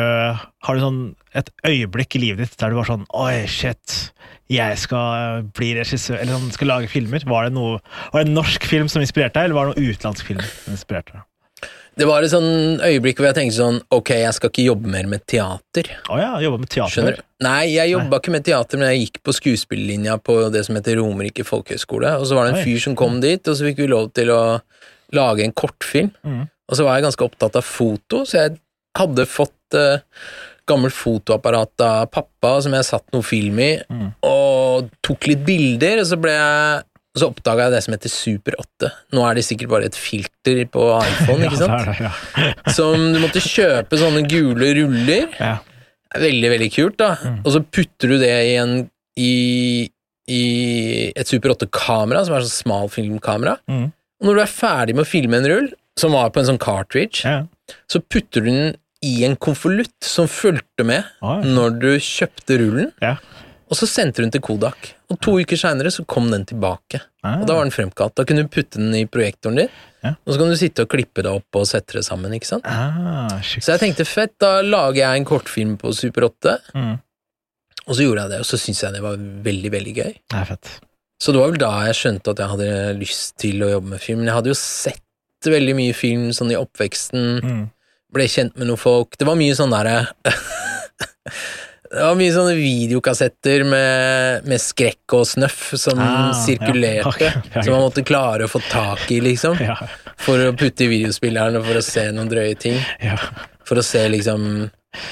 Har 0.66 0.74
du 0.74 0.82
sånn 0.82 1.02
et 1.38 1.48
øyeblikk 1.64 2.18
i 2.18 2.22
livet 2.24 2.42
ditt 2.44 2.58
der 2.60 2.72
du 2.72 2.80
var 2.80 2.88
sånn 2.90 3.06
Oi, 3.16 3.46
shit, 3.48 3.94
jeg 4.52 4.76
skal 4.82 5.14
eh, 5.16 5.44
bli 5.56 5.70
regissør 5.78 6.18
Eller 6.18 6.36
sånn, 6.36 6.50
skal 6.52 6.68
lage 6.74 6.90
filmer. 6.92 7.24
Var 7.24 7.48
det 7.48 7.54
noe 7.56 7.78
Var 8.12 8.18
det 8.18 8.26
en 8.26 8.36
norsk 8.36 8.66
film 8.68 8.90
som 8.92 9.04
inspirerte 9.04 9.38
deg, 9.38 9.48
eller 9.48 9.58
var 9.58 9.70
det 9.70 9.78
noen 9.78 9.94
utenlandsk 9.94 10.28
film 10.28 10.42
som 10.44 10.74
inspirerte 10.76 11.16
deg? 11.16 11.28
Det 11.98 12.06
var 12.08 12.24
et 12.24 12.32
sånn 12.32 12.78
øyeblikk 12.80 13.18
hvor 13.20 13.28
jeg 13.28 13.36
tenkte 13.36 13.56
sånn 13.58 13.78
Ok, 13.92 14.14
jeg 14.16 14.32
skal 14.36 14.48
ikke 14.52 14.64
jobbe 14.64 14.88
mer 14.94 15.08
med 15.10 15.24
teater. 15.28 15.90
Å 16.08 16.16
ja, 16.20 16.30
jobba 16.40 16.62
med 16.62 16.70
teater. 16.72 16.94
Skjønner 16.94 17.18
du? 17.18 17.24
Nei, 17.44 17.66
jeg 17.74 17.92
jobba 17.92 18.20
ikke 18.22 18.32
med 18.32 18.46
teater, 18.46 18.80
men 18.80 18.88
jeg 18.94 19.02
gikk 19.06 19.18
på 19.26 19.34
skuespillerlinja 19.36 20.14
på 20.24 20.38
det 20.54 20.62
som 20.68 20.78
heter 20.78 20.96
Romerike 21.00 21.44
folkehøgskole. 21.44 22.14
Og 22.22 22.24
så 22.30 22.38
var 22.38 22.48
det 22.48 22.54
Oi. 22.54 22.60
en 22.62 22.64
fyr 22.70 22.80
som 22.86 22.96
kom 22.96 23.18
dit, 23.24 23.42
og 23.50 23.58
så 23.58 23.66
fikk 23.68 23.82
vi 23.84 23.90
lov 23.92 24.08
til 24.16 24.32
å 24.32 24.40
lage 25.12 25.44
en 25.44 25.52
kortfilm. 25.52 26.08
Mm. 26.24 26.46
Og 26.70 26.78
så 26.78 26.86
var 26.86 26.96
jeg 26.96 27.04
ganske 27.10 27.26
opptatt 27.28 27.58
av 27.60 27.66
foto, 27.68 28.22
så 28.24 28.38
jeg 28.40 28.56
hadde 28.96 29.26
fått 29.28 29.76
uh, 29.76 29.98
gammelt 30.70 30.94
fotoapparat 30.96 31.82
av 31.84 32.06
pappa 32.14 32.54
som 32.64 32.72
jeg 32.76 32.86
satt 32.88 33.04
noe 33.12 33.26
film 33.26 33.58
i, 33.60 33.72
Mm. 33.92 34.08
og 34.24 34.88
tok 35.04 35.26
litt 35.28 35.44
bilder, 35.44 36.00
og 36.00 36.08
så 36.08 36.16
ble 36.20 36.32
jeg 36.32 36.82
og 37.12 37.20
så 37.20 37.28
oppdaga 37.28 37.66
jeg 37.66 37.72
det 37.74 37.80
som 37.84 37.92
heter 37.96 38.08
Super 38.12 38.54
8. 38.62 38.88
Nå 39.12 39.24
er 39.28 39.34
det 39.36 39.44
sikkert 39.44 39.68
bare 39.74 39.88
et 39.90 39.96
filter 39.98 40.62
på 40.72 40.86
iPhone, 40.96 41.44
ikke 41.46 41.58
Ja, 41.58 41.60
sant? 41.60 41.74
det 41.74 41.82
er 41.82 41.90
det, 41.92 42.06
ja. 42.06 42.72
Som 42.78 43.08
du 43.12 43.18
måtte 43.20 43.42
kjøpe 43.44 43.98
sånne 44.00 44.24
gule 44.30 44.72
ruller. 44.80 45.28
ja. 45.40 45.58
Veldig, 46.12 46.48
veldig 46.52 46.66
kult, 46.74 46.96
da. 47.00 47.14
Mm. 47.24 47.38
Og 47.40 47.52
så 47.54 47.60
putter 47.72 48.10
du 48.12 48.18
det 48.20 48.32
i 48.50 48.56
en 48.60 48.72
i, 49.16 49.88
i 50.28 50.42
et 51.16 51.28
Super 51.30 51.54
8-kamera, 51.54 52.20
som 52.26 52.34
er 52.36 52.44
sånn 52.44 52.52
smalfilmkamera. 52.66 53.54
Mm. 53.68 53.86
Og 54.20 54.28
når 54.28 54.36
du 54.36 54.42
er 54.44 54.52
ferdig 54.52 54.96
med 54.98 55.06
å 55.06 55.08
filme 55.08 55.40
en 55.40 55.48
rull, 55.48 55.70
som 55.98 56.12
var 56.16 56.28
på 56.32 56.40
en 56.42 56.48
sånn 56.50 56.60
cartridge, 56.60 57.24
ja. 57.24 57.42
så 57.88 58.00
putter 58.12 58.44
du 58.44 58.50
den 58.50 58.74
i 59.04 59.14
en 59.26 59.34
konvolutt 59.40 60.04
som 60.06 60.28
fulgte 60.30 60.84
med 60.86 61.08
Oi. 61.26 61.38
når 61.48 61.80
du 61.82 61.88
kjøpte 62.00 62.60
rullen, 62.60 62.92
Ja. 63.02 63.16
Og 63.72 63.78
så 63.78 63.86
sendte 63.88 64.20
hun 64.20 64.30
til 64.34 64.42
Kodak. 64.44 64.90
Og 65.08 65.16
to 65.24 65.38
uker 65.40 65.56
seinere 65.56 65.88
så 65.94 66.04
kom 66.06 66.26
den 66.30 66.44
tilbake, 66.48 67.00
Ah. 67.24 67.38
og 67.40 67.46
da 67.48 67.54
var 67.56 67.64
den 67.64 67.72
fremkalt. 67.72 68.14
Da 68.18 68.24
kunne 68.28 68.42
du 68.44 68.48
putte 68.52 68.76
den 68.80 68.92
i 68.98 69.06
projektoren 69.08 69.56
din, 69.62 69.70
og 70.04 70.28
så 70.28 70.36
kan 70.38 70.50
du 70.52 70.56
sitte 70.60 70.82
og 70.84 70.90
klippe 70.92 71.22
det 71.24 71.30
opp 71.32 71.56
og 71.56 71.64
sette 71.70 71.96
det 71.96 72.04
sammen, 72.04 72.32
ikke 72.36 72.50
sant? 72.50 72.66
Ah. 72.68 73.40
Så 73.40 73.72
jeg 73.72 73.80
tenkte 73.80 74.04
fett, 74.04 74.34
da 74.42 74.60
lager 74.60 75.00
jeg 75.00 75.20
en 75.22 75.24
kortfilm 75.28 75.76
på 75.80 75.94
Super 75.96 76.28
8, 76.28 76.58
Mm. 76.74 76.98
og 77.86 77.94
så 77.96 78.02
gjorde 78.04 78.22
jeg 78.26 78.30
det, 78.34 78.40
og 78.40 78.46
så 78.50 78.58
syntes 78.58 78.82
jeg 78.82 78.92
det 78.92 79.02
var 79.02 79.16
veldig, 79.16 79.70
veldig 79.72 79.94
gøy. 79.96 80.12
Det 80.28 80.40
er 80.42 80.44
fett. 80.44 80.72
Så 81.22 81.32
det 81.32 81.40
var 81.40 81.50
vel 81.52 81.58
da 81.62 81.70
jeg 81.86 81.94
skjønte 81.94 82.30
at 82.34 82.38
jeg 82.42 82.48
hadde 82.50 82.98
lyst 82.98 83.36
til 83.38 83.62
å 83.62 83.70
jobbe 83.78 83.88
med 83.94 84.00
film. 84.02 84.18
Men 84.18 84.26
jeg 84.26 84.34
hadde 84.34 84.50
jo 84.50 84.58
sett 84.58 85.00
veldig 85.46 85.74
mye 85.78 85.94
film 85.94 86.28
sånn 86.34 86.50
i 86.50 86.58
oppveksten, 86.58 87.40
Mm. 87.42 87.70
ble 88.12 88.24
kjent 88.28 88.56
med 88.58 88.66
noen 88.66 88.78
folk. 88.78 89.16
Det 89.16 89.24
var 89.26 89.36
mye 89.36 89.54
sånn 89.54 89.70
derre 89.70 90.08
Det 91.92 92.00
var 92.06 92.14
mye 92.16 92.32
sånne 92.32 92.54
videokassetter 92.56 93.64
med, 93.68 94.46
med 94.48 94.60
skrekk 94.64 95.12
og 95.18 95.26
snøff 95.28 95.74
som 95.76 95.98
Ah, 96.00 96.30
sirkulerte, 96.44 97.26
ja. 97.28 97.32
okay. 97.42 97.62
som 97.66 97.74
man 97.76 97.82
måtte 97.84 98.04
klare 98.08 98.46
å 98.46 98.50
få 98.52 98.62
tak 98.70 99.04
i, 99.12 99.18
liksom, 99.20 99.58
Ja, 99.60 99.76
for 100.24 100.40
å 100.46 100.54
putte 100.56 100.86
i 100.86 100.88
videospilleren 100.94 101.58
og 101.60 101.66
for 101.68 101.80
å 101.82 101.84
se 101.84 102.06
noen 102.16 102.30
drøye 102.32 102.56
ting. 102.58 102.78
ja. 103.04 103.18
For 103.68 103.78
å 103.78 103.84
se 103.86 104.00
liksom 104.10 104.42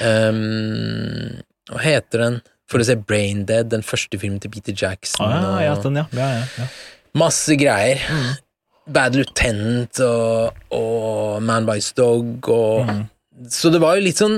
um, 0.05 1.41
Hva 1.71 1.79
heter 1.85 2.25
den? 2.25 2.39
For 2.71 2.81
å 2.81 2.87
se 2.87 2.95
Brain 2.99 3.45
Dead, 3.47 3.69
den 3.71 3.83
første 3.83 4.17
filmen 4.19 4.39
til 4.43 4.51
Peter 4.53 4.75
Jackson. 4.75 5.25
Ah, 5.27 5.59
og 5.73 5.83
den, 5.85 6.01
ja. 6.01 6.05
ja, 6.15 6.27
ja, 6.39 6.43
ja. 6.63 6.67
Masse 7.19 7.55
greier. 7.59 7.99
Bad 8.91 9.15
Lieutenant 9.19 9.99
og, 10.05 10.55
og 10.73 11.41
Man 11.45 11.67
Bites 11.69 11.93
Dog 11.97 12.47
og 12.51 12.87
Mm. 12.89 13.03
Så 13.49 13.71
det 13.73 13.79
var 13.81 13.95
jo 13.97 14.03
litt 14.05 14.19
sånn 14.19 14.35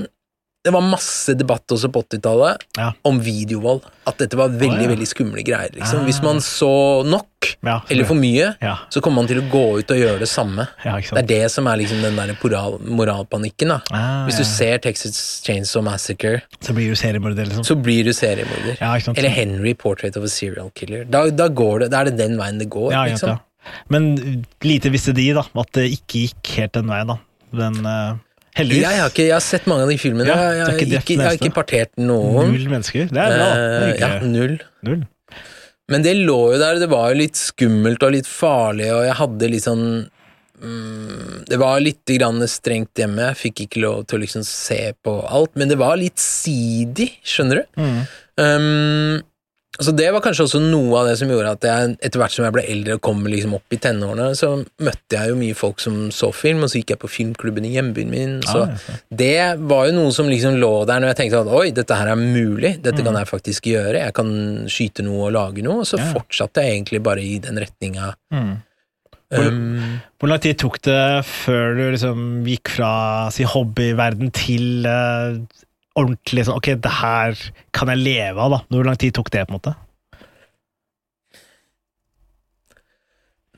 Det 0.64 0.72
var 0.72 0.82
masse 0.88 1.34
debatt 1.36 1.68
også 1.76 1.90
på 1.92 2.02
80-tallet 2.06 2.62
Ja. 2.78 2.92
om 3.04 3.18
videovold. 3.20 3.82
At 4.08 4.18
dette 4.20 4.38
var 4.40 4.48
veldig, 4.52 4.78
oh, 4.80 4.84
ja. 4.86 4.92
veldig 4.94 5.08
skumle 5.08 5.44
greier. 5.44 5.74
Liksom. 5.76 6.00
Ah. 6.02 6.06
Hvis 6.08 6.22
man 6.24 6.40
så 6.44 6.70
nok, 7.08 7.28
ja 7.64 7.82
eller 7.92 8.08
for 8.08 8.16
mye, 8.16 8.54
så 8.92 9.02
kommer 9.04 9.22
man 9.22 9.28
til 9.28 9.42
å 9.42 9.46
gå 9.52 9.64
ut 9.82 9.92
og 9.92 10.00
gjøre 10.00 10.22
det 10.24 10.30
samme. 10.32 10.66
Det 10.84 11.20
er 11.20 11.28
det 11.28 11.42
som 11.52 11.68
er 11.68 11.82
liksom 11.82 12.00
den 12.04 12.16
der 12.16 12.32
moral, 12.40 12.78
moralpanikken. 12.80 13.76
Ah, 13.92 14.24
Hvis 14.28 14.40
du 14.40 14.46
ser 14.48 14.80
Texas 14.84 15.42
Chainsaw 15.46 15.84
Massacre, 15.84 16.42
Så 16.64 16.74
blir 16.76 16.90
du 16.90 16.96
seriemorder, 16.96 17.46
liksom. 17.46 17.64
så 17.68 17.76
blir 17.76 18.04
du 18.08 18.14
seriemorder. 18.16 18.80
Eller 19.18 19.30
Henry, 19.30 19.74
Portrait 19.74 20.16
of 20.18 20.24
a 20.24 20.32
Serial 20.32 20.72
Killer. 20.76 21.04
Da, 21.04 21.26
da, 21.30 21.48
går 21.48 21.80
det, 21.86 21.92
da 21.92 22.02
er 22.02 22.12
det 22.12 22.18
den 22.18 22.38
veien 22.40 22.60
det 22.60 22.70
går. 22.72 22.92
liksom. 23.12 23.40
Men 23.92 24.46
lite 24.64 24.90
visste 24.92 25.14
de, 25.16 25.34
da, 25.36 25.44
at 25.60 25.72
det 25.76 25.90
ikke 25.92 26.24
gikk 26.28 26.56
helt 26.58 26.74
den 26.80 26.88
veien, 26.92 27.08
da. 27.08 27.20
Den, 27.54 27.86
eh, 27.86 28.16
Heldigvis. 28.54 28.84
Jeg 28.86 29.02
har, 29.02 29.10
ikke, 29.10 29.26
jeg 29.26 29.34
har 29.34 29.44
sett 29.44 29.66
mange 29.70 29.88
av 29.88 29.90
de 29.90 29.98
filmene. 29.98 30.30
Ja, 30.30 30.52
jeg, 30.54 30.66
har 30.68 30.76
ikke 30.78 31.00
ikke, 31.00 31.16
jeg 31.18 31.26
har 31.26 31.40
ikke 31.40 31.56
partert 31.56 31.94
noen. 31.98 32.52
Null 32.54 32.70
mennesker. 32.70 33.10
Det 33.10 33.24
er 33.24 33.34
bra. 33.34 33.50
Det 33.50 33.66
er 33.66 33.88
Eh, 33.88 34.00
ja, 34.04 34.12
null. 34.30 34.58
Null. 34.86 35.02
Men 35.92 36.06
det 36.06 36.14
lå 36.16 36.38
jo 36.54 36.60
der, 36.62 36.80
det 36.80 36.90
var 36.92 37.12
jo 37.12 37.20
litt 37.20 37.40
skummelt 37.40 38.04
og 38.06 38.14
litt 38.16 38.30
farlig, 38.30 38.88
og 38.94 39.04
jeg 39.08 39.18
hadde 39.20 39.50
litt 39.52 39.66
sånn 39.66 39.84
mm, 40.64 41.44
Det 41.50 41.60
var 41.60 41.82
litt 41.84 42.14
grann 42.16 42.40
strengt 42.48 43.02
hjemme, 43.02 43.28
jeg 43.34 43.40
fikk 43.42 43.66
ikke 43.66 43.84
lov 43.84 44.06
til 44.08 44.20
å 44.20 44.24
liksom 44.24 44.46
se 44.48 44.80
på 45.04 45.18
alt, 45.28 45.52
men 45.60 45.74
det 45.74 45.80
var 45.82 46.00
litt 46.00 46.22
seedy, 46.24 47.10
skjønner 47.28 47.62
du? 47.64 47.82
Mm. 47.84 48.00
Um, 48.40 49.22
så 49.82 49.92
det 49.98 50.12
var 50.14 50.22
kanskje 50.22 50.44
også 50.46 50.60
noe 50.62 51.00
av 51.00 51.08
det 51.10 51.16
som 51.18 51.30
gjorde 51.32 51.52
at 51.56 51.66
jeg 51.66 51.94
etter 52.06 52.20
hvert 52.22 52.32
som 52.36 52.46
jeg 52.46 52.54
ble 52.54 52.64
eldre 52.70 52.94
og 52.98 53.02
kom 53.02 53.24
liksom 53.26 53.56
opp 53.58 53.74
i 53.74 53.80
tenårene, 53.82 54.28
så 54.38 54.52
møtte 54.86 55.18
jeg 55.18 55.30
jo 55.32 55.36
mye 55.40 55.56
folk 55.58 55.80
som 55.82 56.12
så 56.14 56.30
film, 56.36 56.62
og 56.64 56.70
så 56.70 56.78
gikk 56.82 56.94
jeg 56.94 57.00
på 57.02 57.10
filmklubben 57.10 57.66
i 57.66 57.72
hjembyen 57.74 58.10
min. 58.14 58.36
Så 58.46 58.62
Ah, 58.68 58.76
ja. 58.78 58.96
det 59.10 59.60
var 59.60 59.88
jo 59.90 59.96
noe 59.98 60.12
som 60.14 60.30
liksom 60.30 60.60
lå 60.62 60.86
der 60.86 61.00
når 61.02 61.14
jeg 61.14 61.18
tenkte 61.24 61.42
at 61.42 61.48
oi, 61.48 61.72
dette 61.72 61.96
her 61.98 62.08
er 62.14 62.16
mulig, 62.22 62.76
dette 62.84 63.02
Mm. 63.02 63.06
kan 63.06 63.16
jeg 63.16 63.28
faktisk 63.34 63.64
gjøre, 63.74 63.98
jeg 64.06 64.14
kan 64.14 64.30
skyte 64.68 65.04
noe 65.04 65.26
og 65.28 65.34
lage 65.34 65.64
noe, 65.66 65.80
og 65.82 65.86
så 65.90 65.98
Ja. 65.98 66.14
fortsatte 66.14 66.62
jeg 66.62 66.78
egentlig 66.78 67.02
bare 67.04 67.22
i 67.22 67.40
den 67.40 67.58
retninga. 67.58 68.14
Mm. 68.32 68.58
Hvor- 69.34 69.48
Um, 69.50 70.02
Hvor 70.22 70.30
lang 70.30 70.40
tid 70.40 70.58
tok 70.60 70.80
det 70.84 71.26
før 71.26 71.76
du 71.76 71.92
liksom 71.98 72.46
gikk 72.46 72.68
fra 72.70 73.30
si, 73.32 73.44
hobbyverden 73.44 74.32
til 74.32 74.86
eh, 74.86 75.40
ordentlig 76.00 76.46
sånn 76.48 76.58
Ok, 76.58 76.72
det 76.82 76.94
her 77.00 77.40
kan 77.76 77.92
jeg 77.94 78.02
leve 78.02 78.42
av, 78.42 78.56
da. 78.56 78.60
Hvor 78.74 78.88
lang 78.88 79.00
tid 79.02 79.16
tok 79.18 79.32
det, 79.34 79.46
på 79.48 79.54
en 79.54 79.60
måte? 79.62 79.76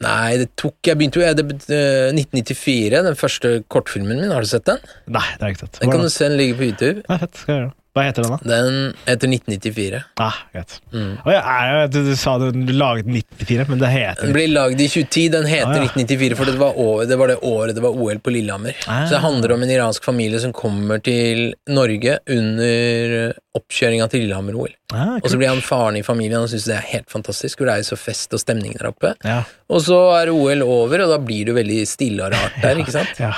nei, 0.03 0.35
det 0.41 0.49
tok 0.59 0.89
Jeg 0.89 0.99
begynte 0.99 1.21
jo 1.21 1.23
i 1.23 1.29
1994, 1.31 2.99
den 3.07 3.17
første 3.19 3.53
kortfilmen 3.71 4.19
min, 4.19 4.33
har 4.33 4.43
du 4.43 4.49
sett 4.51 4.67
den? 4.67 4.81
Nei, 5.07 5.23
det 5.35 5.41
har 5.41 5.49
jeg 5.49 5.57
ikke 5.57 5.65
sett. 5.65 5.81
Den 5.81 5.93
kan 5.93 6.03
du 6.03 6.11
se, 6.11 6.27
den 6.27 6.37
ligger 6.39 6.59
på 6.59 6.69
YouTube. 6.69 7.05
Nei, 7.07 7.19
fett, 7.23 7.41
skal 7.41 7.53
jeg 7.53 7.61
gjøre 7.61 7.71
det. 7.71 7.79
Hva 7.95 8.03
heter 8.03 8.25
den, 8.25 8.33
da? 8.35 8.37
Den 8.43 8.77
heter 9.07 9.29
1994. 9.31 9.99
Ah, 10.19 10.33
greit. 10.51 10.73
Mm. 10.91 11.13
Oh, 11.23 11.29
ja, 11.31 11.41
jo- 11.69 11.87
du, 11.93 11.99
du 12.09 12.15
sa 12.19 12.33
du 12.43 12.51
laget 12.75 13.07
94, 13.07 13.69
men 13.71 13.79
det 13.79 13.87
heter 13.93 14.27
Den 14.27 14.33
ble 14.35 14.43
lagd 14.51 14.81
i 14.83 14.87
2010, 14.91 15.29
den 15.31 15.47
heter 15.47 15.71
Ah, 15.71 15.77
ja. 15.79 15.87
1994, 15.87 16.35
for 16.35 16.45
det 16.51 16.57
var, 16.59 16.75
år, 16.75 17.05
det 17.07 17.15
var 17.21 17.31
det 17.31 17.37
året 17.47 17.75
det 17.77 17.85
var 17.85 17.95
OL 17.95 18.19
på 18.19 18.33
Lillehammer. 18.35 18.75
Ah. 18.87 19.05
Så 19.07 19.15
det 19.15 19.23
handler 19.23 19.55
om 19.55 19.63
en 19.63 19.71
iransk 19.77 20.03
familie 20.03 20.43
som 20.43 20.51
kommer 20.53 20.99
til 21.07 21.53
Norge 21.71 22.19
under 22.35 23.33
oppkjøringa 23.55 24.09
til 24.11 24.25
Lillehammer-OL. 24.25 24.73
ah, 24.91 25.15
Og 25.23 25.29
så 25.31 25.37
blir 25.39 25.53
han 25.53 25.63
faren 25.63 25.95
i 25.95 26.03
familien 26.03 26.41
og 26.43 26.49
syns 26.51 26.67
det 26.67 26.75
er 26.75 26.89
helt 26.91 27.07
fantastisk, 27.09 27.57
for 27.61 27.69
det 27.69 27.77
er 27.77 27.83
jo 27.85 27.91
så 27.95 28.01
fest 28.03 28.35
og 28.35 28.43
stemning 28.43 28.75
der 28.75 28.89
oppe. 28.91 29.13
Ja. 29.23 29.43
Og 29.71 29.79
så 29.87 30.01
er 30.19 30.33
OL 30.35 30.67
over, 30.67 31.05
og 31.07 31.15
da 31.15 31.21
blir 31.23 31.47
det 31.47 31.55
veldig 31.63 31.85
stille 31.87 32.27
og 32.27 32.35
rart 32.35 32.59
der, 32.61 32.83
ikke 32.83 32.91
sant? 32.99 33.15
ja. 33.23 33.31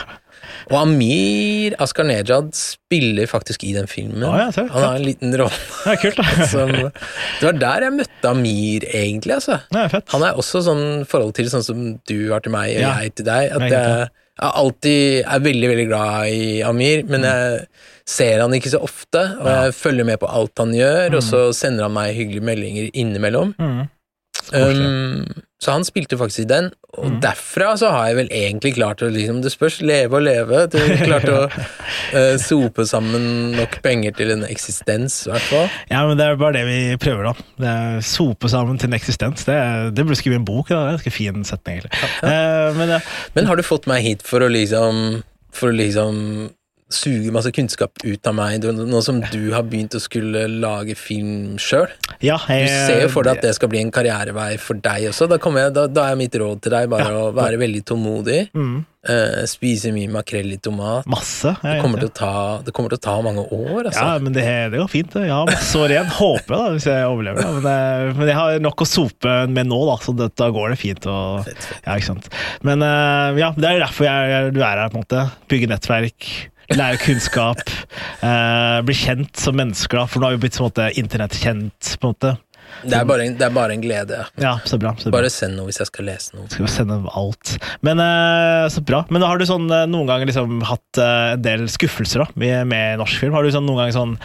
Og 0.68 0.76
Amir 0.82 1.76
Askar 1.80 2.04
Nejad 2.10 2.50
spiller 2.58 3.28
faktisk 3.32 3.64
i 3.64 3.74
den 3.76 3.88
filmen. 3.88 4.24
Å, 4.28 4.34
ja, 4.38 4.48
så 4.52 4.66
han 4.68 4.84
har 4.84 4.98
en 5.00 5.06
liten 5.08 5.32
rolle 5.40 5.56
Det 5.88 5.98
kult, 6.02 6.20
da. 6.20 6.46
som 6.54 6.74
Det 6.76 7.46
var 7.48 7.60
der 7.62 7.88
jeg 7.88 7.96
møtte 8.02 8.32
Amir, 8.34 8.88
egentlig, 8.92 9.38
altså. 9.40 9.62
Fett. 9.94 10.08
Han 10.12 10.26
er 10.28 10.40
også 10.40 10.64
sånn 10.68 10.86
forhold 11.08 11.36
til 11.40 11.48
sånn 11.54 11.64
som 11.64 11.84
du 12.10 12.18
har 12.34 12.44
til 12.44 12.52
meg, 12.56 12.76
og 12.76 12.82
Ja. 12.84 12.96
jeg 13.02 13.16
til 13.16 13.30
deg. 13.30 13.52
At 13.56 13.68
Jeg 13.68 13.72
jeg, 13.72 14.10
alltid 14.38 15.24
er 15.26 15.40
veldig, 15.48 15.70
veldig 15.72 15.88
glad 15.90 16.28
i 16.30 16.62
Amir, 16.68 17.04
men 17.10 17.22
Mm. 17.22 17.30
jeg 17.32 17.68
ser 18.08 18.40
han 18.44 18.54
ikke 18.54 18.70
så 18.76 18.80
ofte, 18.86 19.24
og 19.42 19.48
jeg 19.50 19.74
følger 19.74 20.06
med 20.06 20.20
på 20.22 20.30
alt 20.30 20.58
han 20.62 20.72
gjør, 20.78 21.16
og 21.18 21.24
så 21.26 21.40
sender 21.58 21.84
han 21.88 21.94
meg 21.96 22.14
hyggelige 22.16 22.46
meldinger 22.46 22.92
innimellom. 22.94 23.56
Mm. 23.60 23.88
Um, 24.54 25.26
så 25.60 25.74
han 25.74 25.84
spilte 25.84 26.18
faktisk 26.20 26.44
i 26.44 26.48
den, 26.48 26.68
og 26.98 27.08
Mm. 27.08 27.16
derfra 27.22 27.72
så 27.78 27.90
har 27.92 28.08
jeg 28.08 28.16
vel 28.20 28.28
egentlig 28.30 28.76
klart 28.76 29.02
å 29.02 29.10
liksom, 29.10 29.42
Det 29.42 29.52
spørs, 29.52 29.82
leve 29.82 30.14
og 30.20 30.22
leve. 30.24 30.68
Du 30.70 30.78
klarte 31.08 31.34
å 31.34 31.46
uh, 31.50 32.38
sope 32.40 32.86
sammen 32.88 33.52
nok 33.58 33.80
penger 33.84 34.14
til 34.18 34.32
en 34.36 34.44
eksistens, 34.48 35.26
i 35.28 35.32
hvert 35.34 35.48
fall. 35.50 35.70
Ja, 35.90 36.04
men 36.08 36.18
det 36.18 36.26
er 36.28 36.38
bare 36.40 36.54
det 36.60 36.66
vi 36.70 36.80
prøver, 37.02 37.32
da. 37.32 37.48
Det 37.58 37.74
er 37.74 38.02
Sope 38.06 38.50
sammen 38.54 38.78
til 38.78 38.92
en 38.92 38.98
eksistens. 39.00 39.44
Det, 39.50 39.58
det 39.98 40.06
burde 40.06 40.20
skrive 40.22 40.40
en 40.40 40.46
bok. 40.48 40.70
Da. 40.70 40.76
Det 40.76 40.84
er 40.84 40.90
en 40.94 40.98
ganske 41.00 41.16
fin 41.18 41.44
setning, 41.48 41.82
egentlig. 41.82 42.12
Eh, 42.24 42.70
men 42.78 42.94
ja. 42.96 43.02
Men 43.36 43.50
har 43.50 43.56
du 43.60 43.64
fått 43.66 43.88
meg 43.90 44.06
hit 44.06 44.24
for 44.26 44.46
å 44.46 44.52
liksom 44.52 45.24
For 45.58 45.72
å 45.72 45.76
liksom 45.76 46.50
suge 46.94 47.32
masse 47.36 47.52
kunnskap 47.56 48.00
ut 48.04 48.30
av 48.30 48.36
meg, 48.38 48.64
nå 48.64 49.02
som 49.04 49.20
du 49.32 49.50
har 49.54 49.66
begynt 49.68 49.98
å 49.98 50.02
skulle 50.04 50.46
lage 50.48 50.96
film 51.00 51.58
sjøl? 51.62 51.90
ja 52.24 52.38
Du 52.48 52.68
ser 52.72 53.04
jo 53.04 53.10
for 53.14 53.28
deg 53.28 53.38
at 53.40 53.48
det 53.50 53.56
skal 53.58 53.72
bli 53.72 53.82
en 53.84 53.94
karrierevei 53.94 54.54
for 54.62 54.80
deg 54.80 55.10
også. 55.12 55.28
Da, 55.32 55.40
jeg, 55.40 55.74
da, 55.76 55.88
da 55.92 56.12
er 56.12 56.20
mitt 56.20 56.36
råd 56.36 56.64
til 56.64 56.78
deg 56.78 56.92
bare 56.92 57.12
å 57.28 57.32
være 57.36 57.60
veldig 57.64 57.84
tålmodig. 57.92 58.46
mm, 58.54 58.78
Uh, 59.08 59.46
spise 59.48 59.88
mye 59.96 60.10
makrell 60.12 60.50
i 60.52 60.58
tomat. 60.60 61.06
Masse. 61.08 61.54
Det 61.62 61.78
kommer, 61.80 62.02
til 62.02 62.10
å 62.10 62.16
ta, 62.18 62.32
det 62.66 62.74
kommer 62.76 62.92
til 62.92 63.00
å 63.00 63.04
ta 63.06 63.14
mange 63.24 63.46
år, 63.56 63.88
altså. 63.88 64.02
Ja, 64.04 64.18
men 64.20 64.34
det, 64.36 64.44
det 64.74 64.82
går 64.82 64.90
fint. 64.92 65.16
Jeg 65.16 65.32
har 65.32 65.48
masse 65.48 65.80
år 65.80 65.94
igjen, 65.94 66.10
håper 66.18 66.52
jeg, 66.52 66.58
da, 66.58 66.74
hvis 66.74 66.88
jeg 66.90 67.06
overlever. 67.08 67.46
Da. 67.46 67.54
Men, 67.56 67.70
eh, 67.72 68.18
men 68.20 68.32
jeg 68.34 68.36
har 68.36 68.60
nok 68.66 68.84
å 68.84 68.90
sope 68.90 69.38
med 69.54 69.70
nå, 69.72 69.80
da, 69.88 69.96
så 70.04 70.16
det, 70.18 70.28
da 70.36 70.50
går 70.52 70.74
det 70.76 70.80
fint. 70.82 71.08
Og, 71.08 71.48
Fett, 71.48 71.70
fett. 71.70 71.88
ja. 71.88 72.18
Men 72.68 72.84
uh, 72.84 73.40
ja, 73.40 73.54
det 73.56 73.70
er 73.70 73.82
derfor 73.86 74.10
jeg, 74.10 74.30
jeg, 74.34 74.52
du 74.58 74.60
er 74.60 74.74
her, 74.84 74.92
på 74.92 75.00
en 75.00 75.06
måte. 75.06 75.24
Bygge 75.54 75.72
nettverk, 75.72 76.30
lære 76.76 77.00
kunnskap, 77.00 77.62
uh, 78.24 78.82
bli 78.88 78.98
kjent 78.98 79.40
som 79.40 79.56
mennesker, 79.60 80.02
da. 80.02 80.10
For 80.10 80.20
nå 80.20 80.30
har 80.30 80.36
vi 80.36 80.44
blitt 80.48 80.60
på 80.60 80.68
en 80.68 81.00
internettkjent, 81.00 81.96
på 82.02 82.10
en 82.10 82.16
måte. 82.16 82.36
Det 82.86 82.94
er 82.94 83.06
bare 83.10 83.26
en, 83.26 83.36
det 83.38 83.46
er 83.46 83.54
bare 83.54 83.74
en 83.74 83.82
glede. 83.82 84.20
Ja, 84.38 84.54
så 84.68 84.78
bra. 84.80 84.92
Så 85.00 85.10
bra. 85.10 85.18
Bare 85.18 85.32
send 85.34 85.58
noe 85.58 85.70
hvis 85.70 85.80
jeg 85.82 85.90
skal 85.90 86.08
lese 86.08 86.36
noe. 86.38 86.46
Skal 86.52 86.70
sende 86.70 86.98
alt. 87.18 87.56
Men 87.86 88.02
eh, 88.04 88.68
så 88.74 88.84
bra. 88.86 89.02
Men 89.14 89.26
har 89.26 89.40
du 89.40 89.48
sånn 89.50 89.66
eh, 89.74 89.88
noen 89.90 90.10
ganger 90.10 90.30
liksom 90.30 90.62
hatt 90.68 91.02
eh, 91.02 91.34
en 91.34 91.44
del 91.44 91.66
skuffelser 91.74 92.24
da, 92.24 92.28
med, 92.38 92.70
med 92.70 93.02
norsk 93.02 93.24
film? 93.24 93.34
Har 93.34 93.48
du 93.48 93.52
sånn, 93.54 93.66
noen 93.68 93.82
ganger 93.82 93.98
sånn 93.98 94.16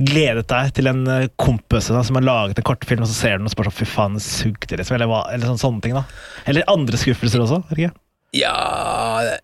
gledet 0.00 0.48
deg 0.50 0.74
til 0.76 0.90
en 0.90 1.04
eh, 1.06 1.28
kompis 1.40 1.92
da, 1.92 2.02
som 2.06 2.18
har 2.18 2.26
laget 2.26 2.60
en 2.60 2.66
kortfilm, 2.66 3.06
og 3.06 3.10
så 3.12 3.18
ser 3.18 3.38
du 3.38 3.44
den 3.44 3.50
og 3.52 3.54
spør 3.54 3.70
sånn 3.70 3.78
fy 3.78 3.90
faen, 3.92 4.18
det 4.18 4.26
sugde, 4.26 4.80
liksom? 4.80 4.98
Eller, 4.98 5.10
hva, 5.10 5.24
eller 5.30 5.52
sånn, 5.52 5.62
sånne 5.62 5.86
ting, 5.86 5.98
da? 5.98 6.06
Eller 6.50 6.66
andre 6.72 7.00
skuffelser 7.00 7.46
også? 7.46 7.62
ikke? 7.76 7.92
Ja, 8.36 8.56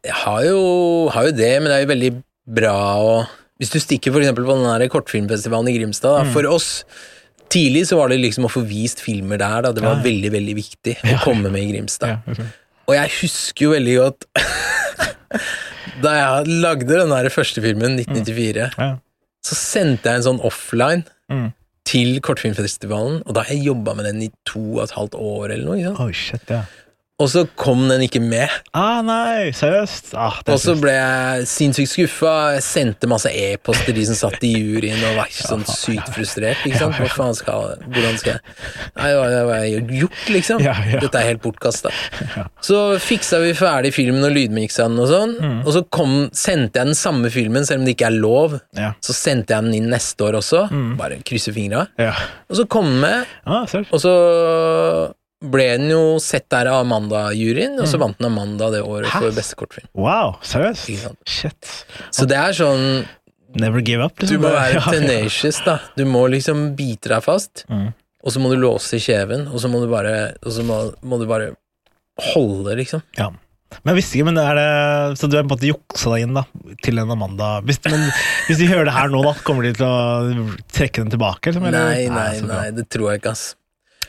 jeg 0.07 0.15
har 0.15 0.43
jo, 0.47 0.59
har 1.15 1.27
jo 1.27 1.35
det, 1.35 1.55
men 1.61 1.71
det 1.71 1.79
er 1.79 1.87
jo 1.87 1.95
veldig 1.95 2.11
bra 2.47 2.75
å 3.03 3.27
Hvis 3.61 3.71
du 3.73 3.79
stikker 3.81 4.13
for 4.13 4.21
eksempel 4.21 4.45
på 4.45 4.55
den 4.57 4.67
der 4.81 4.89
kortfilmfestivalen 4.93 5.69
i 5.73 5.79
Grimstad, 5.79 6.13
da, 6.25 6.33
for 6.33 6.47
oss 6.53 6.85
Tidlig 7.49 7.85
så 7.87 7.97
var 7.97 8.09
det 8.11 8.19
liksom 8.19 8.45
å 8.45 8.51
få 8.51 8.65
vist 8.67 8.99
filmer 9.01 9.39
der, 9.39 9.63
da. 9.63 9.71
Det 9.73 9.81
var 9.83 9.97
Ja. 9.97 10.03
veldig, 10.03 10.31
veldig 10.35 10.55
viktig 10.57 10.97
å 10.99 11.11
Ja. 11.13 11.19
komme 11.23 11.49
med 11.51 11.63
i 11.63 11.73
Grimstad. 11.73 12.09
Ja, 12.09 12.19
okay. 12.33 12.45
Og 12.89 12.95
jeg 12.95 13.11
husker 13.21 13.65
jo 13.65 13.71
veldig 13.71 13.97
godt 14.03 14.25
Da 16.03 16.13
jeg 16.43 16.49
lagde 16.63 16.87
den 16.99 17.09
der 17.13 17.29
første 17.33 17.63
filmen, 17.65 17.97
1994, 17.97 18.71
Ja. 18.79 18.97
så 19.45 19.55
sendte 19.55 20.11
jeg 20.11 20.17
en 20.17 20.27
sånn 20.27 20.41
offline 20.45 21.05
Mm. 21.31 21.53
til 21.85 22.21
kortfilmfestivalen, 22.21 23.23
og 23.27 23.35
da 23.35 23.43
har 23.43 23.55
jeg 23.55 23.65
jobba 23.67 23.95
med 23.97 24.05
den 24.07 24.23
i 24.23 24.31
to 24.45 24.61
og 24.79 24.83
et 24.85 24.91
halvt 24.95 25.15
år 25.19 25.51
eller 25.55 25.65
noe. 25.65 25.83
Sant? 25.83 26.01
Oi, 26.01 26.13
shit, 26.13 26.51
ja. 26.51 26.63
Og 27.17 27.31
så 27.33 27.47
kom 27.57 27.87
den 27.89 28.03
ikke 28.05 28.21
med. 28.21 28.53
Ah, 28.77 28.99
nei, 29.01 29.47
seriøst? 29.57 30.11
Ah, 30.21 30.35
Og 30.53 30.59
så 30.61 30.75
ble 30.77 30.93
jeg 30.93 31.47
sinnssykt 31.49 31.89
skuffa. 31.89 32.33
Jeg 32.59 32.65
sendte 32.67 33.09
masse 33.09 33.31
e-post 33.33 33.87
til 33.87 33.97
de 33.97 34.03
som 34.05 34.19
satt 34.21 34.45
i 34.45 34.51
juryen 34.53 35.01
og 35.01 35.15
var 35.23 35.33
sånn 35.33 35.65
sykt 35.65 36.11
frustrert. 36.13 36.61
Ikke 36.69 36.83
sant? 36.83 36.99
Hva 37.01 37.09
faen 37.15 37.33
skal 37.39 37.73
Hvordan 37.89 38.21
skal 38.21 38.35
jeg 38.35 38.43
Nei, 38.99 39.09
hva 39.17 39.25
har 39.49 39.65
jeg 39.65 39.87
gjort, 40.03 40.21
liksom? 40.35 40.61
Dette 40.61 41.23
er 41.23 41.29
helt 41.31 41.41
bortkasta. 41.47 41.95
Så 42.69 42.83
fiksa 43.01 43.41
vi 43.47 43.55
ferdig 43.57 43.95
filmen 43.97 44.21
og 44.29 44.37
lydmiksa 44.37 44.85
den 44.91 45.01
og 45.01 45.09
sånn, 45.15 45.35
Mm. 45.37 45.59
og 45.67 45.73
så 45.75 45.83
kom, 45.93 46.13
sendte 46.37 46.81
jeg 46.81 46.87
den 46.89 46.97
samme 46.97 47.29
filmen, 47.33 47.65
selv 47.67 47.81
om 47.81 47.85
det 47.89 47.93
ikke 47.97 48.07
er 48.09 48.15
lov. 48.21 48.55
Så 49.05 49.15
sendte 49.17 49.55
jeg 49.57 49.65
den 49.67 49.75
inn 49.81 49.89
neste 49.93 50.25
år 50.29 50.37
også. 50.41 50.67
Mm. 50.73 50.97
Bare 51.01 51.19
krysse 51.25 51.53
fingra. 51.57 51.87
Ja. 52.01 52.13
Og 52.51 52.57
så 52.61 52.65
kom 52.69 52.89
den 52.93 53.01
med, 53.01 53.27
Ah, 53.47 53.65
og 53.65 54.01
så 54.01 54.15
ble 55.43 55.67
den 55.77 55.91
jo 55.93 56.17
sett 56.23 56.47
der 56.51 56.71
av 56.73 56.85
Amanda-juryen, 56.87 57.75
og 57.83 57.87
så 57.91 57.99
vant 58.01 58.17
den 58.19 58.31
Amanda 58.31 58.71
det 58.73 58.81
året 58.83 59.07
Mm. 59.11 59.13
Hæ? 59.13 59.21
for 59.27 59.37
beste 59.37 59.55
kortfilm. 59.61 59.89
Wow, 59.95 60.39
seriøst? 60.43 61.13
Shit. 61.29 61.71
Så 62.11 62.27
det 62.27 62.37
er 62.41 62.53
sånn 62.57 63.07
Never 63.57 63.81
give 63.81 64.03
up, 64.05 64.19
liksom. 64.21 64.37
Du 64.37 64.43
må 64.45 64.51
være 64.53 64.81
tenacious, 64.93 65.63
da. 65.65 65.79
Du 65.97 66.05
må 66.05 66.27
liksom 66.29 66.75
bite 66.77 67.09
deg 67.09 67.23
fast, 67.25 67.65
Mm. 67.71 67.93
og 68.25 68.33
så 68.33 68.41
må 68.43 68.51
du 68.53 68.57
låse 68.61 68.97
i 68.97 69.01
kjeven, 69.01 69.47
og 69.49 69.61
så 69.61 69.69
må 69.73 69.81
du 69.81 69.89
bare, 69.93 70.35
må, 70.67 70.81
må 71.03 71.19
du 71.21 71.27
bare 71.31 71.53
holde, 72.35 72.75
liksom. 72.77 73.03
Ja. 73.19 73.31
Men 73.83 73.93
jeg 73.95 73.99
visste 73.99 74.17
ikke, 74.19 74.27
men 74.31 74.39
er 74.39 74.55
det, 74.57 75.19
Så 75.19 75.29
du 75.29 75.37
har 75.37 75.43
på 75.45 75.53
en 75.53 75.59
måte 75.59 75.69
juksa 75.69 76.13
deg 76.15 76.23
inn 76.27 76.35
da, 76.39 76.45
til 76.85 76.99
en 77.03 77.11
Amanda 77.11 77.61
hvis, 77.67 77.81
men, 77.91 78.05
hvis 78.47 78.61
de 78.63 78.69
hører 78.71 78.87
det 78.89 78.95
her 78.95 79.09
nå, 79.13 79.23
da, 79.27 79.33
kommer 79.45 79.67
de 79.67 79.73
til 79.75 79.87
å 79.89 80.57
trekke 80.73 81.03
den 81.03 81.11
tilbake? 81.17 81.51
Liksom, 81.51 81.67
eller? 81.67 81.91
Nei, 81.91 82.07
nei, 82.09 82.41
nei, 82.47 82.71
det 82.77 82.87
tror 82.89 83.11
jeg 83.13 83.21
ikke, 83.21 83.33
ass. 83.35 83.55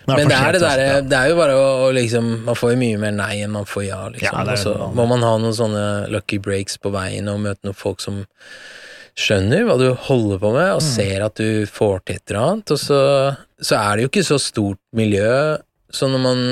Men 0.08 0.30
det 0.32 0.38
er, 0.38 0.52
det, 0.56 0.62
altså, 0.62 0.70
der, 0.80 1.02
det 1.12 1.18
er 1.20 1.30
jo 1.34 1.36
bare 1.36 1.56
å, 1.60 1.64
å 1.84 1.92
liksom 1.92 2.28
Man 2.48 2.56
får 2.56 2.72
jo 2.74 2.78
mye 2.80 3.00
mer 3.02 3.12
nei 3.18 3.34
enn 3.44 3.52
man 3.52 3.66
får 3.68 3.84
ja, 3.90 4.02
liksom. 4.14 4.38
Ja, 4.40 4.54
og 4.54 4.62
så 4.62 4.76
må 4.96 5.06
man 5.10 5.26
ha 5.28 5.34
noen 5.44 5.56
sånne 5.58 5.86
lucky 6.14 6.40
breaks 6.40 6.78
på 6.80 6.92
veien 6.96 7.28
og 7.32 7.42
møte 7.44 7.68
noen 7.68 7.76
folk 7.76 8.00
som 8.04 8.22
skjønner 9.18 9.66
hva 9.66 9.76
du 9.82 9.88
holder 10.08 10.40
på 10.44 10.52
med, 10.54 10.72
og 10.78 10.82
Mm. 10.84 10.88
ser 10.94 11.24
at 11.26 11.36
du 11.42 11.66
får 11.66 12.00
til 12.06 12.16
et 12.20 12.32
eller 12.32 12.42
annet. 12.52 12.72
Og 12.76 12.80
så, 12.80 13.00
så 13.60 13.76
er 13.82 13.96
det 13.98 14.04
jo 14.06 14.10
ikke 14.12 14.26
så 14.28 14.38
stort 14.40 14.80
miljø, 14.96 15.58
så 15.90 16.06
når 16.12 16.22
man 16.22 16.44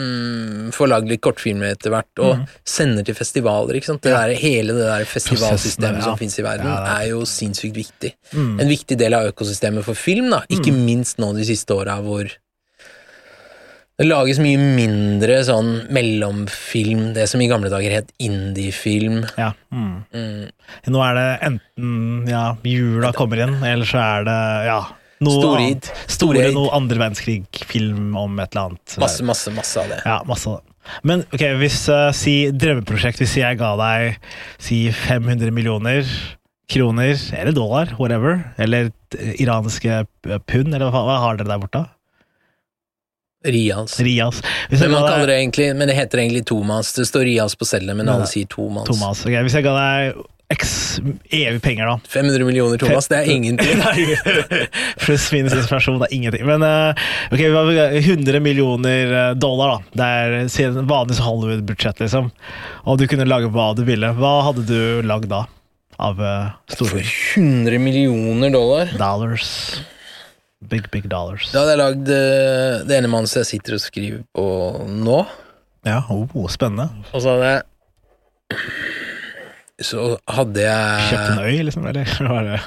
mm, 0.00 0.70
får 0.72 0.88
lagd 0.94 1.10
litt 1.12 1.20
kortfilmer 1.24 1.74
etter 1.74 1.92
hvert, 1.92 2.22
og 2.24 2.44
sender 2.64 3.04
til 3.04 3.14
festivaler. 3.18 3.76
ikke 3.76 3.90
sant? 3.92 4.02
Det 4.06 4.14
der, 4.16 4.32
hele 4.40 4.72
det 4.78 4.86
der 4.88 5.04
festivalsystemet 5.08 6.00
ja. 6.00 6.06
som 6.08 6.16
finnes 6.20 6.38
i 6.40 6.46
verden, 6.46 6.66
Ja, 6.72 6.78
er- 6.86 7.02
er 7.04 7.10
jo 7.12 7.22
sinnssykt 7.28 7.76
viktig. 7.76 8.14
En 8.34 8.68
viktig 8.70 8.96
del 9.00 9.14
av 9.20 9.28
økosystemet 9.34 9.84
for 9.84 9.94
film, 9.98 10.30
da. 10.32 10.42
ikke 10.48 10.72
minst 10.72 11.18
nå 11.20 11.34
de 11.36 11.44
siste 11.44 11.76
åra 11.76 12.00
hvor 12.00 12.24
det 14.00 14.06
lages 14.08 14.38
mye 14.40 14.56
mindre 14.56 15.42
sånn 15.44 15.74
mellomfilm, 15.92 17.10
det 17.12 17.26
som 17.28 17.42
i 17.44 17.48
gamle 17.50 17.68
dager 17.68 17.98
het 17.98 18.14
indiefilm. 18.22 19.18
Ja. 19.36 19.50
Mm. 19.68 20.06
Mm. 20.16 20.46
Nå 20.94 21.02
er 21.04 21.18
det 21.18 21.26
enten 21.50 22.30
ja, 22.30 22.46
jula 22.64 23.12
kommer 23.16 23.42
inn, 23.44 23.58
eller 23.60 23.84
så 23.88 24.00
er 24.00 24.24
det 24.30 24.38
ja, 24.70 24.78
noe 25.20 25.36
Storid. 25.36 25.60
annet. 25.60 25.92
Store, 26.16 26.46
noe 26.56 26.72
andre 26.78 27.02
verdenskrig-film 27.04 28.16
om 28.16 28.40
et 28.40 28.56
eller 28.56 28.70
annet. 28.70 28.96
Masse, 29.04 29.28
masse, 29.28 29.52
masse 29.52 29.84
av 29.84 29.92
det. 29.92 30.00
Ja, 30.08 30.16
masse 30.28 30.48
av 30.48 30.62
det. 30.62 30.66
Men 31.04 31.26
ok, 31.28 31.44
hvis 31.60 31.82
uh, 31.92 32.08
si 32.16 32.38
drømmeprosjekt, 32.56 33.20
hvis 33.20 33.36
jeg 33.42 33.60
ga 33.60 33.74
deg 33.76 34.16
si 34.56 34.86
500 34.96 35.52
millioner 35.52 36.08
kroner, 36.72 37.20
eller 37.36 37.52
dollar, 37.52 37.92
whatever, 38.00 38.40
eller 38.56 38.94
iranske 39.36 40.06
pund, 40.48 40.72
eller 40.72 40.88
hva, 40.88 41.04
hva 41.04 41.22
har 41.26 41.36
dere 41.36 41.52
der 41.52 41.60
borte? 41.60 41.84
Rias. 43.44 43.96
Hvis 44.68 44.80
Men 44.80 44.92
det 45.26 45.36
egentlig 45.38 45.70
Men 45.76 45.88
det 45.88 45.94
heter 45.96 46.18
egentlig 46.18 46.44
Thomas. 46.46 46.92
Det 46.92 47.06
står 47.08 47.24
Rias 47.24 47.56
på 47.56 47.64
cellet, 47.64 47.96
men 47.96 48.08
alle 48.08 48.26
sier 48.28 48.46
tomans. 48.50 48.88
Thomas, 48.88 49.24
ok, 49.24 49.38
hvis 49.46 49.56
jeg 49.56 49.64
ga 49.64 49.76
deg 49.78 50.20
x 50.50 50.98
evig 51.30 51.60
penger 51.62 51.86
da, 51.86 51.92
500 52.10 52.44
millioner 52.44 52.80
Thomas, 52.80 53.06
det 53.06 53.20
er 53.20 53.28
ingenting. 53.30 53.82
Pluss 55.04 55.28
minus 55.32 55.54
inspirasjon, 55.54 56.00
det 56.02 56.08
er 56.10 56.16
ingenting. 56.16 56.42
Men 56.48 56.64
eh, 56.66 57.04
ok, 57.30 57.44
hva 57.54 57.62
vil 57.68 57.78
jeg- 57.78 58.02
100 58.16 58.42
millioner 58.42 59.14
eh, 59.20 59.30
dollar, 59.38 59.76
da. 59.76 60.00
Det 60.02 60.08
er 60.10 60.82
vanlig 60.90 61.20
Hollywood-budsjett, 61.22 62.02
liksom. 62.02 62.32
Og 62.84 62.98
du 62.98 63.06
kunne 63.06 63.28
lage 63.30 63.52
hva 63.54 63.70
du 63.78 63.84
ville. 63.86 64.10
Hva 64.18 64.34
hadde 64.48 64.66
du 64.66 65.06
lagd 65.06 65.30
da? 65.30 65.44
Av 66.00 66.18
uh, 66.18 66.50
For 66.72 66.98
100 66.98 67.78
millioner 67.78 68.50
dollar. 68.50 68.90
dollars. 68.98 69.50
Big, 70.68 70.90
big 70.92 71.06
dollars. 71.08 71.46
Da 71.54 71.62
hadde 71.62 71.72
jeg 71.72 71.80
lagd 71.80 72.10
eh, 72.12 72.82
det 72.88 72.98
ene 72.98 73.08
manuset 73.08 73.40
jeg 73.40 73.48
sitter 73.54 73.78
og 73.78 73.80
skriver 73.80 74.20
på 74.36 74.44
nå. 74.92 75.22
Ja, 75.88 76.02
oh, 76.12 76.44
spennende. 76.52 76.90
Og 77.14 77.22
så 77.24 77.32
hadde 77.32 77.46
jeg 77.48 77.62
Så 79.80 80.02
hadde 80.28 80.66
Kjøpt 81.08 81.30
en 81.30 81.38
jeg 81.40 81.54
øy, 81.54 81.62
liksom? 81.70 81.86
Eller 81.88 82.10
var 82.28 82.44
det 82.44 82.58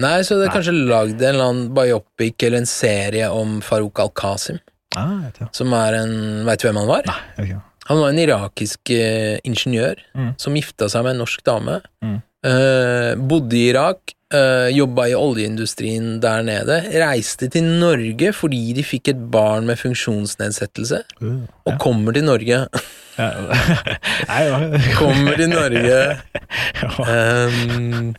Nei, 0.00 0.14
så 0.24 0.34
hadde 0.36 0.46
jeg 0.46 0.54
kanskje 0.54 0.74
lagd 0.78 1.20
en 1.20 1.28
eller 1.34 1.44
annen 1.50 1.68
biopic 1.76 2.46
eller 2.46 2.62
en 2.62 2.68
serie 2.70 3.28
om 3.32 3.58
Farouk 3.64 4.00
al-Qasim, 4.06 4.58
ah, 4.96 5.12
jeg 5.12 5.22
vet 5.26 5.40
ikke. 5.42 5.50
som 5.60 5.76
er 5.76 5.98
en 6.02 6.14
Veit 6.48 6.60
du 6.64 6.66
hvem 6.70 6.80
han 6.82 6.88
var? 6.90 7.04
Nei, 7.08 7.18
jeg 7.36 7.36
vet 7.42 7.50
ikke. 7.50 7.62
Han 7.86 8.00
var 8.02 8.10
en 8.10 8.18
irakisk 8.24 8.90
eh, 8.96 9.36
ingeniør 9.46 10.00
Mm. 10.16 10.32
som 10.42 10.56
gifta 10.58 10.88
seg 10.90 11.04
med 11.06 11.12
en 11.14 11.20
norsk 11.22 11.44
dame. 11.46 11.76
Mm. 12.02 12.16
Eh, 12.50 13.12
bodde 13.30 13.54
i 13.60 13.66
Irak, 13.70 14.15
uh, 14.34 14.68
jobba 14.74 15.08
i 15.10 15.14
oljeindustrien 15.18 16.16
der 16.22 16.42
nede. 16.46 16.80
Reiste 17.02 17.48
til 17.52 17.66
Norge 17.80 18.32
fordi 18.36 18.72
de 18.76 18.84
fikk 18.86 19.12
et 19.12 19.24
barn 19.32 19.68
med 19.68 19.80
funksjonsnedsettelse, 19.80 21.02
Uh, 21.20 21.44
og 21.66 21.78
kommer 21.82 22.12
til 22.16 22.24
Norge. 22.24 22.66
Ja. 23.18 23.30
Ja. 24.28 24.58
Kommer 24.98 25.36
til 25.38 25.48
Norge 25.48 26.18
um, 27.00 28.10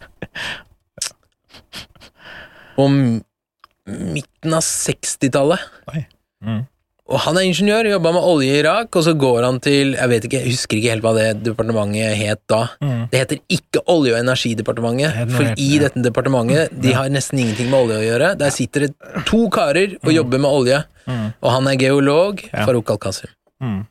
på 2.78 2.88
midten 2.90 4.56
av 4.58 4.66
60-tallet. 4.66 5.68
Oi. 5.94 6.02
Mm. 6.42 6.64
Og 7.08 7.20
han 7.24 7.38
er 7.40 7.46
ingeniør, 7.48 7.88
jobba 7.88 8.12
med 8.12 8.26
olje 8.28 8.52
i 8.52 8.60
Irak, 8.60 8.96
og 9.00 9.04
så 9.06 9.14
går 9.16 9.46
han 9.46 9.60
til 9.64 9.94
Jeg 9.96 10.10
vet 10.12 10.26
ikke, 10.28 10.40
jeg 10.42 10.52
husker 10.52 10.78
ikke 10.78 10.92
helt 10.92 11.04
hva 11.06 11.14
det 11.16 11.28
departementet 11.46 12.18
het 12.20 12.42
da. 12.52 12.60
Mm. 12.84 13.06
Det 13.14 13.22
heter 13.22 13.40
ikke 13.50 13.84
Olje- 13.88 14.14
og 14.14 14.20
energidepartementet, 14.20 15.16
er 15.22 15.26
for 15.32 15.44
helt- 15.48 15.60
i 15.60 15.78
dette 15.80 16.04
departementet 16.04 16.82
De 16.82 16.92
har 16.94 17.08
nesten 17.10 17.40
ingenting 17.40 17.70
med 17.72 17.80
olje 17.86 17.98
å 18.02 18.06
gjøre. 18.10 18.38
Der 18.38 18.50
sitter 18.52 18.88
det 18.88 18.94
to 19.26 19.48
karer 19.50 19.96
og 20.04 20.12
jobber 20.12 20.38
med 20.40 20.52
olje, 20.52 20.84
Mm. 21.08 21.34
og 21.42 21.52
han 21.52 21.68
er 21.68 21.78
geolog. 21.80 22.42
Ja. 22.54 22.66
Farouk 22.66 22.90
Al-Kasim. 22.92 23.30
Mm. 23.64 23.86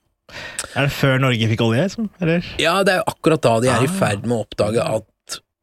Er 0.76 0.82
det 0.82 0.92
før 0.92 1.18
Norge 1.18 1.48
fikk 1.48 1.60
olje, 1.64 1.82
liksom? 1.88 2.10
Eller? 2.20 2.44
Ja, 2.58 2.82
det 2.84 2.94
er 2.98 3.02
akkurat 3.08 3.40
da 3.40 3.60
de 3.60 3.68
er 3.68 3.80
i 3.80 3.86
Ah. 3.88 3.96
ferd 4.00 4.26
med 4.26 4.36
å 4.36 4.44
oppdage 4.44 4.84
at 4.84 5.04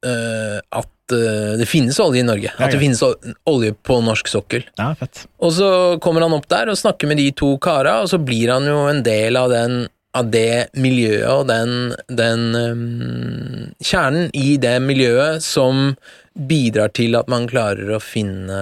uh, 0.05 0.59
at 0.71 0.87
eh, 1.17 1.55
det 1.59 1.67
finnes 1.69 1.99
olje 2.03 2.23
i 2.23 2.27
Norge. 2.27 2.51
Ja, 2.51 2.65
At 2.65 2.75
det 2.75 2.81
finnes 2.81 3.01
olje 3.49 3.73
på 3.73 3.99
norsk 4.03 4.29
sokkel. 4.31 4.65
Ja, 4.79 4.91
fett. 4.99 5.25
Og 5.43 5.55
så 5.55 5.69
kommer 6.03 6.25
han 6.25 6.35
opp 6.35 6.47
der 6.51 6.71
og 6.73 6.79
snakker 6.79 7.09
med 7.11 7.21
de 7.21 7.31
to 7.35 7.55
kara, 7.63 8.01
og 8.03 8.11
så 8.11 8.21
blir 8.21 8.53
han 8.53 8.67
jo 8.69 8.85
en 8.91 9.03
del 9.05 9.39
av 9.39 9.51
den 9.53 9.83
av 10.13 10.27
det 10.29 10.69
miljøet 10.77 11.29
og 11.31 11.47
den, 11.49 11.93
den 12.05 12.41
um, 12.53 13.71
kjernen 13.81 14.29
i 14.37 14.59
det 14.61 14.75
miljøet 14.83 15.41
som 15.41 15.95
bidrar 16.33 16.93
til 16.93 17.17
at 17.17 17.29
man 17.29 17.47
klarer 17.49 17.91
å 17.93 18.01
finne 18.01 18.59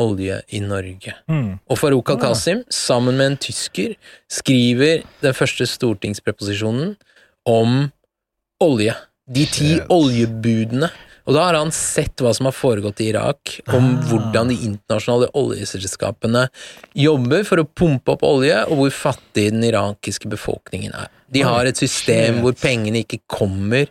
olje 0.00 0.40
i 0.56 0.60
Norge. 0.64 1.14
Mm. 1.28 1.58
Og 1.68 1.80
Farouk 1.80 2.12
al-Qasim, 2.14 2.62
sammen 2.72 3.18
med 3.20 3.32
en 3.32 3.38
tysker, 3.40 3.96
skriver 4.32 5.04
den 5.24 5.36
første 5.36 5.68
stortingspreposisjonen 5.68 6.94
om 7.48 7.90
olje. 8.64 8.96
De 9.30 9.44
ti 9.48 9.76
oljebudene. 9.92 10.88
Og 11.30 11.36
da 11.36 11.44
har 11.46 11.54
han 11.60 11.70
sett 11.70 12.18
hva 12.18 12.32
som 12.34 12.48
har 12.48 12.54
foregått 12.56 13.00
i 13.04 13.12
Irak, 13.12 13.60
om 13.70 13.84
Ah. 13.94 14.00
hvordan 14.10 14.48
de 14.50 14.56
internasjonale 14.66 15.28
oljeselskapene 15.38 16.48
jobber 16.98 17.44
for 17.46 17.62
å 17.62 17.68
pumpe 17.70 18.16
opp 18.16 18.24
olje, 18.26 18.56
og 18.66 18.80
hvor 18.80 18.90
fattig 18.90 19.52
den 19.52 19.62
irakiske 19.62 20.26
befolkningen 20.26 20.92
er. 20.92 21.06
De 21.30 21.44
har 21.46 21.66
et 21.70 21.78
system 21.78 22.40
hvor 22.42 22.56
pengene 22.58 23.04
ikke 23.04 23.20
kommer 23.30 23.86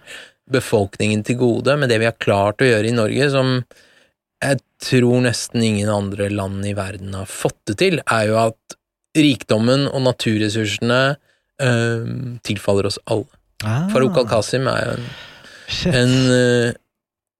befolkningen 0.51 1.23
til 1.23 1.37
gode, 1.39 1.77
men 1.79 1.87
det 1.87 2.01
vi 2.01 2.09
har 2.09 2.17
klart 2.19 2.59
å 2.59 2.67
gjøre 2.67 2.91
i 2.91 2.97
Norge, 2.97 3.29
som 3.31 3.63
jeg 4.43 4.59
tror 4.83 5.21
nesten 5.23 5.63
ingen 5.63 5.89
andre 5.89 6.27
land 6.29 6.65
i 6.67 6.75
verden 6.75 7.15
har 7.15 7.25
fått 7.25 7.59
det 7.71 7.77
til, 7.77 8.01
er 8.03 8.27
jo 8.27 8.35
at 8.35 8.75
rikdommen 9.15 9.87
og 9.87 10.03
naturressursene 10.03 11.15
øh, 11.61 12.37
tilfaller 12.43 12.91
oss 12.91 12.99
alle. 13.07 13.31
Ah, 13.63 13.87
Farouk 13.91 14.17
al-Qasim 14.17 14.67
er 14.71 14.85
jo 14.85 14.91
en, 14.97 15.09
en 15.93 16.13
øh, 16.35 16.73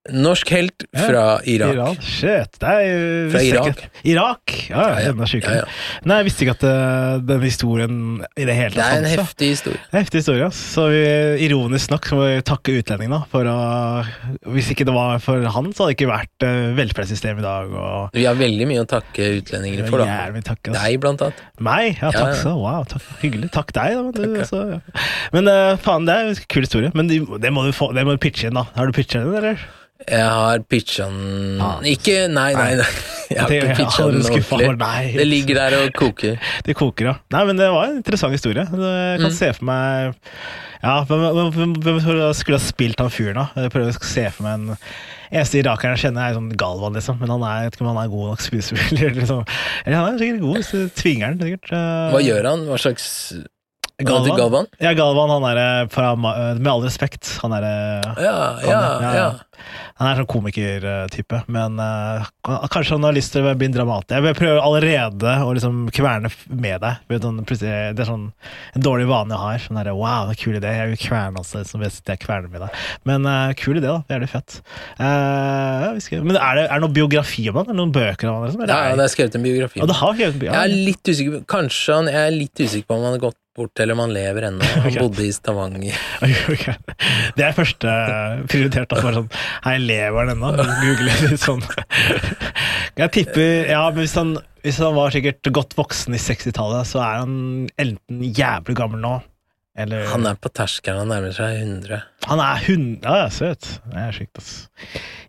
norsk 0.08 0.52
helt 0.56 0.86
fra 0.96 1.24
Irak. 1.44 1.74
Iran. 1.76 1.98
Shit, 2.02 2.56
det 2.62 2.70
er 2.70 2.84
jo 2.88 3.00
Fra 3.34 3.42
Irak. 3.44 3.68
Ikke. 3.68 3.90
Irak? 4.08 4.54
Ja, 4.70 4.80
Ja, 4.80 5.00
ja. 5.04 5.10
enda 5.12 5.26
Ja, 5.28 5.56
ja. 5.60 5.66
Nei, 6.08 6.18
jeg 6.22 6.28
visste 6.30 6.46
ikke 6.46 6.56
at 6.56 6.64
uh, 6.64 7.20
den 7.28 7.44
historien 7.44 7.98
i 8.40 8.46
det 8.48 8.56
hele 8.56 8.78
Det 8.78 8.86
er 8.86 9.02
en 9.02 9.10
heftig 9.12 9.50
historie. 9.54 9.82
Heftig 9.92 10.22
historie. 10.22 10.46
ass. 10.48 10.56
Så 10.56 10.88
vi, 10.94 11.04
ironisk 11.46 11.92
nok 11.92 12.08
så 12.08 12.16
må 12.16 12.30
vi 12.30 12.42
takke 12.48 12.78
utlendingen, 12.80 13.18
da. 13.18 13.22
For 13.30 13.50
å, 13.50 13.58
hvis 14.56 14.72
ikke 14.72 14.88
det 14.88 14.96
var 14.96 15.20
for 15.24 15.44
han, 15.44 15.70
så 15.76 15.84
hadde 15.84 15.92
det 15.92 15.98
ikke 16.00 16.12
vært 16.14 16.48
uh, 16.48 16.72
velferdssystem 16.80 17.42
i 17.42 17.46
dag. 17.46 17.74
Og 17.76 18.16
Vi 18.16 18.26
har 18.30 18.40
veldig 18.40 18.70
mye 18.72 18.86
å 18.86 18.90
takke 18.90 19.34
utlendinger 19.42 19.90
for, 19.92 20.00
da. 20.00 20.30
Takk. 20.50 20.72
Deg, 20.72 20.96
blant 21.04 21.26
annet. 21.28 21.44
Meg? 21.60 22.00
Ja, 22.00 22.14
takk 22.16 22.40
så. 22.40 22.56
Wow, 22.56 22.88
takk. 22.90 23.04
hyggelig. 23.20 23.52
Takk 23.54 23.76
deg, 23.76 24.00
da. 24.00 24.16
Du, 24.16 24.24
ja. 24.24 24.46
altså. 24.48 24.64
Men 25.36 25.52
uh, 25.52 25.76
faen, 25.84 26.08
det 26.08 26.16
er 26.16 26.32
en 26.32 26.42
kul 26.48 26.64
historie. 26.64 26.94
Men 26.96 27.12
det, 27.12 27.20
det, 27.44 27.52
må 27.54 27.68
du 27.68 27.76
få, 27.76 27.92
det 27.96 28.08
må 28.08 28.16
du 28.16 28.24
pitche 28.24 28.48
inn, 28.48 28.58
da. 28.58 28.70
Har 28.80 28.88
du 28.88 28.96
pitcha 28.96 29.26
den, 29.26 29.36
eller? 29.36 29.68
Jeg 30.08 30.24
har 30.24 30.60
pitcha 30.70 31.06
den 31.10 31.60
Ah. 31.62 31.80
Ikke 31.84 32.30
Nei, 32.32 32.54
nei, 32.54 32.76
nei. 32.80 32.86
Jeg 33.30 33.40
har 33.42 33.50
Det- 33.50 33.64
ikke 33.64 33.76
pitcha 33.76 34.06
den 34.08 34.22
ordentlig. 34.22 35.14
Det 35.18 35.28
ligger 35.28 35.56
der 35.56 35.76
og 35.84 35.94
koker. 35.94 36.40
Det 36.64 36.76
koker, 36.76 37.06
ja. 37.06 37.14
Nei, 37.32 37.44
men 37.46 37.58
det 37.58 37.68
var 37.70 37.86
en 37.90 37.98
interessant 37.98 38.32
historie. 38.32 38.64
Jeg 38.64 39.20
kan 39.20 39.30
Mm. 39.30 39.32
se 39.32 39.54
for 39.54 39.66
meg 39.66 40.16
Ja, 40.82 41.04
hvem, 41.04 42.34
skulle 42.34 42.58
ha 42.58 42.64
spilt 42.64 43.00
han 43.00 43.10
fyren, 43.10 43.36
da? 43.36 43.50
Jeg 43.58 43.70
prøver 43.72 43.92
å 43.92 44.04
se 44.04 44.30
for 44.30 44.44
meg 44.44 44.54
en 44.54 44.78
Eneste 45.32 45.60
irakeren 45.62 45.96
jeg 45.96 46.10
kjenner, 46.10 46.30
er 46.32 46.34
sånn 46.34 46.56
Galvan, 46.58 46.94
liksom. 46.96 47.20
Men 47.20 47.30
han 47.30 47.44
er, 47.44 47.70
ikke 47.70 47.82
om 47.86 47.96
han 47.96 48.04
er 48.04 48.10
god 48.10 48.30
nok 48.32 48.40
skuespiller. 48.42 49.12
Liksom. 49.20 49.46
Eller 49.86 49.98
han 49.98 50.16
er 50.16 50.18
sikkert 50.18 50.40
god, 50.42 50.56
hvis 50.58 50.72
du 50.72 50.90
tvinger 50.90 51.26
han. 51.28 51.38
sikkert. 51.38 51.72
Eh, 51.72 52.10
Hva 52.16 52.20
gjør 52.24 52.48
han? 52.50 52.66
Hva 52.66 52.80
slags 52.82 53.46
Galvan? 54.00 54.38
Galvan? 54.38 54.68
Ja, 54.80 54.94
Galvan, 54.96 55.30
han 55.34 55.46
er 55.50 55.90
fra 55.92 56.14
Med 56.16 56.68
all 56.72 56.84
respekt, 56.86 57.38
han 57.44 57.56
er 57.58 57.68
Ja, 57.68 58.34
ja, 58.64 58.82
ja, 59.04 59.14
ja. 59.18 59.30
Han 60.00 60.08
er 60.08 60.22
sånn 60.22 60.30
komikertype, 60.32 61.42
men 61.52 61.76
uh, 61.84 62.24
kanskje 62.72 62.96
han 62.96 63.04
har 63.04 63.16
lyst 63.18 63.34
til 63.34 63.44
å 63.44 63.52
bli 63.60 63.68
en 63.68 63.74
dramatiker. 63.76 64.24
Jeg 64.30 64.38
prøver 64.38 64.62
allerede 64.64 65.34
å 65.44 65.50
liksom 65.52 65.82
kverne 65.92 66.32
med 66.48 66.80
deg. 66.86 67.02
Vet 67.12 67.26
sånn, 67.28 67.42
det 67.44 68.00
er 68.00 68.08
sånn 68.08 68.30
en 68.78 68.86
dårlig 68.86 69.10
vane 69.10 69.36
jeg 69.36 69.44
har. 69.44 69.60
Sånn 69.66 69.82
der, 69.82 69.92
wow, 69.98 70.30
det 70.30 70.38
er 70.38 70.42
kul 70.46 70.56
idé. 70.62 70.72
Jeg 70.78 70.94
vil 70.94 71.02
kverne 71.04 71.44
også, 71.44 71.66
hvis 71.82 72.00
jeg 72.00 72.22
kverner 72.24 72.48
med 72.54 72.64
deg. 72.64 72.86
Men 73.12 73.28
uh, 73.28 73.52
kul 73.60 73.82
idé, 73.82 73.90
da. 73.92 74.00
Det 74.08 74.32
fett. 74.32 74.62
Eh, 75.00 75.84
ja, 75.84 75.92
vi 75.96 76.02
skal, 76.04 76.24
men 76.24 76.40
er 76.40 76.58
det, 76.60 76.66
er 76.70 76.80
det 76.80 76.84
noen 76.86 76.96
biografi 76.96 77.46
om 77.52 77.60
han? 77.60 77.68
Er 77.68 77.76
det 77.76 77.80
noen 77.82 77.94
bøker 77.96 78.32
om 78.32 78.40
han? 78.40 78.48
Liksom? 78.48 78.64
Ja, 78.64 78.72
det 78.72 78.80
er- 78.96 79.04
er 79.04 79.12
skrevet 79.12 79.36
en 79.36 79.46
biografi. 79.50 79.84
Og 79.84 79.92
det 79.92 80.00
har 80.00 80.16
skrevet 80.16 80.34
en 80.34 80.42
biografi. 80.46 80.60
Jeg 80.60 80.80
er 80.80 80.88
litt 80.90 81.12
usikker 81.12 81.46
Kanskje 81.50 81.96
han 81.96 82.10
Jeg 82.12 82.24
er 82.28 82.36
litt 82.36 82.64
usikker 82.64 82.88
på 82.88 82.96
om 82.96 83.04
han 83.08 83.16
har 83.18 83.24
gått 83.28 83.40
bort, 83.60 83.80
eller 83.80 83.98
om 83.98 84.04
han 84.06 84.14
lever 84.16 84.50
ennå. 84.50 84.66
Han 84.76 84.90
okay. 84.90 85.00
bodde 85.02 85.26
i 85.28 85.32
Stavanger. 85.36 86.06
Okay. 86.50 86.76
Det 87.38 87.44
er 87.46 87.56
første 87.56 87.92
prioritert. 88.50 88.92
Altså, 88.92 89.06
bare 89.06 89.18
sånn, 89.20 89.28
Hei, 89.64 89.76
lever 89.82 90.28
han 90.28 90.32
ennå? 90.34 90.66
Google 90.82 91.16
litt 91.30 91.42
sånn. 91.44 91.62
Jeg 93.00 93.14
tipper 93.16 93.70
Ja, 93.70 93.84
men 93.92 94.04
hvis 94.04 94.16
han 94.18 94.38
hvis 94.64 94.80
han 94.84 94.96
var 94.98 95.14
sikkert 95.14 95.48
godt 95.56 95.76
voksen 95.78 96.16
i 96.18 96.20
60-tallet, 96.20 96.88
så 96.90 97.00
er 97.00 97.22
han 97.22 97.36
enten 97.80 98.24
jævlig 98.26 98.76
gammel 98.76 99.00
nå, 99.00 99.14
eller 99.80 100.06
Han 100.12 100.26
er 100.30 100.36
på 100.42 100.52
terskelen, 100.54 101.00
han 101.04 101.12
nærmer 101.14 101.34
seg 101.36 101.60
100. 101.62 102.02
Han 102.30 102.42
er 102.44 102.66
100, 102.66 103.00
Ja, 103.24 103.30
søt. 103.34 103.70
Det 103.90 104.02
er 104.04 104.12
sjukt, 104.18 104.38
ass. 104.42 104.52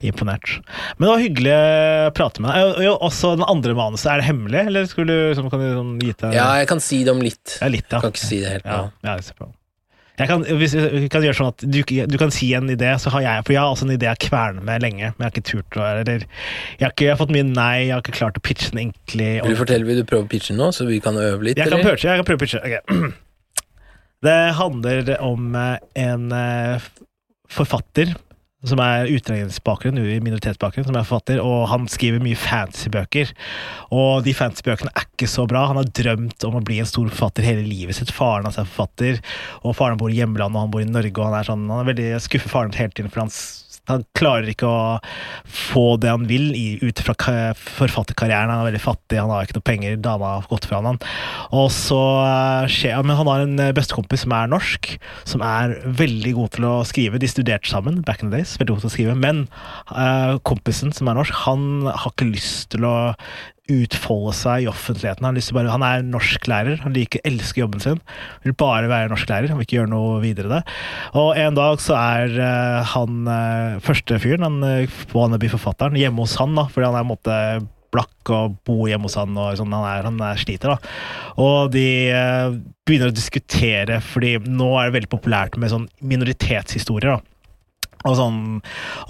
Imponert. 0.02 0.56
Men 0.98 1.06
det 1.06 1.12
var 1.12 1.22
hyggelig 1.24 1.54
å 1.54 2.10
prate 2.16 2.40
med 2.44 2.50
deg. 2.54 2.64
Og- 2.64 2.82
og 2.94 3.06
Også 3.10 3.34
den 3.36 3.46
andre 3.48 3.74
manuset, 3.78 4.10
er 4.12 4.16
det 4.20 4.28
hemmelig, 4.30 4.66
eller 4.66 4.84
skulle 4.90 5.06
du, 5.06 5.28
liksom, 5.34 5.50
kan 5.50 5.60
du 5.60 5.70
sånn, 5.74 5.94
gi 6.02 6.12
til 6.12 6.32
Ja, 6.34 6.50
jeg 6.60 6.68
kan 6.68 6.80
si 6.80 7.04
det 7.04 7.10
om 7.14 7.20
litt. 7.22 7.58
Ja, 7.60 7.68
litt, 7.68 7.86
ja. 7.90 8.00
Kan 8.00 8.12
ikke 8.12 8.26
si 8.26 8.40
det 8.40 8.50
helt 8.58 8.64
Ja, 8.66 8.76
nå. 8.82 8.92
ja, 9.04 9.16
ser 9.20 9.34
bra. 9.38 9.48
Jeg 10.20 10.28
kan, 10.28 10.42
hvis 10.44 10.74
vi 10.76 11.08
kan 11.08 11.22
gjøre 11.24 11.36
sånn 11.38 11.48
at 11.48 11.62
du, 11.64 11.80
du 11.82 12.18
kan 12.20 12.30
si 12.30 12.52
en 12.52 12.68
idé, 12.68 12.90
så 13.00 13.08
har 13.08 13.22
jeg 13.22 13.44
For 13.46 13.54
jeg 13.54 13.60
har 13.62 13.70
også 13.72 13.86
en 13.88 13.96
idé 13.96 14.04
jeg 14.04 14.12
har 14.12 14.20
kvernet 14.20 14.62
med 14.62 14.82
lenge, 14.82 15.14
men 15.16 15.24
jeg 15.24 15.24
har 15.24 15.32
ikke 15.32 15.48
turt 15.48 15.78
å 15.80 15.86
Eller 16.02 16.18
jeg 16.76 16.82
har, 16.84 16.90
ikke, 16.92 17.06
jeg 17.06 17.16
har 17.16 17.20
fått 17.26 17.32
mye 17.32 17.46
nei, 17.48 17.86
jeg 17.86 17.94
har 17.94 18.02
ikke 18.02 18.18
klart 18.18 18.36
å 18.36 18.42
pitche 18.44 18.68
den 18.74 18.82
egentlig. 18.92 19.30
Vil 19.42 19.54
du 19.56 19.64
fortelle, 19.64 19.86
vil 19.86 19.96
du 19.96 20.04
prøve 20.04 20.26
å 20.26 20.28
pitche 20.28 20.52
nå, 20.54 20.68
så 20.76 20.84
vi 20.86 21.00
kan 21.00 21.14
øve 21.16 21.40
litt? 21.42 21.56
Jeg 21.56 21.70
kan 21.70 21.78
eller? 21.80 21.96
pitche. 21.96 22.10
Jeg 22.12 22.20
kan 22.20 22.28
prøve 22.28 22.36
å 22.36 22.44
pitche. 22.44 22.60
Ok. 22.60 23.14
Det 24.24 24.40
handler 24.58 25.14
om 25.24 25.54
eh, 25.56 25.78
en 26.02 26.32
eh, 26.36 26.90
forfatter 27.48 28.12
som 28.68 28.80
er 28.84 29.08
utlendingsbakgrunn, 29.08 29.96
minoritetsbakgrunn, 30.20 30.84
som 30.84 30.96
er 30.98 31.06
forfatter, 31.08 31.38
og 31.40 31.62
han 31.70 31.86
skriver 31.88 32.20
mye 32.20 32.36
fantasybøker. 32.36 33.32
Og 33.96 34.26
de 34.26 34.34
fantasybøkene 34.36 34.92
er 34.92 35.06
ikke 35.06 35.30
så 35.32 35.46
bra. 35.48 35.62
Han 35.70 35.80
har 35.80 35.88
drømt 35.96 36.44
om 36.44 36.58
å 36.58 36.64
bli 36.64 36.76
en 36.82 36.90
stor 36.90 37.08
forfatter 37.08 37.46
hele 37.46 37.64
livet 37.64 37.96
sitt. 37.96 38.12
Faren 38.12 38.44
hans 38.44 38.60
er 38.60 38.68
forfatter, 38.68 39.22
og 39.64 39.78
faren 39.78 39.96
bor 40.00 40.12
i 40.12 40.20
hjemlandet, 40.20 40.58
og 40.58 40.66
han 40.66 40.74
bor 40.74 40.84
i 40.84 40.90
Norge, 40.90 41.16
og 41.16 41.30
han 41.30 41.38
er 41.40 41.48
sånn 41.48 41.64
Han 41.70 41.80
er 41.80 41.90
veldig 41.94 42.10
skuffer 42.26 42.52
faren 42.52 42.76
hele 42.76 42.92
tiden, 42.92 43.08
for 43.08 43.24
han 43.24 43.32
han 43.90 44.06
klarer 44.16 44.50
ikke 44.50 44.68
å 44.68 44.98
få 45.50 45.96
det 46.00 46.10
han 46.12 46.26
vil 46.30 46.52
ut 46.82 47.02
fra 47.04 47.14
forfatterkarrieren. 47.58 48.52
Han 48.52 48.62
er 48.62 48.70
veldig 48.70 48.82
fattig, 48.84 49.18
han 49.20 49.32
har 49.32 49.46
ikke 49.46 49.58
noe 49.58 49.68
penger, 49.70 49.98
dama 50.02 50.36
har 50.38 50.48
gått 50.50 50.68
fra 50.70 50.80
han. 50.84 51.00
Og 51.56 51.68
så 51.74 52.00
eh, 52.24 52.70
skjer 52.70 53.04
Men 53.06 53.18
han 53.18 53.30
har 53.30 53.44
en 53.44 53.62
eh, 53.62 53.74
bestekompis 53.76 54.24
som 54.24 54.34
er 54.36 54.50
norsk, 54.50 54.92
som 55.28 55.44
er 55.44 55.76
veldig 55.84 56.34
god 56.38 56.56
til 56.56 56.68
å 56.70 56.74
skrive. 56.88 57.20
De 57.20 57.30
studerte 57.30 57.70
sammen 57.70 58.02
back 58.06 58.24
in 58.24 58.30
the 58.30 58.40
days, 58.40 58.56
veldig 58.60 58.76
god 58.76 58.84
til 58.84 58.92
å 58.92 58.96
skrive. 58.96 59.16
Men 59.18 59.46
eh, 59.94 60.36
kompisen 60.46 60.94
som 60.96 61.10
er 61.10 61.18
norsk, 61.20 61.44
han 61.46 61.88
har 61.90 62.12
ikke 62.12 62.32
lyst 62.32 62.70
til 62.74 62.86
å 62.88 62.96
utfolde 63.70 64.34
seg 64.36 64.64
i 64.64 64.68
offentligheten. 64.70 65.26
Han, 65.26 65.40
bare, 65.56 65.72
han 65.72 65.86
er 65.86 66.06
norsklærer, 66.06 66.82
han 66.84 66.94
liker, 66.96 67.22
elsker 67.28 67.64
jobben 67.64 67.82
sin. 67.84 68.00
Vil 68.44 68.56
bare 68.58 68.90
være 68.90 69.10
norsklærer, 69.12 69.50
han 69.50 69.60
vil 69.60 69.68
ikke 69.68 69.80
gjøre 69.80 69.92
noe 69.92 70.20
videre 70.24 70.52
det. 70.52 70.62
Og 71.18 71.34
en 71.38 71.58
dag 71.58 71.82
så 71.82 71.96
er 71.98 72.38
uh, 72.38 72.94
han 72.94 73.26
uh, 73.30 73.80
første 73.84 74.20
fyren, 74.22 74.46
han 74.46 74.64
uh, 74.64 75.02
wannabe-forfatteren, 75.14 75.98
hjemme 76.00 76.26
hos 76.26 76.38
han, 76.40 76.56
da, 76.58 76.66
fordi 76.70 76.90
han 76.90 76.98
er 76.98 77.06
en 77.06 77.12
måte 77.12 77.36
blakk 77.90 78.30
og 78.30 78.58
bor 78.66 78.84
hjemme 78.86 79.08
hos 79.08 79.18
han, 79.18 79.34
og 79.34 79.56
sånn, 79.58 79.72
han, 79.74 79.86
er, 79.88 80.06
han 80.06 80.20
er 80.22 80.38
sliter, 80.40 80.76
da. 80.76 80.94
Og 81.42 81.72
de 81.74 81.88
uh, 82.14 82.54
begynner 82.86 83.10
å 83.10 83.16
diskutere, 83.16 83.98
fordi 84.04 84.36
nå 84.46 84.70
er 84.78 84.88
det 84.88 84.98
veldig 85.00 85.12
populært 85.12 85.58
med 85.60 85.72
sånn 85.72 85.88
minoritetshistorier, 86.12 87.18
da. 87.18 87.29
Og, 88.08 88.14
sånn, 88.16 88.38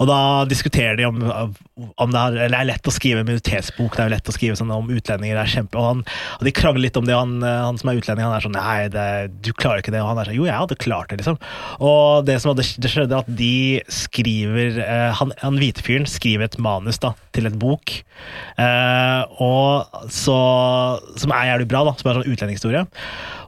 og 0.03 0.09
da 0.09 0.19
diskuterer 0.49 0.97
de 0.99 1.05
om, 1.07 1.21
om 1.23 2.11
det, 2.11 2.21
er, 2.21 2.51
det 2.51 2.57
er 2.57 2.67
lett 2.67 2.89
å 2.89 2.93
skrive 2.93 3.21
en 3.21 3.29
minoritetsbok. 3.29 3.95
Det 3.95 4.03
er 4.03 4.09
jo 4.09 4.15
lett 4.17 4.31
å 4.31 4.35
skrive 4.35 4.57
sånn 4.59 4.73
om 4.75 4.91
utlendinger. 4.91 5.37
det 5.37 5.45
er 5.45 5.53
kjempe, 5.53 5.79
og, 5.79 5.87
han, 5.87 6.03
og 6.39 6.47
De 6.47 6.53
krangler 6.55 6.85
litt 6.87 6.99
om 6.99 7.07
det. 7.07 7.15
Han, 7.15 7.37
han 7.45 7.79
som 7.79 7.91
er 7.91 8.01
utlending, 8.01 8.27
han 8.27 8.35
er 8.35 8.45
sånn 8.45 8.57
Nei, 8.57 8.89
det, 8.91 9.07
du 9.45 9.53
klarer 9.55 9.79
ikke 9.79 9.93
det. 9.95 10.03
Og 10.03 10.11
han 10.11 10.19
er 10.19 10.27
sånn 10.27 10.39
Jo, 10.41 10.47
jeg 10.49 10.59
hadde 10.59 10.79
klart 10.81 11.13
det, 11.13 11.21
liksom. 11.21 11.39
Og 11.87 12.27
det 12.27 12.37
som 12.43 12.51
hadde, 12.51 12.67
det 12.83 12.91
skjedde, 12.91 13.21
at 13.23 13.31
de 13.41 13.55
skriver 13.91 14.81
eh, 14.83 15.09
Han, 15.21 15.31
han 15.39 15.59
hvite 15.61 15.85
fyren 15.85 16.09
skriver 16.09 16.49
et 16.49 16.59
manus 16.61 16.99
da, 16.99 17.13
til 17.35 17.47
et 17.47 17.55
bok. 17.61 17.95
Eh, 18.59 19.21
og 19.39 20.09
så, 20.11 20.39
som 21.15 21.35
er 21.37 21.53
jævlig 21.53 21.71
bra, 21.71 21.85
da. 21.87 21.95
Som 21.95 22.11
er 22.11 22.19
sånn 22.19 22.33
utlendingshistorie. 22.35 22.83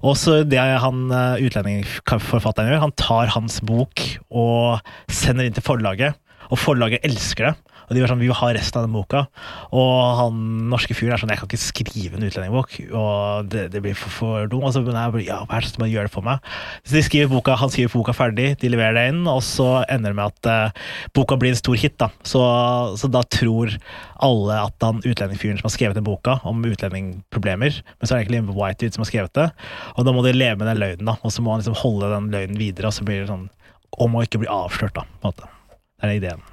Og 0.03 0.17
så 0.19 0.41
det 0.43 0.59
han 0.59 1.07
eh, 1.15 1.43
utlendingforfatteren 1.47 2.73
gjør, 2.73 2.81
han 2.83 2.95
tar 2.99 3.31
hans 3.35 3.61
bok 3.63 4.03
og 4.29 4.83
sender 5.07 5.32
inn 5.41 5.55
til 5.55 5.65
forlaget, 5.65 6.19
og 6.51 6.59
forlaget 6.59 7.05
elsker 7.07 7.49
det. 7.49 7.55
Og 7.83 7.95
de 7.95 8.03
var 8.03 8.11
sånn, 8.13 8.21
vi 8.21 8.29
vil 8.29 8.37
ha 8.39 8.49
resten 8.55 8.79
av 8.79 8.85
den 8.87 8.95
boka. 8.95 9.25
Og 9.75 9.93
han 10.19 10.37
norske 10.71 10.95
fyren 10.95 11.15
er 11.15 11.21
sånn, 11.21 11.33
jeg 11.33 11.41
kan 11.41 11.49
ikke 11.49 11.61
skrive 11.61 12.17
en 12.17 12.25
utlendingbok, 12.27 12.77
og 12.95 13.49
det, 13.51 13.65
det 13.73 13.81
blir 13.83 13.97
for, 13.97 14.13
for 14.17 14.51
dumt. 14.51 14.67
Altså, 14.69 14.83
men 14.85 14.97
jeg 14.97 15.27
ja, 15.27 15.41
hva 15.43 15.59
er 15.59 15.65
det 15.65 15.73
som 15.73 15.85
gjør 15.89 16.07
det 16.07 16.13
for 16.13 16.25
meg. 16.25 16.43
Så 16.87 16.97
de 16.97 17.03
skriver 17.05 17.31
boka, 17.33 17.57
han 17.59 17.73
skriver 17.73 17.93
boka 17.93 18.15
ferdig, 18.15 18.47
de 18.61 18.71
leverer 18.71 18.97
det 18.97 19.05
inn, 19.11 19.23
og 19.29 19.41
så 19.45 19.67
ender 19.83 20.13
det 20.13 20.19
med 20.19 20.31
at 20.31 20.49
uh, 20.49 20.93
boka 21.17 21.37
blir 21.39 21.53
en 21.53 21.59
stor 21.59 21.79
hit. 21.79 21.97
da. 22.01 22.09
Så, 22.27 22.43
så 22.99 23.09
da 23.11 23.23
tror 23.27 23.75
alle 24.23 24.61
at 24.69 24.85
han 24.85 25.03
utlendingfyren 25.03 25.59
som 25.59 25.67
har 25.67 25.75
skrevet 25.75 25.99
den 25.99 26.07
boka 26.07 26.37
om 26.47 26.63
utlendingproblemer, 26.63 27.81
men 27.83 28.07
så 28.07 28.13
er 28.13 28.21
det 28.21 28.23
egentlig 28.23 28.45
en 28.45 28.53
white 28.55 28.79
dude 28.79 28.95
som 28.95 29.03
har 29.03 29.11
skrevet 29.11 29.35
det, 29.35 29.49
og 29.97 30.07
da 30.07 30.15
må 30.15 30.23
de 30.23 30.33
leve 30.35 30.61
med 30.61 30.71
den 30.71 30.79
løgnen, 30.79 31.11
da. 31.11 31.19
Og 31.21 31.35
så 31.35 31.43
må 31.43 31.51
han 31.53 31.61
liksom 31.63 31.77
holde 31.83 32.13
den 32.15 32.31
løgnen 32.33 32.61
videre, 32.61 32.89
og 32.89 32.95
så 32.95 33.05
blir 33.07 33.21
det 33.23 33.29
sånn 33.33 33.49
om 34.01 34.17
å 34.17 34.23
ikke 34.25 34.41
bli 34.43 34.49
avslørt, 34.51 34.95
da. 34.97 35.05
på 35.05 35.29
en 35.29 35.33
måte. 35.33 35.49
Det 35.99 36.09
er 36.09 36.17
ideen. 36.17 36.43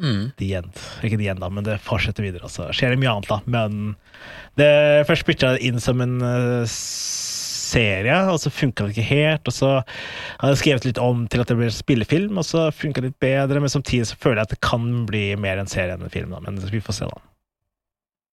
Mm. 0.00 0.30
The 0.38 0.48
end. 0.56 0.80
Ikke 1.04 1.18
the 1.20 1.28
end, 1.28 1.42
da, 1.42 1.50
men 1.52 1.66
det 1.66 1.80
fortsetter 1.84 2.24
videre. 2.24 2.48
Så 2.48 2.70
skjer 2.72 2.94
det 2.94 3.00
mye 3.02 3.12
annet, 3.12 3.28
da. 3.28 3.40
Men 3.44 3.94
det 4.60 4.72
først 5.08 5.26
bytta 5.28 5.52
jeg 5.52 5.60
det 5.60 5.68
inn 5.68 5.82
som 5.82 6.00
en 6.04 6.18
uh, 6.24 6.64
serie, 7.72 8.18
og 8.32 8.40
så 8.40 8.52
funka 8.52 8.86
det 8.86 8.96
ikke 8.96 9.08
helt. 9.08 9.48
Og 9.48 9.56
så 9.56 9.72
har 9.80 10.52
jeg 10.52 10.62
skrevet 10.62 10.88
litt 10.88 11.02
om 11.02 11.26
til 11.32 11.44
at 11.44 11.52
det 11.52 11.58
blir 11.60 11.74
spillefilm, 11.74 12.40
og 12.40 12.48
så 12.48 12.68
funka 12.74 13.02
det 13.02 13.12
litt 13.12 13.22
bedre. 13.22 13.62
Men 13.62 13.72
samtidig 13.72 14.08
så 14.10 14.20
føler 14.20 14.42
jeg 14.42 14.50
at 14.50 14.56
det 14.56 14.62
kan 14.64 14.88
bli 15.08 15.26
mer 15.40 15.60
en 15.60 15.70
serie 15.70 15.96
enn 15.96 16.06
en 16.06 16.14
film, 16.14 16.32
da. 16.34 16.42
Men 16.44 16.60
vi 16.72 16.84
får 16.84 17.02
se, 17.02 17.10
da. 17.10 17.26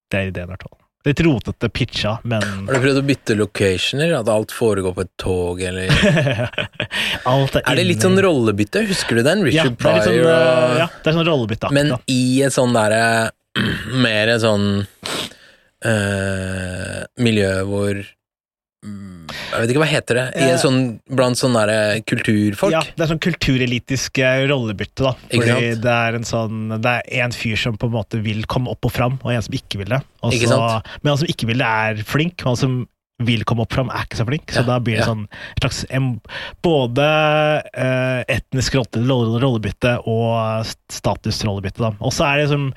Det 0.09 0.21
er 0.21 0.31
ideen, 0.31 0.49
i 0.49 0.53
hvert 0.55 0.69
fall. 0.69 0.79
Litt 1.07 1.21
rotete 1.23 1.69
pitcha, 1.71 2.17
men 2.27 2.43
Har 2.67 2.75
du 2.75 2.83
prøvd 2.83 2.97
å 2.99 3.03
bytte 3.07 3.35
locationer? 3.39 4.11
At 4.17 4.27
alt 4.33 4.51
foregår 4.51 4.91
på 4.97 5.05
et 5.05 5.11
tog, 5.21 5.61
eller 5.63 5.87
Alt 7.31 7.55
er, 7.55 7.63
Er 7.63 7.79
det 7.79 7.85
litt 7.87 8.03
sånn 8.03 8.19
rollebytte? 8.19 8.83
Husker 8.89 9.21
du 9.21 9.23
den? 9.23 9.45
ja, 9.47 9.63
Richard 9.63 9.71
litt 9.71 9.79
sånn, 9.79 9.79
Pryor 9.79 10.27
eh, 10.27 10.59
og 10.73 10.81
ja, 10.81 10.87
det 10.91 11.11
er 11.11 11.17
sånn 11.21 11.29
rollebytte. 11.29 11.71
Men 11.79 11.93
da. 11.95 12.01
i 12.11 12.21
et 12.43 12.55
sånn 12.55 12.75
derre 12.75 13.03
Mer 14.05 14.33
sånn 14.43 14.67
eh, 15.87 16.99
miljø 17.23 17.53
hvor 17.69 18.03
Jeg 18.81 19.59
vet 19.61 19.71
ikke 19.73 19.81
hva 19.81 19.89
heter 19.89 20.17
det? 20.17 20.25
I 20.39 20.43
Eh, 20.45 20.51
en 20.53 20.61
sånn, 20.61 20.79
blant 21.11 21.37
sånne 21.39 21.63
derre 21.65 22.01
kulturfolk? 22.07 22.71
Ja, 22.71 22.81
det 22.95 23.03
er 23.03 23.09
sånn 23.11 23.21
kulturelitisk 23.21 24.21
rollebytte, 24.49 25.03
da. 25.03 25.13
Fordi 25.33 25.73
det 25.83 25.95
er 25.95 26.15
en 26.19 26.27
sånn 26.27 26.81
Det 26.81 26.93
er 26.95 27.25
en 27.25 27.35
fyr 27.35 27.57
som 27.59 27.75
på 27.77 27.89
en 27.89 27.95
måte 27.97 28.21
vil 28.23 28.45
komme 28.47 28.71
opp 28.71 28.85
og 28.87 28.93
fram, 28.95 29.19
og 29.23 29.33
en 29.33 29.41
som 29.43 29.53
ikke 29.57 29.81
vil 29.83 29.91
det. 29.97 30.01
Også, 30.23 30.37
Ikke 30.37 30.51
sant? 30.53 30.87
Men 31.03 31.11
han 31.11 31.21
som 31.23 31.27
ikke 31.35 31.49
vil 31.51 31.59
det, 31.59 31.67
er 31.67 32.03
flink, 32.07 32.39
og 32.45 32.53
han 32.53 32.61
som 32.63 32.79
vil 33.19 33.43
komme 33.43 33.65
opp 33.65 33.73
fram, 33.75 33.89
er 33.91 34.05
ikke 34.07 34.17
så 34.21 34.25
flink. 34.27 34.51
Så 34.51 34.61
Ja, 34.61 34.67
da 34.69 34.77
blir 34.79 34.95
det 34.95 35.03
ja. 35.03 35.09
sånn 35.11 35.25
et 35.27 35.59
slags 35.63 35.81
en, 35.91 36.05
både 36.63 37.07
eh, 37.73 38.21
etnisk 38.31 38.77
rolle- 38.79 39.03
rolle- 39.09 39.41
rollebytte 39.43 39.97
og 40.07 40.65
statusrollebytte. 40.89 41.79
da. 41.83 41.91
Og 41.99 42.13
så 42.15 42.25
er 42.29 42.37
det 42.43 42.49
som 42.53 42.69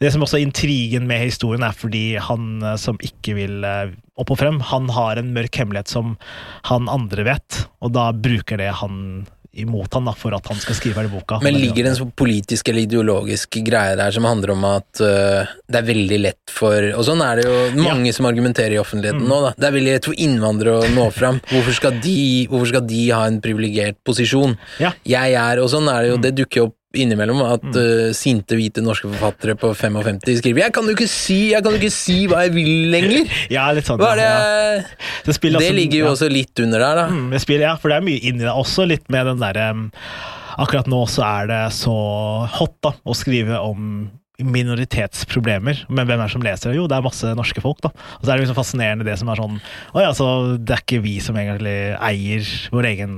Det 0.00 0.12
som 0.12 0.22
også 0.22 0.38
er 0.38 0.46
intrigen 0.46 1.06
med 1.06 1.20
historien, 1.26 1.62
er 1.66 1.72
fordi 1.76 2.16
han 2.18 2.62
eh, 2.62 2.76
som 2.76 2.96
ikke 3.02 3.34
vil 3.34 3.64
eh, 3.64 3.90
opp 4.20 4.30
og 4.30 4.38
frem, 4.38 4.60
han 4.60 4.88
har 4.94 5.16
en 5.18 5.32
mørk 5.34 5.54
hemmelighet 5.56 5.88
som 5.88 6.16
han 6.68 6.88
andre 6.88 7.24
vet, 7.24 7.66
og 7.82 7.92
da 7.96 8.10
bruker 8.12 8.58
det 8.60 8.70
han 8.80 9.26
imot 9.52 9.94
han 9.94 10.04
da, 10.06 10.12
for 10.14 10.34
at 10.36 10.46
han 10.46 10.58
skal 10.62 10.76
skrive 10.78 11.02
den 11.02 11.10
boka. 11.10 11.40
Men 11.42 11.56
ligger 11.58 11.82
det 11.84 11.90
en 11.90 11.98
sånn 11.98 12.12
politisk 12.16 12.68
eller 12.70 12.84
ideologisk 12.86 13.58
greie 13.66 13.96
der 13.98 14.14
som 14.14 14.24
handler 14.28 14.52
om 14.54 14.64
at 14.68 15.00
uh, 15.02 15.50
det 15.66 15.80
er 15.80 15.88
veldig 15.88 16.18
lett 16.22 16.52
for 16.54 16.86
Og 16.94 17.02
sånn 17.06 17.22
er 17.24 17.40
det 17.40 17.46
jo 17.48 17.82
mange 17.82 18.12
som 18.14 18.28
argumenterer 18.30 18.76
i 18.76 18.80
offentligheten 18.82 19.20
Mm. 19.20 19.28
nå, 19.28 19.40
da. 19.42 19.52
Det 19.58 19.66
er 19.68 19.74
veldig 19.74 19.94
lett 19.96 20.06
for 20.10 20.14
innvandrere 20.22 20.80
å 20.84 20.90
nå 20.94 21.06
fram. 21.12 21.40
Hvorfor 21.50 21.74
skal 21.76 21.98
de, 22.04 22.46
hvorfor 22.50 22.68
skal 22.74 22.84
de 22.86 23.00
ha 23.10 23.24
en 23.26 23.40
privilegert 23.42 23.98
posisjon? 24.06 24.54
Ja. 24.78 24.92
Jeg 25.04 25.34
er 25.34 25.58
Og 25.64 25.70
sånn 25.72 25.88
er 25.90 26.02
det 26.02 26.12
jo, 26.14 26.20
det 26.22 26.34
dukker 26.38 26.68
opp 26.68 26.76
innimellom 26.96 27.40
at 27.46 27.66
uh, 27.76 28.10
sinte 28.16 28.56
hvite 28.58 28.82
norske 28.82 29.06
forfattere 29.12 29.54
på 29.58 29.70
55 29.78 30.40
skriver 30.40 30.64
'Jeg 30.64 30.72
kan 30.74 30.84
jo 30.88 30.94
ikke 30.96 31.08
si, 31.08 31.38
jeg 31.52 31.62
kan 31.62 31.72
jo 31.76 31.78
ikke 31.78 31.92
si 31.94 32.26
hva 32.26 32.42
jeg 32.46 32.54
vil 32.56 32.90
lenger'. 32.90 33.30
Ja, 33.56 33.68
litt 33.72 33.86
sånn. 33.86 34.00
Hva 34.00 34.12
er 34.14 34.20
det 34.20 34.26
ja. 34.26 34.40
Det, 35.24 35.36
Det 35.40 35.54
også- 35.54 35.74
ligger 35.74 35.98
jo 35.98 36.04
ja. 36.06 36.10
også 36.12 36.30
litt 36.30 36.60
under 36.60 36.78
der, 36.82 36.94
da. 36.96 37.06
Mm, 37.08 37.30
det 37.30 37.40
spiller, 37.40 37.66
ja, 37.68 37.76
for 37.76 37.88
det 37.92 37.96
er 38.00 38.06
mye 38.08 38.20
inni 38.20 38.42
det. 38.44 38.50
Også 38.54 38.86
litt 38.88 39.06
med 39.08 39.26
den 39.26 39.38
derre 39.42 39.70
um, 39.70 39.90
Akkurat 40.60 40.88
nå 40.90 41.06
så 41.08 41.22
er 41.24 41.46
det 41.46 41.60
så 41.72 41.92
hot 42.58 42.74
da, 42.82 42.90
å 43.06 43.14
skrive 43.16 43.56
om 43.64 44.10
minoritetsproblemer. 44.44 45.84
Men 45.88 46.08
hvem 46.08 46.20
er 46.20 46.28
det 46.28 46.34
som 46.34 46.44
leser 46.44 46.70
det? 46.70 46.78
Jo, 46.78 46.86
det 46.90 46.98
er 46.98 47.06
masse 47.06 47.32
norske 47.38 47.62
folk, 47.64 47.80
da. 47.84 47.92
Og 48.18 48.24
så 48.24 48.30
er 48.30 48.34
det 48.34 48.44
liksom 48.44 48.58
fascinerende 48.58 49.06
det 49.06 49.16
som 49.20 49.30
er 49.30 49.40
sånn 49.40 49.58
Å 49.94 50.04
ja, 50.04 50.12
så 50.16 50.28
det 50.58 50.76
er 50.76 50.84
ikke 50.84 51.02
vi 51.04 51.16
som 51.22 51.38
egentlig 51.40 51.76
eier 51.96 52.46
vår 52.74 52.88
egen 52.92 53.14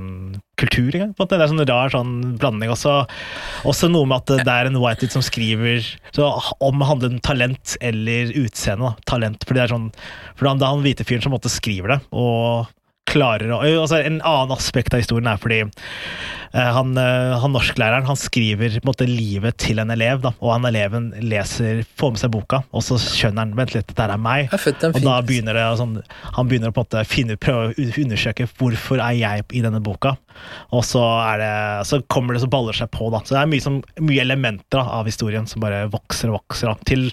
kultur 0.59 0.93
engang. 0.93 1.15
på. 1.17 1.27
Det 1.27 1.39
er 1.39 1.49
sånn 1.49 1.65
rar 1.67 1.93
sånn 1.93 2.13
blanding. 2.41 2.71
Også, 2.73 2.99
også 3.69 3.89
noe 3.91 4.09
med 4.09 4.21
at 4.21 4.45
det 4.45 4.53
er 4.53 4.69
en 4.69 4.79
white 4.83 5.03
dude 5.03 5.15
som 5.15 5.25
skriver 5.25 5.81
så 6.13 6.29
om 6.63 6.79
det 6.79 6.89
handler 6.89 7.15
om 7.15 7.23
talent 7.25 7.75
eller 7.81 8.31
utseende. 8.43 8.93
da. 8.93 9.09
Talent, 9.09 9.43
fordi 9.47 9.59
det 9.59 9.65
er 9.65 9.75
sånn 9.75 9.89
For 10.35 10.47
det 10.47 10.53
er 10.55 10.71
han 10.71 10.85
hvite 10.85 11.07
fyren 11.07 11.25
som 11.25 11.33
måtte 11.33 11.51
skriver 11.51 11.95
det, 11.95 11.99
og 12.11 12.69
klarer 13.09 13.51
å 13.53 13.59
altså 13.63 13.99
En 14.03 14.21
annen 14.21 14.55
aspekt 14.55 14.95
av 14.95 15.03
historien 15.03 15.29
er 15.29 15.39
fordi 15.41 15.59
eh, 15.63 16.69
han, 16.77 16.93
eh, 16.99 17.33
han 17.41 17.53
norsklæreren 17.53 18.07
han 18.07 18.19
skriver 18.19 18.79
måte 18.87 19.07
livet 19.09 19.57
til 19.61 19.81
en 19.83 19.93
elev, 19.93 20.21
da, 20.23 20.33
og 20.39 20.53
han 20.55 20.67
eleven 20.69 21.11
leser, 21.21 21.83
får 21.99 22.13
med 22.15 22.23
seg 22.23 22.33
boka, 22.33 22.61
og 22.71 22.85
så 22.85 22.97
skjønner 23.01 23.45
han 23.45 23.55
vent 23.57 23.75
litt, 23.75 23.87
dette 23.89 24.07
er 24.07 24.21
meg. 24.21 24.49
Og 24.97 25.05
da 25.05 25.17
begynner 25.25 25.57
det 25.57 25.65
sånn, 25.79 25.97
han 26.37 26.49
begynner 26.49 26.71
å 26.71 26.75
på 26.75 26.83
en 26.83 26.89
måte 26.89 27.05
finne, 27.09 27.39
prøve 27.41 27.71
å 27.71 27.87
undersøke 28.03 28.47
hvorfor 28.57 29.01
er 29.03 29.17
jeg 29.19 29.47
i 29.53 29.63
denne 29.65 29.81
boka. 29.83 30.15
Og 30.73 30.83
så, 30.87 31.01
er 31.27 31.41
det, 31.41 31.53
så 31.89 31.99
kommer 32.11 32.35
det 32.35 32.43
så 32.43 32.49
baller 32.51 32.75
seg 32.77 32.89
på. 32.93 33.09
da. 33.13 33.21
Så 33.21 33.35
det 33.35 33.41
er 33.43 33.51
mye, 33.51 33.63
som, 33.63 33.79
mye 34.01 34.23
elementer 34.23 34.79
da, 34.79 34.85
av 34.99 35.09
historien 35.09 35.45
som 35.49 35.61
bare 35.63 35.83
vokser 35.93 36.31
og 36.31 36.39
vokser. 36.39 36.71
da, 36.71 36.89
Til 36.89 37.09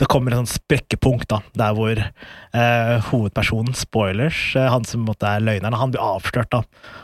det 0.00 0.08
kommer 0.12 0.32
et 0.32 0.40
sånn 0.40 0.54
sprekkepunkt 0.54 1.28
da, 1.32 1.42
der 1.58 1.76
hvor 1.76 2.00
eh, 2.00 2.94
hovedpersonen, 3.10 3.76
spoilers, 3.76 4.40
han 4.56 4.88
som 4.88 5.02
på 5.02 5.04
en 5.04 5.10
måte 5.12 5.31
er 5.36 5.44
løgneren, 5.44 5.76
han 5.78 5.92
blir 5.94 6.02
avslørt. 6.04 6.50
da, 6.52 6.62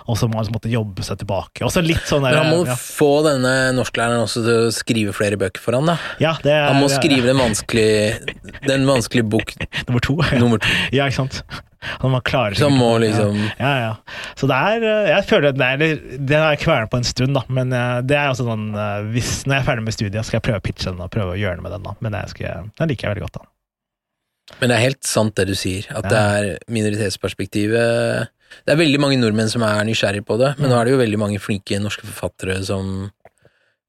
Og 0.09 0.19
så 0.21 0.29
må 0.31 0.41
han 0.41 0.51
på 0.55 0.61
en 0.65 0.75
jobbe 0.75 1.07
seg 1.07 1.21
tilbake. 1.23 1.65
Og 1.67 1.73
så 1.75 1.83
litt 1.85 2.05
sånn 2.09 2.27
der, 2.27 2.39
han 2.41 2.51
må 2.53 2.65
ja, 2.69 2.77
få 2.79 3.11
denne 3.27 3.55
norsklæreren 3.77 4.25
også 4.27 4.45
til 4.47 4.67
å 4.69 4.75
skrive 4.75 5.15
flere 5.17 5.39
bøker 5.41 5.63
for 5.63 5.77
han, 5.79 5.89
da. 5.91 5.99
ja, 6.23 6.35
det 6.45 6.55
Han 6.55 6.81
må 6.83 6.91
skrive 6.93 7.31
den 7.31 7.41
vanskelige, 7.41 8.37
den 8.67 8.87
vanskelige 8.89 9.29
bok 9.37 9.55
nummer 9.89 10.05
to. 10.05 10.19
nummer 10.39 10.63
to. 10.63 10.77
Ja, 10.95 11.09
ikke 11.09 11.25
sant? 11.25 11.43
Han 12.03 12.11
må 12.11 12.19
klare 12.27 12.57
seg. 12.57 12.65
Som 12.65 12.75
må 12.81 12.89
liksom 12.99 13.37
Ja, 13.61 13.69
ja. 13.79 13.91
Så 14.39 14.49
det 14.51 14.57
er 14.59 14.83
eh, 14.83 15.11
Jeg 15.13 15.27
føler 15.29 15.55
det 15.55 15.67
er 15.69 16.01
Den 16.19 16.43
har 16.43 16.57
jeg 16.57 16.65
kvernet 16.65 16.91
på 16.91 16.99
en 16.99 17.07
stund, 17.07 17.37
da. 17.39 17.45
Men 17.55 17.71
eh, 17.71 18.01
det 18.03 18.17
er 18.19 18.33
også 18.33 18.49
sånn 18.49 18.73
eh, 18.75 19.07
hvis, 19.15 19.45
Når 19.47 19.55
jeg 19.61 19.63
er 19.63 19.69
ferdig 19.69 19.85
med 19.87 19.95
studiet, 19.95 20.27
skal 20.27 20.41
jeg 20.41 20.47
prøve 20.49 20.59
å 20.59 20.65
pitche 20.67 20.91
den 20.91 21.05
og 21.05 21.13
prøve 21.15 21.37
å 21.37 21.39
gjøre 21.39 21.61
noe 21.61 21.69
med 21.69 21.77
den. 21.77 21.87
da 21.87 21.95
Men 22.03 22.17
det 22.19 22.25
skal, 22.35 22.67
den 22.83 22.91
liker 22.91 23.07
jeg 23.07 23.15
veldig 23.15 23.29
godt. 23.29 23.39
da 23.39 23.47
Men 24.61 24.71
det 24.71 24.77
er 24.79 24.85
helt 24.89 25.05
sant 25.05 25.35
det 25.37 25.47
du 25.51 25.55
sier, 25.59 25.87
at 25.95 26.09
det 26.09 26.19
er 26.19 26.59
minoritetsperspektivet 26.73 28.29
Det 28.65 28.73
er 28.73 28.81
veldig 28.81 29.01
mange 29.01 29.19
nordmenn 29.21 29.51
som 29.53 29.63
er 29.63 29.85
nysgjerrig 29.85 30.25
på 30.25 30.39
det, 30.41 30.55
men 30.59 30.71
nå 30.73 30.77
er 30.79 30.85
det 30.89 30.95
jo 30.95 31.01
veldig 31.03 31.19
mange 31.21 31.39
flinke 31.43 31.79
norske 31.85 32.07
forfattere 32.09 32.63
som 32.65 33.11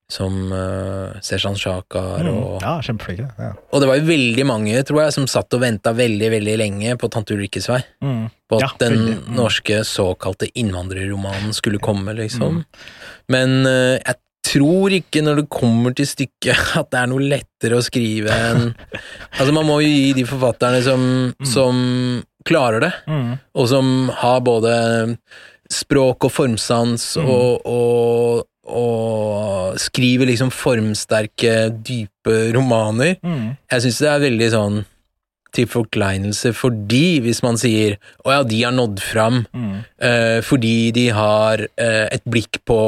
som 0.09 0.33
uh, 0.51 1.13
Seshan 1.21 1.53
Shakar 1.53 2.23
Mm. 2.25 2.29
og 2.33 2.61
Ja, 2.63 2.79
kjempeflinke. 2.81 3.27
Ja. 3.37 3.51
Og 3.71 3.79
det 3.83 3.87
var 3.91 3.99
jo 3.99 4.07
veldig 4.07 4.45
mange, 4.49 4.79
tror 4.83 5.03
jeg, 5.03 5.13
som 5.13 5.27
satt 5.29 5.53
og 5.53 5.61
venta 5.61 5.93
veldig, 5.93 6.31
veldig 6.33 6.55
lenge 6.57 6.95
på 6.97 7.09
Tante 7.13 7.35
Ulrikkes 7.35 7.67
vei. 7.69 7.83
Mm. 8.01 8.23
På 8.49 8.57
at 8.57 8.61
Ja, 8.63 8.69
den. 8.89 8.97
Mm. 9.19 9.35
norske 9.37 9.83
såkalte 9.85 10.49
innvandrerromanen 10.57 11.53
skulle 11.53 11.77
komme, 11.77 12.15
liksom. 12.17 12.65
Men 13.29 13.53
uh, 13.67 13.99
jeg 14.01 14.15
tror 14.49 14.93
ikke, 14.97 15.21
når 15.25 15.41
det 15.43 15.47
kommer 15.53 15.93
til 15.97 16.07
stykket, 16.09 16.57
at 16.81 16.89
det 16.93 16.99
er 17.03 17.09
noe 17.11 17.25
lettere 17.35 17.77
å 17.79 17.85
skrive 17.85 18.33
enn 18.33 18.69
Altså, 19.39 19.53
man 19.55 19.67
må 19.69 19.79
jo 19.83 19.87
gi 19.91 20.13
de 20.17 20.25
forfatterne 20.29 20.81
som, 20.85 21.03
som 21.45 21.79
klarer 22.47 22.85
det, 22.87 22.91
Mm. 23.07 23.33
og 23.55 23.67
som 23.69 23.89
har 24.21 24.39
både 24.45 24.73
språk 25.69 26.25
og 26.25 26.31
formsans 26.33 27.11
Mm. 27.19 27.27
og, 27.29 27.65
og, 27.69 28.45
og 28.69 29.77
skriver 29.81 30.29
liksom 30.29 30.49
formsterke, 30.53 31.69
dype 31.85 32.37
romaner. 32.55 33.15
Mm. 33.25 33.55
Jeg 33.71 33.81
syns 33.85 33.99
det 34.03 34.09
er 34.11 34.23
veldig 34.25 34.49
sånn 34.53 34.79
til 35.55 35.67
forkleinelse 35.69 36.51
fordi, 36.55 37.19
hvis 37.25 37.41
man 37.45 37.57
sier 37.59 37.97
å 38.25 38.33
ja, 38.33 38.43
de 38.47 38.63
har 38.63 38.75
nådd 38.75 39.01
fram 39.03 39.41
Mm. 39.53 39.79
uh, 40.03 40.39
fordi 40.45 40.91
de 40.95 41.07
har 41.15 41.61
uh, 41.63 42.07
et 42.11 42.23
blikk 42.29 42.59
på 42.67 42.79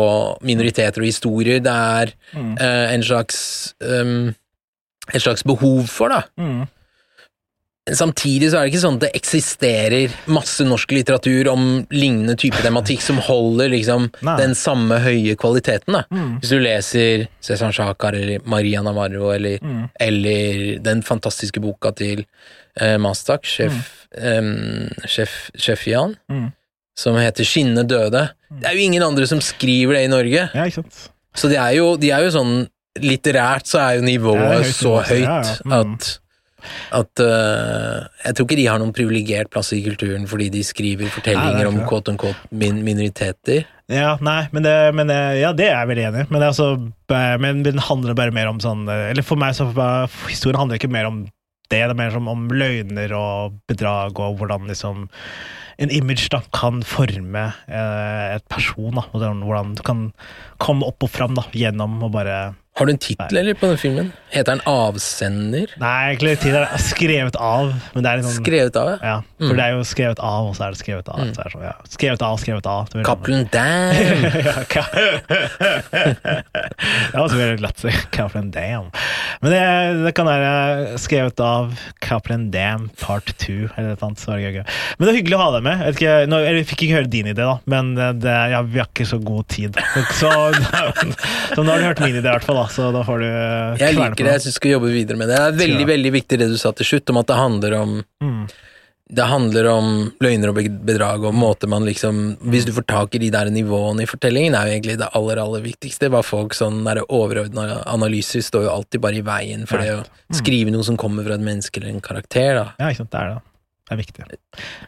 minoriteter 0.46 1.02
og 1.02 1.10
historier, 1.10 1.60
det 1.64 1.72
er 1.72 2.12
eh, 2.36 2.94
en 2.94 3.04
slags 3.04 3.74
um, 3.80 4.34
et 5.14 5.22
slags 5.22 5.44
behov 5.44 5.88
for, 5.92 6.14
da. 6.14 6.22
Mm. 6.38 6.68
Samtidig 7.90 8.52
så 8.52 8.60
er 8.60 8.68
det 8.68 8.76
ikke 8.76 8.82
sånn 8.84 8.98
at 9.00 9.04
det 9.08 9.10
eksisterer 9.18 10.12
masse 10.30 10.62
norsk 10.68 10.92
litteratur 10.94 11.48
om 11.50 11.64
lignende 11.90 12.36
type 12.38 12.60
tematikk 12.62 13.02
som 13.02 13.18
holder 13.26 13.72
liksom 13.74 14.06
Nei. 14.22 14.36
den 14.38 14.54
samme 14.54 15.00
høye 15.02 15.34
kvaliteten. 15.36 15.96
da. 15.98 16.04
Mm. 16.14 16.36
Hvis 16.44 16.52
du 16.54 16.60
leser 16.62 17.24
Cezanne 17.42 17.74
Shakar 17.74 18.14
eller 18.14 18.46
Maria 18.46 18.84
Navarro 18.86 19.32
eller, 19.34 19.58
Mm. 19.66 19.90
eller 20.00 20.78
den 20.80 21.02
fantastiske 21.02 21.60
boka 21.60 21.92
til 21.96 22.26
eh, 22.80 22.98
Mastak, 22.98 23.44
sjef, 23.44 24.06
em, 24.16 24.88
sjef, 25.10 25.50
sjef 25.58 25.88
Jan, 25.88 26.16
Mm. 26.30 26.54
som 26.96 27.16
heter 27.16 27.44
Skinne 27.44 27.84
døde. 27.84 28.30
Det 28.62 28.66
er 28.70 28.74
jo 28.78 28.86
ingen 28.86 29.02
andre 29.04 29.26
som 29.28 29.40
skriver 29.42 29.94
det 29.98 30.06
i 30.06 30.08
Norge. 30.08 30.50
Ja. 30.54 30.66
Så 31.36 31.50
de 31.50 31.56
er 31.58 31.74
jo, 31.76 31.98
de 31.98 32.12
er 32.12 32.22
jo 32.30 32.30
sånn 32.38 32.68
Litterært 33.00 33.66
så 33.66 33.80
er 33.80 33.96
jo 33.96 34.02
nivået 34.04 34.42
er 34.52 34.64
høyt 34.64 34.76
så 34.76 35.02
høyt 35.02 35.24
ja, 35.24 35.42
ja. 35.42 35.56
Mm. 35.66 35.72
at 35.96 36.20
at 36.96 37.24
uh, 37.24 38.08
Jeg 38.26 38.38
tror 38.38 38.48
ikke 38.48 38.60
de 38.60 38.68
har 38.70 38.82
noen 38.82 38.96
privilegert 38.96 39.52
plass 39.54 39.72
i 39.76 39.82
kulturen 39.86 40.28
fordi 40.30 40.50
de 40.54 40.64
skriver 40.66 41.12
fortellinger 41.12 41.64
er 41.64 41.70
om 41.70 41.82
quote 41.90 42.14
unquote 42.14 42.52
min 42.52 42.84
minoriteter. 42.86 43.66
Ja, 43.92 44.16
nei, 44.24 44.46
men 44.56 44.64
det, 44.64 44.76
men 44.96 45.10
det, 45.12 45.20
ja, 45.42 45.52
det 45.56 45.68
er 45.68 45.76
jeg 45.76 45.90
veldig 45.90 46.04
enig 46.08 46.24
i. 46.24 46.28
Men, 46.32 46.46
altså, 46.48 46.68
eh, 47.12 47.36
men 47.44 47.64
den 47.66 47.82
handler 47.84 48.16
bare 48.16 48.36
mer 48.36 48.48
om 48.52 48.62
sånn 48.64 48.86
eh, 48.88 49.10
Eller 49.12 49.26
for 49.26 49.40
meg 49.42 49.58
så 49.58 49.68
Historien 50.30 50.62
handler 50.62 50.80
ikke 50.80 50.92
mer 50.92 51.10
om 51.10 51.26
det. 51.26 51.34
Det 51.72 51.80
er 51.80 51.96
mer 51.96 52.12
som 52.12 52.26
om 52.28 52.50
løgner 52.52 53.14
og 53.16 53.54
bedrag 53.72 54.18
og 54.20 54.42
hvordan 54.42 54.66
liksom 54.68 55.06
en 55.82 55.94
image 55.96 56.28
da 56.34 56.42
kan 56.52 56.82
forme 56.84 57.46
eh, 57.72 58.26
et 58.36 58.44
person. 58.52 58.92
da, 58.98 59.06
og 59.12 59.24
Hvordan 59.24 59.76
du 59.78 59.84
kan 59.88 60.02
komme 60.60 60.84
opp 60.88 61.08
og 61.08 61.14
fram 61.14 61.38
da, 61.38 61.46
gjennom 61.56 61.96
å 62.04 62.12
bare 62.12 62.42
Har 62.82 62.90
du 62.90 62.92
en 62.96 63.02
tittel 63.02 63.38
eller 63.44 63.54
på 63.62 63.70
den 63.70 63.78
filmen? 63.78 64.10
Heter 64.32 64.56
den 64.56 64.62
Avsender? 64.72 65.74
Nei, 65.82 66.14
egentlig 66.14 66.38
tittelen 66.40 66.64
er 66.72 66.80
skrevet 66.82 67.36
av, 67.36 67.74
men 67.94 68.06
det 68.06 68.12
er 68.14 68.22
sånn 68.24 68.38
Skrevet 68.40 68.78
av, 68.80 68.88
ja. 68.94 68.98
Ja, 69.04 69.16
for 69.42 69.52
Mm. 69.52 69.58
det 69.58 69.64
er 69.66 69.72
jo 69.76 69.82
skrevet 69.90 70.20
av, 70.24 70.46
og 70.48 70.56
så 70.56 70.64
er 70.68 70.72
det 70.76 70.80
skrevet 70.80 71.10
av. 71.12 71.20
Så 71.36 71.42
er 71.42 71.50
det 71.50 71.52
sånn, 71.56 71.66
ja. 71.66 71.74
Skrevet 71.92 72.22
av, 72.26 72.38
skrevet 72.40 72.70
av. 72.72 72.94
Cappelen 73.06 73.44
Dam! 73.52 73.92
Det 77.12 77.14
var 77.14 77.22
også 77.26 77.40
veldig 77.40 77.58
glatt. 77.62 77.84
Kaplan 78.16 78.52
Dam. 78.54 78.88
Men 79.42 79.52
det, 79.54 79.62
det 80.06 80.14
kan 80.18 80.30
være 80.30 80.98
skrevet 81.02 81.42
av 81.44 81.76
Kaplan 82.04 82.48
Dam 82.54 82.88
part 83.02 83.34
2, 83.44 83.58
eller 83.76 83.92
noe 83.96 84.08
annet. 84.08 84.22
Så 84.24 84.32
var 84.32 84.40
det 84.42 84.54
gøy. 84.56 84.64
Men 84.98 85.04
det 85.08 85.12
er 85.14 85.20
hyggelig 85.20 85.38
å 85.38 85.42
ha 85.44 85.50
deg 85.58 85.66
med. 85.68 85.76
Jeg, 85.82 85.88
vet 85.92 86.02
ikke, 86.02 86.16
nå, 86.32 86.42
jeg 86.48 86.68
fikk 86.72 86.86
ikke 86.88 86.98
høre 87.02 87.12
din 87.18 87.32
idé, 87.34 87.42
da, 87.44 87.58
men 87.72 87.94
det, 87.98 88.38
ja, 88.56 88.62
vi 88.66 88.80
har 88.82 88.90
ikke 88.90 89.10
så 89.12 89.20
god 89.22 89.50
tid. 89.52 89.80
Så, 90.18 90.32
så 91.56 91.66
nå 91.66 91.68
har 91.74 91.82
du 91.84 91.88
hørt 91.90 92.04
min 92.06 92.16
idé, 92.16 92.24
i 92.26 92.32
hvert 92.32 92.48
fall. 92.48 92.62
Da, 92.62 92.68
så 92.74 92.90
da 92.96 93.04
får 93.08 93.24
du 93.24 93.30
Jeg 93.82 93.98
liker 93.98 94.26
det, 94.26 94.34
jeg 94.38 94.44
syns 94.48 94.58
du 94.58 94.60
skal 94.60 94.76
jobbe 94.78 94.92
videre 94.94 95.20
med 95.20 95.32
det. 95.32 95.38
Det 95.38 95.46
er 95.48 95.62
veldig, 95.64 95.88
veldig 95.94 96.12
viktig 96.18 96.42
det 96.42 96.50
du 96.52 96.58
sa 96.62 96.74
til 96.76 96.88
slutt, 96.94 97.14
om 97.14 97.22
at 97.24 97.32
det 97.32 97.40
handler 97.40 97.80
om 97.82 97.98
Mm. 98.22 98.46
Det 99.12 99.26
handler 99.28 99.68
om 99.68 99.88
løgner 100.24 100.54
og 100.54 100.60
bedrag 100.88 101.26
og 101.28 101.34
måter 101.36 101.68
man 101.68 101.84
liksom 101.84 102.38
Hvis 102.48 102.64
du 102.64 102.72
får 102.72 102.86
tak 102.88 103.16
i 103.18 103.20
de 103.20 103.32
der 103.34 103.50
nivåene 103.52 104.06
i 104.06 104.08
fortellingen, 104.08 104.56
er 104.56 104.70
jo 104.70 104.76
egentlig 104.78 104.98
det 105.02 105.10
aller, 105.18 105.42
aller 105.42 105.66
viktigste. 105.66 106.08
Hva 106.14 106.22
folk 106.24 106.56
sånn 106.56 106.80
overordna 106.88 107.82
analyser 107.92 108.40
står 108.46 108.70
jo 108.70 108.72
alltid 108.78 109.04
bare 109.04 109.20
i 109.20 109.26
veien 109.26 109.68
for 109.68 109.84
det 109.84 109.98
å 109.98 110.06
skrive 110.32 110.72
noe 110.72 110.88
som 110.88 110.96
kommer 110.96 111.28
fra 111.28 111.36
et 111.36 111.44
menneske 111.44 111.82
eller 111.82 111.92
en 111.92 112.04
karakter, 112.04 112.56
da. 112.56 112.66
Ja, 112.80 112.88
ikke 112.88 113.04
sant. 113.04 113.12
Det 113.12 113.20
er 113.20 113.34
det. 113.34 113.42
Det 113.92 113.98
er 113.98 114.00
viktig. 114.06 114.24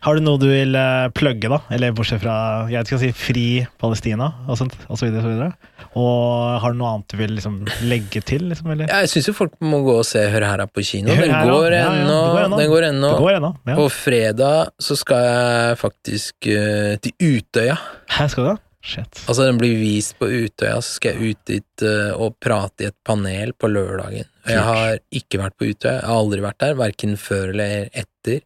Har 0.05 0.15
du 0.15 0.23
noe 0.23 0.39
du 0.39 0.45
vil 0.47 0.77
uh, 0.79 1.09
plugge, 1.11 1.49
da? 1.51 1.57
Eller 1.75 1.91
bortsett 1.91 2.21
fra 2.23 2.35
jeg 2.71 2.87
skal 2.87 3.01
si 3.01 3.09
Fri 3.11 3.43
Palestina 3.81 4.29
og 4.47 4.55
sånt, 4.55 4.77
og 4.87 4.95
så 4.95 5.09
videre, 5.09 5.19
og 5.19 5.25
så 5.25 5.33
videre. 5.33 5.89
Og 5.99 6.53
har 6.63 6.71
du 6.71 6.79
noe 6.79 6.93
annet 6.93 7.11
du 7.11 7.17
vil 7.19 7.33
liksom 7.35 7.57
legge 7.83 8.21
til, 8.23 8.45
liksom, 8.47 8.71
eller? 8.71 8.87
Jeg 8.87 9.11
syns 9.11 9.27
jo 9.27 9.35
folk 9.35 9.57
må 9.59 9.81
gå 9.83 9.97
og 9.99 10.07
se 10.07 10.23
Hør 10.31 10.47
her 10.47 10.63
på 10.71 10.85
kino. 10.87 11.11
Den 11.11 11.35
går 11.35 11.75
Ja, 11.75 11.81
ja, 11.83 11.91
ennå. 11.99 12.57
det 12.57 12.69
går 12.71 12.87
ennå. 12.93 13.11
Den 13.11 13.25
går 13.27 13.37
ennå. 13.41 13.51
Ja. 13.67 13.75
På 13.75 13.89
fredag 13.91 14.71
så 14.87 14.95
skal 15.03 15.27
jeg 15.27 15.81
faktisk 15.83 16.47
uh, 16.47 16.93
til 17.03 17.11
Utøya. 17.19 17.75
Her 18.15 18.31
skal 18.31 18.47
du, 18.47 18.53
da? 18.53 18.61
Shit. 18.83 19.21
Altså, 19.29 19.45
den 19.47 19.57
blir 19.61 19.77
vist 19.79 20.17
på 20.19 20.27
Utøya, 20.27 20.81
så 20.83 20.97
skal 20.97 21.15
jeg 21.15 21.31
ut 21.31 21.45
dit 21.47 21.83
uh, 21.87 22.11
og 22.19 22.35
prate 22.43 22.83
i 22.83 22.89
et 22.89 22.97
panel 23.07 23.53
på 23.55 23.69
lørdagen. 23.71 24.27
Og 24.43 24.51
jeg 24.51 24.65
har 24.67 24.97
ikke 25.15 25.39
vært 25.39 25.55
på 25.55 25.69
Utøya, 25.69 25.93
jeg 26.01 26.09
har 26.09 26.19
aldri 26.19 26.41
vært 26.43 26.59
der, 26.65 26.75
verken 26.81 27.15
før 27.19 27.53
eller 27.53 27.87
etter. 27.95 28.41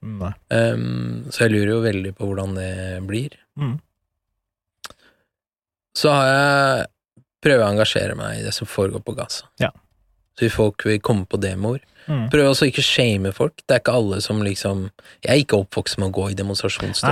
Um, 0.54 1.26
så 1.34 1.48
jeg 1.48 1.56
lurer 1.56 1.72
jo 1.72 1.80
veldig 1.88 2.14
på 2.20 2.30
hvordan 2.30 2.54
det 2.60 2.70
blir. 3.10 3.40
Mm. 3.58 3.80
Så 5.98 6.14
har 6.14 6.30
jeg 6.30 6.86
prøvd 7.48 7.64
å 7.64 7.72
engasjere 7.72 8.18
meg 8.20 8.38
i 8.38 8.46
det 8.46 8.54
som 8.54 8.70
foregår 8.70 9.02
på 9.08 9.18
Gaza. 9.18 9.50
Ja. 9.62 9.72
Så 10.40 10.50
folk 10.54 10.86
vil 10.86 11.00
komme 11.02 11.26
på 11.26 11.40
demoer. 11.42 11.80
Mm. 12.08 12.30
Prøv 12.32 12.46
også 12.54 12.68
ikke 12.70 12.84
shame 12.86 13.34
folk. 13.36 13.58
Det 13.68 13.74
er 13.76 13.80
ikke 13.82 13.94
alle 14.00 14.22
som 14.24 14.40
liksom 14.42 14.86
Jeg 15.26 15.32
er 15.34 15.42
ikke 15.44 15.58
oppvokst 15.60 15.98
med 16.00 16.08
å 16.08 16.14
gå 16.16 16.30
i 16.32 16.36
demonstrasjonstog. 16.40 17.10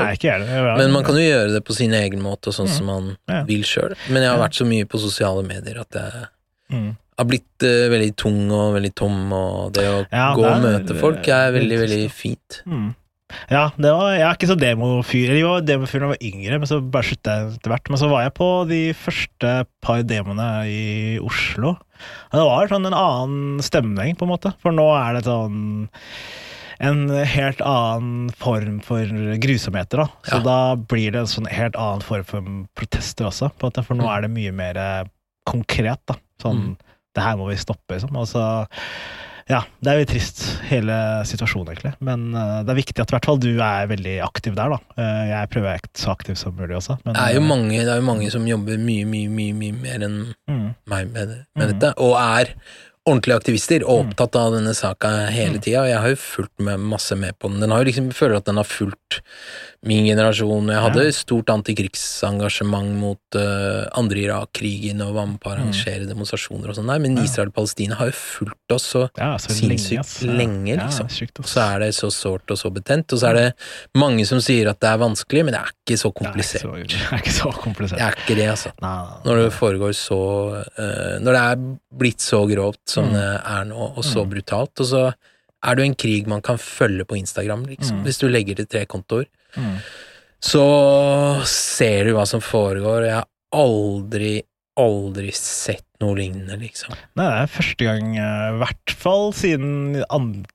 Men 0.77 0.91
man 0.93 1.03
kan 1.03 1.15
jo 1.19 1.25
gjøre 1.25 1.51
det 1.51 1.63
på 1.67 1.73
sin 1.75 1.91
egen 1.91 2.21
måte, 2.23 2.47
og 2.47 2.53
sånn 2.55 2.69
som 2.71 2.85
man 2.85 3.03
Mm. 3.27 3.33
Ja. 3.33 3.43
vil 3.43 3.63
sjøl. 3.67 3.95
Men 4.09 4.23
jeg 4.23 4.31
har 4.31 4.39
vært 4.39 4.55
så 4.55 4.65
mye 4.65 4.85
på 4.87 4.99
sosiale 5.01 5.43
medier 5.43 5.81
at 5.81 5.91
jeg 5.91 6.27
mm. 6.71 6.95
har 7.19 7.25
blitt 7.25 7.63
uh, 7.63 7.89
veldig 7.91 8.15
tung 8.15 8.51
og 8.51 8.73
veldig 8.77 8.93
tom, 8.95 9.33
og 9.33 9.73
det 9.73 9.83
å 9.89 10.05
Ja, 10.11 10.33
gå 10.35 10.41
det 10.43 10.51
og 10.51 10.55
er- 10.55 10.79
møte 10.79 10.99
folk 10.99 11.27
er 11.27 11.51
veldig, 11.51 11.79
veldig 11.83 12.11
fint. 12.11 12.61
Mm. 12.65 12.95
Ja, 13.49 13.71
det 13.75 13.89
var, 13.89 14.11
jeg 14.13 14.21
er 14.21 14.35
ikke 14.37 14.47
så 14.51 14.55
demofyr. 14.59 15.29
Eller 15.33 15.47
var 15.49 15.63
demofyr 15.65 15.99
da 15.99 16.05
jeg 16.05 16.13
var 16.13 16.25
yngre, 16.29 16.59
men 16.61 16.69
så 16.69 16.77
bare 16.93 17.07
slutta 17.09 17.33
jeg 17.39 17.53
etter 17.55 17.71
hvert. 17.73 17.89
Men 17.89 18.01
så 18.01 18.09
var 18.11 18.21
jeg 18.25 18.33
på 18.37 18.49
de 18.69 18.81
første 18.93 19.53
par 19.81 20.03
demoene 20.05 20.49
i 20.69 20.83
Oslo. 21.25 21.71
Og 22.31 22.37
det 22.37 22.45
var 22.45 22.69
sånn 22.71 22.85
en 22.85 22.97
annen 22.97 23.63
stemning, 23.65 24.13
på 24.19 24.27
en 24.27 24.33
måte. 24.35 24.53
For 24.61 24.75
nå 24.75 24.85
er 24.99 25.17
det 25.17 25.25
sånn 25.25 25.89
en 26.85 27.01
helt 27.31 27.61
annen 27.63 28.29
form 28.35 28.81
for 28.83 29.07
grusomheter. 29.41 30.03
Da. 30.03 30.07
Så 30.27 30.37
Ja. 30.37 30.43
da 30.43 30.75
blir 30.75 31.11
det 31.15 31.21
en 31.23 31.31
sånn 31.31 31.47
helt 31.49 31.75
annen 31.79 32.01
form 32.03 32.23
for 32.27 32.41
protester 32.75 33.25
også, 33.25 33.49
på 33.57 33.63
en 33.65 33.71
måte, 33.71 33.85
for 33.85 33.95
nå 33.95 34.03
Mm. 34.03 34.17
er 34.17 34.21
det 34.21 34.31
mye 34.31 34.51
mer 34.53 35.05
konkret. 35.47 35.99
Da. 36.05 36.15
Sånn 36.41 36.61
Mm. 36.61 36.77
Det 37.15 37.23
her 37.23 37.37
må 37.37 37.47
vi 37.47 37.55
stoppe, 37.55 37.87
liksom. 37.95 38.13
Og 38.17 38.27
så 38.27 38.67
Ja, 39.45 39.59
det 39.77 39.91
er 39.91 39.99
jo 39.99 40.05
trist, 40.09 40.39
hele 40.65 40.95
situasjonen, 41.29 41.69
egentlig. 41.75 41.91
Men 42.05 42.31
uh, 42.33 42.63
det 42.65 42.71
er 42.73 42.79
viktig 42.79 43.03
at 43.03 43.11
i 43.11 43.13
hvert 43.13 43.27
fall 43.29 43.37
du 43.37 43.51
er 43.53 43.91
veldig 43.91 44.15
aktiv 44.25 44.55
der, 44.57 44.73
da. 44.73 44.79
Uh, 44.97 45.23
jeg 45.29 45.51
prøver 45.53 45.67
å 45.67 45.73
være 45.75 45.91
så 46.01 46.15
aktiv 46.15 46.39
som 46.39 46.55
mulig 46.57 46.79
også. 46.79 46.97
Men, 47.03 47.13
Det 47.13 47.27
er 47.27 47.35
jo 47.35 47.43
eh, 47.43 47.49
mange, 47.51 47.77
det 47.77 47.93
er 47.93 48.01
jo 48.01 48.07
mange 48.07 48.31
som 48.33 48.47
jobber 48.49 48.81
mye, 48.81 49.05
mye, 49.05 49.29
mye, 49.29 49.53
mye 49.59 49.77
mer 49.83 50.07
enn 50.07 50.17
mm, 50.49 50.65
meg 50.89 51.13
med, 51.13 51.35
med 51.53 51.61
mm. 51.61 51.75
dette, 51.75 51.93
og 52.01 52.17
er 52.23 52.55
ordentlige 53.07 53.35
aktivister 53.37 53.83
og 53.85 54.05
Mhm. 54.05 54.09
opptatt 54.13 54.35
av 54.35 54.53
denne 54.53 54.73
saka 54.73 55.27
hele 55.29 55.55
Mhm. 55.57 55.61
tida. 55.61 55.81
Og 55.81 55.87
jeg 55.89 55.99
har 56.01 56.09
jo 56.09 56.15
fulgt 56.15 56.59
med 56.59 56.79
masse 56.79 57.15
med 57.15 57.37
på 57.39 57.49
den. 57.51 57.59
Den 57.61 57.69
har 57.71 57.83
jo 57.83 57.91
liksom, 57.91 58.05
jeg 58.09 58.15
føler 58.15 58.37
at 58.37 58.45
den 58.45 58.55
har 58.57 58.63
fulgt 58.65 59.21
min 59.85 60.05
generasjon. 60.05 60.67
Jeg 60.71 60.81
hadde 60.81 61.03
Ja. 61.05 61.11
stort 61.11 61.45
antikrigsengasjement 61.49 62.95
mot 62.97 63.19
uh, 63.35 63.85
andre 63.93 64.17
Irak-krigen 64.25 65.01
og 65.05 65.13
var 65.13 65.27
med 65.27 65.39
på 65.39 65.49
å 65.51 65.53
arrangere 65.55 66.07
demonstrasjoner 66.09 66.69
og 66.69 66.75
sånn 66.75 66.87
der, 66.87 66.99
men 66.99 67.17
Israel 67.19 67.25
Ja. 67.25 67.31
Israel-Palestina 67.45 67.95
har 67.99 68.07
jo 68.07 68.15
fulgt 68.15 68.71
oss 68.71 68.83
så 68.93 69.09
ja, 69.17 69.35
så 69.37 69.51
sinnssykt 69.51 70.23
lenge, 70.25 70.77
liksom. 70.79 71.07
sjukt, 71.11 71.43
så 71.45 71.75
er 71.75 71.79
det 71.79 71.93
så 71.93 72.07
sårt 72.09 72.49
og 72.49 72.57
så 72.57 72.71
betent, 72.73 73.11
og 73.13 73.19
så 73.19 73.29
er 73.29 73.33
det 73.35 73.53
mange 73.95 74.25
som 74.25 74.39
sier 74.39 74.69
at 74.69 74.79
det 74.79 74.87
er 74.89 74.97
vanskelig, 74.97 75.43
men 75.45 75.53
det 75.53 75.61
er 75.61 75.71
ikke 75.85 75.97
så 75.99 76.11
komplisert. 76.13 76.61
Det 76.63 76.71
er 76.71 76.83
ikke 76.85 76.95
så, 76.95 77.11
er 77.13 77.17
ikke 77.19 77.35
så 77.35 77.51
komplisert. 77.53 77.97
Det 77.99 78.07
er 78.07 78.15
ikke 78.15 78.35
det, 78.39 78.47
altså. 78.49 78.71
Nei, 78.81 78.95
nei, 78.95 79.05
nei. 79.05 79.21
Når 79.25 79.43
det 79.43 79.53
foregår 79.53 79.93
så 79.93 80.19
uh, 80.79 81.19
Når 81.19 81.31
det 81.35 81.43
er 81.43 81.77
blitt 81.95 82.19
så 82.19 82.41
grovt 82.49 82.94
som 82.95 83.09
Mm. 83.11 83.13
det 83.17 83.27
er 83.57 83.65
nå, 83.69 83.91
og 83.97 84.03
så 84.07 84.23
Mm. 84.25 84.31
brutalt, 84.33 84.79
og 84.79 84.87
så 84.93 85.03
er 85.65 85.75
det 85.75 85.83
jo 85.83 85.89
en 85.91 85.95
krig 86.05 86.27
man 86.31 86.41
kan 86.45 86.57
følge 86.61 87.05
på 87.09 87.17
Instagram, 87.19 87.65
liksom. 87.67 87.99
Mm. 88.01 88.03
Hvis 88.07 88.19
du 88.21 88.27
legger 88.29 88.55
til 88.59 88.67
tre 88.69 88.85
kontoer, 88.85 89.25
så 90.45 90.65
ser 91.47 92.05
du 92.05 92.13
hva 92.15 92.25
som 92.29 92.41
foregår, 92.43 93.01
og 93.01 93.07
jeg 93.09 93.15
har 93.17 93.27
aldri, 93.55 94.33
aldri 94.77 95.31
sett 95.33 95.85
noe 96.03 96.15
lignende, 96.19 96.57
liksom. 96.59 96.93
Nei, 97.15 97.29
det 97.31 97.41
er 97.45 97.53
første 97.55 97.87
gang, 97.87 98.11
eh, 98.19 98.49
i 98.51 98.59
hvert 98.61 98.95
fall 98.99 99.31
siden 99.33 100.03
andre, 100.09 100.51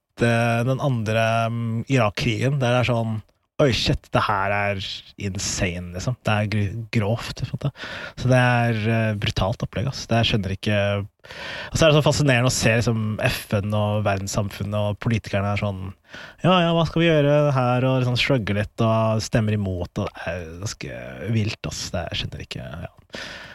den 0.69 0.81
andre 0.85 1.25
Irak-krigen, 1.89 2.59
der 2.61 2.77
det 2.77 2.81
er 2.85 2.93
sånn 2.93 3.23
Oi, 3.61 3.73
shit, 3.77 4.07
det 4.15 4.21
her 4.25 4.53
er 4.55 4.79
insane, 5.21 5.91
liksom. 5.93 6.15
Det 6.25 6.33
er 6.33 6.77
grovt. 6.95 7.43
på. 7.45 7.71
Så 8.17 8.31
det 8.31 8.39
er 8.39 8.79
eh, 8.89 9.19
brutalt 9.21 9.61
opplegg, 9.67 9.91
ass. 9.91 10.07
Det 10.09 10.23
skjønner 10.25 10.55
ikke 10.55 10.79
Og 11.03 11.75
så 11.75 11.85
er 11.85 11.91
det 11.91 11.99
så 11.99 12.05
fascinerende 12.07 12.49
å 12.49 12.55
se 12.55 12.73
liksom, 12.79 13.19
FN 13.21 13.77
og 13.77 14.07
verdenssamfunnet 14.07 14.79
og 14.79 15.01
politikerne 15.05 15.53
er 15.53 15.61
sånn 15.61 15.83
Ja, 16.41 16.55
ja, 16.65 16.71
hva 16.73 16.87
skal 16.89 17.05
vi 17.05 17.11
gjøre 17.11 17.35
her? 17.57 17.87
Og 17.91 18.01
liksom 18.01 18.17
slugge 18.23 18.57
litt 18.57 18.87
og 18.87 19.21
stemmer 19.25 19.59
imot, 19.59 19.93
og 20.01 20.09
det 20.09 20.33
er 20.33 20.49
ganske 20.63 21.03
vilt, 21.37 21.61
ass. 21.69 21.83
Det 21.93 22.07
skjønner 22.17 22.47
ikke 22.47 22.65
ja. 22.65 22.91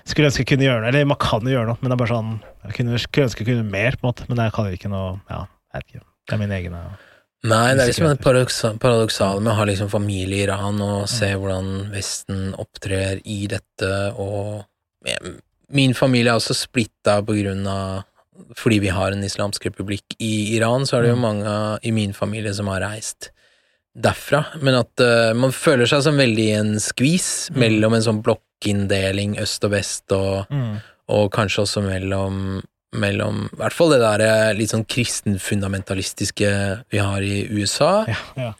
Skulle 0.05 0.29
ønske 0.29 0.45
jeg 0.45 0.51
kunne 0.53 0.67
gjøre 0.67 0.83
noe, 0.83 0.91
eller 0.93 1.09
man 1.09 1.21
kan 1.23 1.49
jo 1.49 1.55
gjøre 1.55 1.71
noe, 1.71 1.81
men 1.81 1.89
det 1.89 1.97
er 1.97 2.03
bare 2.03 2.13
sånn 2.13 2.31
Jeg 2.67 2.77
kunne, 2.77 3.01
skulle 3.01 3.31
ønske 3.31 3.41
jeg 3.41 3.49
kunne 3.55 3.73
mer, 3.73 3.97
på 3.97 4.05
en 4.05 4.11
måte, 4.11 4.29
men 4.29 4.37
det 4.37 4.51
kan 4.53 4.69
jo 4.69 4.77
ikke 4.77 4.93
noe 4.93 5.17
Ja, 5.31 5.41
jeg 5.73 5.81
vet 5.81 5.95
ikke. 5.95 6.07
Det 6.25 6.37
er 6.37 6.41
min 6.45 6.57
egen 6.59 6.77
ja. 6.77 6.85
Nei, 7.45 7.75
det 7.75 7.83
er 7.83 7.89
liksom 7.91 8.07
det 8.09 8.21
paradoksa- 8.23 8.73
paradoksale 8.81 9.41
med 9.43 9.53
å 9.53 9.55
ha 9.59 9.65
liksom 9.69 9.89
familie 9.91 10.39
i 10.41 10.43
Iran 10.47 10.79
og 10.81 11.07
se 11.11 11.29
hvordan 11.35 11.91
Vesten 11.93 12.53
opptrer 12.61 13.21
i 13.25 13.45
dette, 13.51 13.91
og 14.17 14.65
min 15.75 15.93
familie 15.97 16.31
er 16.33 16.39
også 16.39 16.55
splitta 16.57 17.19
på 17.25 17.35
grunn 17.43 17.65
av 17.69 18.03
Fordi 18.59 18.81
vi 18.83 18.89
har 18.91 19.13
en 19.15 19.23
islamsk 19.23 19.63
republikk 19.69 20.17
i 20.19 20.57
Iran, 20.57 20.83
så 20.83 20.97
er 20.97 21.01
det 21.05 21.09
jo 21.13 21.15
Mm. 21.15 21.21
mange 21.23 21.79
i 21.87 21.91
min 21.95 22.11
familie 22.11 22.53
som 22.53 22.67
har 22.67 22.81
reist 22.81 23.29
derfra, 23.97 24.41
men 24.61 24.75
at 24.75 24.91
uh, 24.99 25.31
man 25.33 25.51
føler 25.55 25.87
seg 25.87 26.01
som 26.03 26.17
veldig 26.19 26.47
i 26.49 26.57
en 26.59 26.73
skvis 26.75 27.49
Mm. 27.51 27.59
mellom 27.63 27.93
en 27.95 28.01
sånn 28.03 28.21
blokkinndeling 28.21 29.37
øst 29.39 29.63
og 29.63 29.71
vest, 29.71 30.11
og, 30.11 30.51
og 31.07 31.31
kanskje 31.31 31.61
også 31.63 31.81
mellom 31.85 32.61
mellom 33.01 33.45
i 33.51 33.57
hvert 33.59 33.73
fall 33.75 33.91
det 33.93 33.99
der 34.03 34.53
litt 34.57 34.71
sånn 34.73 34.85
kristenfundamentalistiske 34.87 36.49
vi 36.91 36.97
har 37.01 37.21
i 37.25 37.45
USA, 37.51 38.05
Ja, 38.07 38.17
ja. 38.37 38.51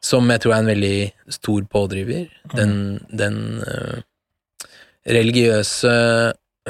som 0.00 0.28
jeg 0.32 0.40
tror 0.40 0.54
er 0.54 0.62
en 0.62 0.70
veldig 0.72 1.12
stor 1.28 1.62
pådriver. 1.68 2.28
Den, 2.56 3.00
den 3.12 3.36
uh, 3.66 3.98
religiøse 5.06 5.92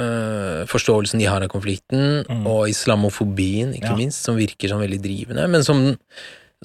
uh, 0.01 0.63
forståelsen 0.71 1.21
de 1.21 1.29
har 1.31 1.43
av 1.45 1.51
konflikten, 1.53 2.25
Mm. 2.29 2.47
og 2.47 2.69
islamofobien, 2.71 3.75
ikke 3.75 3.91
Ja. 3.93 3.97
minst, 3.97 4.23
som 4.25 4.37
virker 4.37 4.69
som 4.69 4.81
veldig 4.81 5.01
drivende, 5.03 5.49
men 5.49 5.63
som 5.65 5.97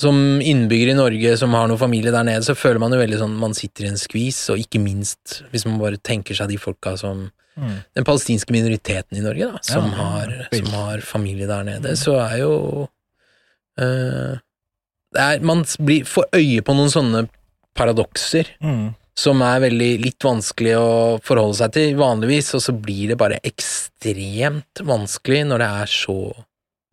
som 0.02 0.42
innbygger 0.44 0.92
i 0.92 0.98
Norge 0.98 1.38
som 1.40 1.54
har 1.56 1.68
noen 1.72 1.80
familie 1.80 2.12
der 2.12 2.26
nede, 2.28 2.44
så 2.44 2.56
føler 2.58 2.80
man 2.84 2.92
jo 2.92 3.00
veldig 3.00 3.20
sånn 3.22 3.36
man 3.40 3.54
sitter 3.56 3.86
i 3.86 3.92
en 3.94 3.98
skvis, 4.02 4.42
og 4.52 4.60
ikke 4.60 4.82
minst 4.84 5.42
hvis 5.54 5.64
man 5.70 5.80
bare 5.80 5.98
tenker 6.04 6.36
seg 6.36 6.50
de 6.52 6.58
folka 6.62 6.98
som 7.00 7.32
Mm. 7.56 7.78
den 7.96 8.04
palestinske 8.04 8.52
minoriteten 8.52 9.16
i 9.16 9.22
Norge, 9.24 9.46
da, 9.48 9.60
som, 9.64 9.86
Ja, 9.86 9.96
har, 9.96 10.32
som 10.52 10.66
har 10.74 11.00
familie 11.00 11.48
der 11.48 11.64
nede, 11.64 11.94
så 11.96 12.18
er 12.20 12.42
jo 12.42 12.90
det 13.78 15.22
er, 15.22 15.40
Man 15.40 15.64
blir, 15.80 16.04
får 16.04 16.28
øye 16.36 16.62
på 16.66 16.76
noen 16.76 16.92
sånne 16.92 17.26
paradokser 17.76 18.50
Mm. 18.62 18.94
som 19.16 19.42
er 19.42 19.62
veldig 19.70 19.90
litt 20.04 20.20
vanskelig 20.20 20.76
å 20.76 21.22
forholde 21.24 21.56
seg 21.56 21.72
til 21.72 21.96
vanligvis, 21.96 22.54
og 22.56 22.62
så 22.62 22.74
blir 22.76 23.08
det 23.14 23.18
bare 23.18 23.40
ekstremt 23.48 24.84
vanskelig 24.84 25.46
når 25.48 25.58
det 25.64 25.70
er 25.82 25.86
så 25.96 26.18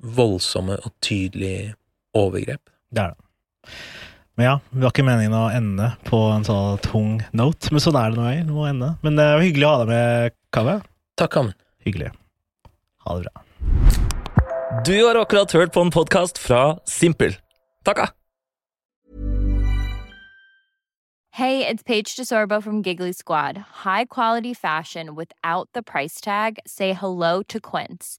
voldsomme 0.03 0.79
og 0.85 0.93
tydelige 1.03 1.75
overgrep. 2.15 2.61
Det 2.93 3.03
er 3.03 3.15
det. 3.15 3.73
Men 4.37 4.47
ja, 4.47 4.55
det 4.73 4.85
var 4.85 4.93
ikke 4.95 5.05
meningen 5.05 5.37
å 5.37 5.47
ende 5.53 5.91
på 6.09 6.19
en 6.33 6.45
sånn 6.45 6.81
tung 6.85 7.19
note, 7.37 7.69
men 7.73 7.85
sånn 7.85 7.99
er 8.01 8.13
det 8.13 8.21
nå. 8.21 8.29
Jeg 8.33 8.47
Det 8.49 8.57
må 8.57 8.65
ende. 8.69 8.95
Men 9.05 9.17
det 9.21 9.29
var 9.29 9.45
hyggelig 9.45 9.69
å 9.69 9.73
ha 9.73 9.83
deg 9.83 9.93
med, 9.93 10.37
Kaveh. 10.53 10.81
Takk, 11.21 11.37
Amund. 11.41 11.57
Hyggelig. 11.85 12.13
Ha 13.05 13.19
det 13.19 13.29
bra. 13.29 13.45
Du 14.89 14.95
har 15.05 15.21
akkurat 15.21 15.53
hørt 15.53 15.73
på 15.73 15.85
en 15.85 15.93
podkast 15.93 16.41
fra 16.41 16.79
Simpel. 16.89 17.37
Takka! 17.85 18.09
Hey, 21.37 21.67
it's 21.67 21.83
Paige 21.83 22.15
DeSorbo 22.15 22.63
from 22.63 22.83
Giggly 22.83 23.13
Squad. 23.13 23.57
High 23.85 24.05
quality 24.05 24.53
fashion 24.53 25.15
without 25.15 25.69
the 25.73 25.83
price 25.83 26.21
tag. 26.21 26.59
Say 26.67 26.93
hello 26.93 27.43
to 27.49 27.59
Quince. 27.59 28.19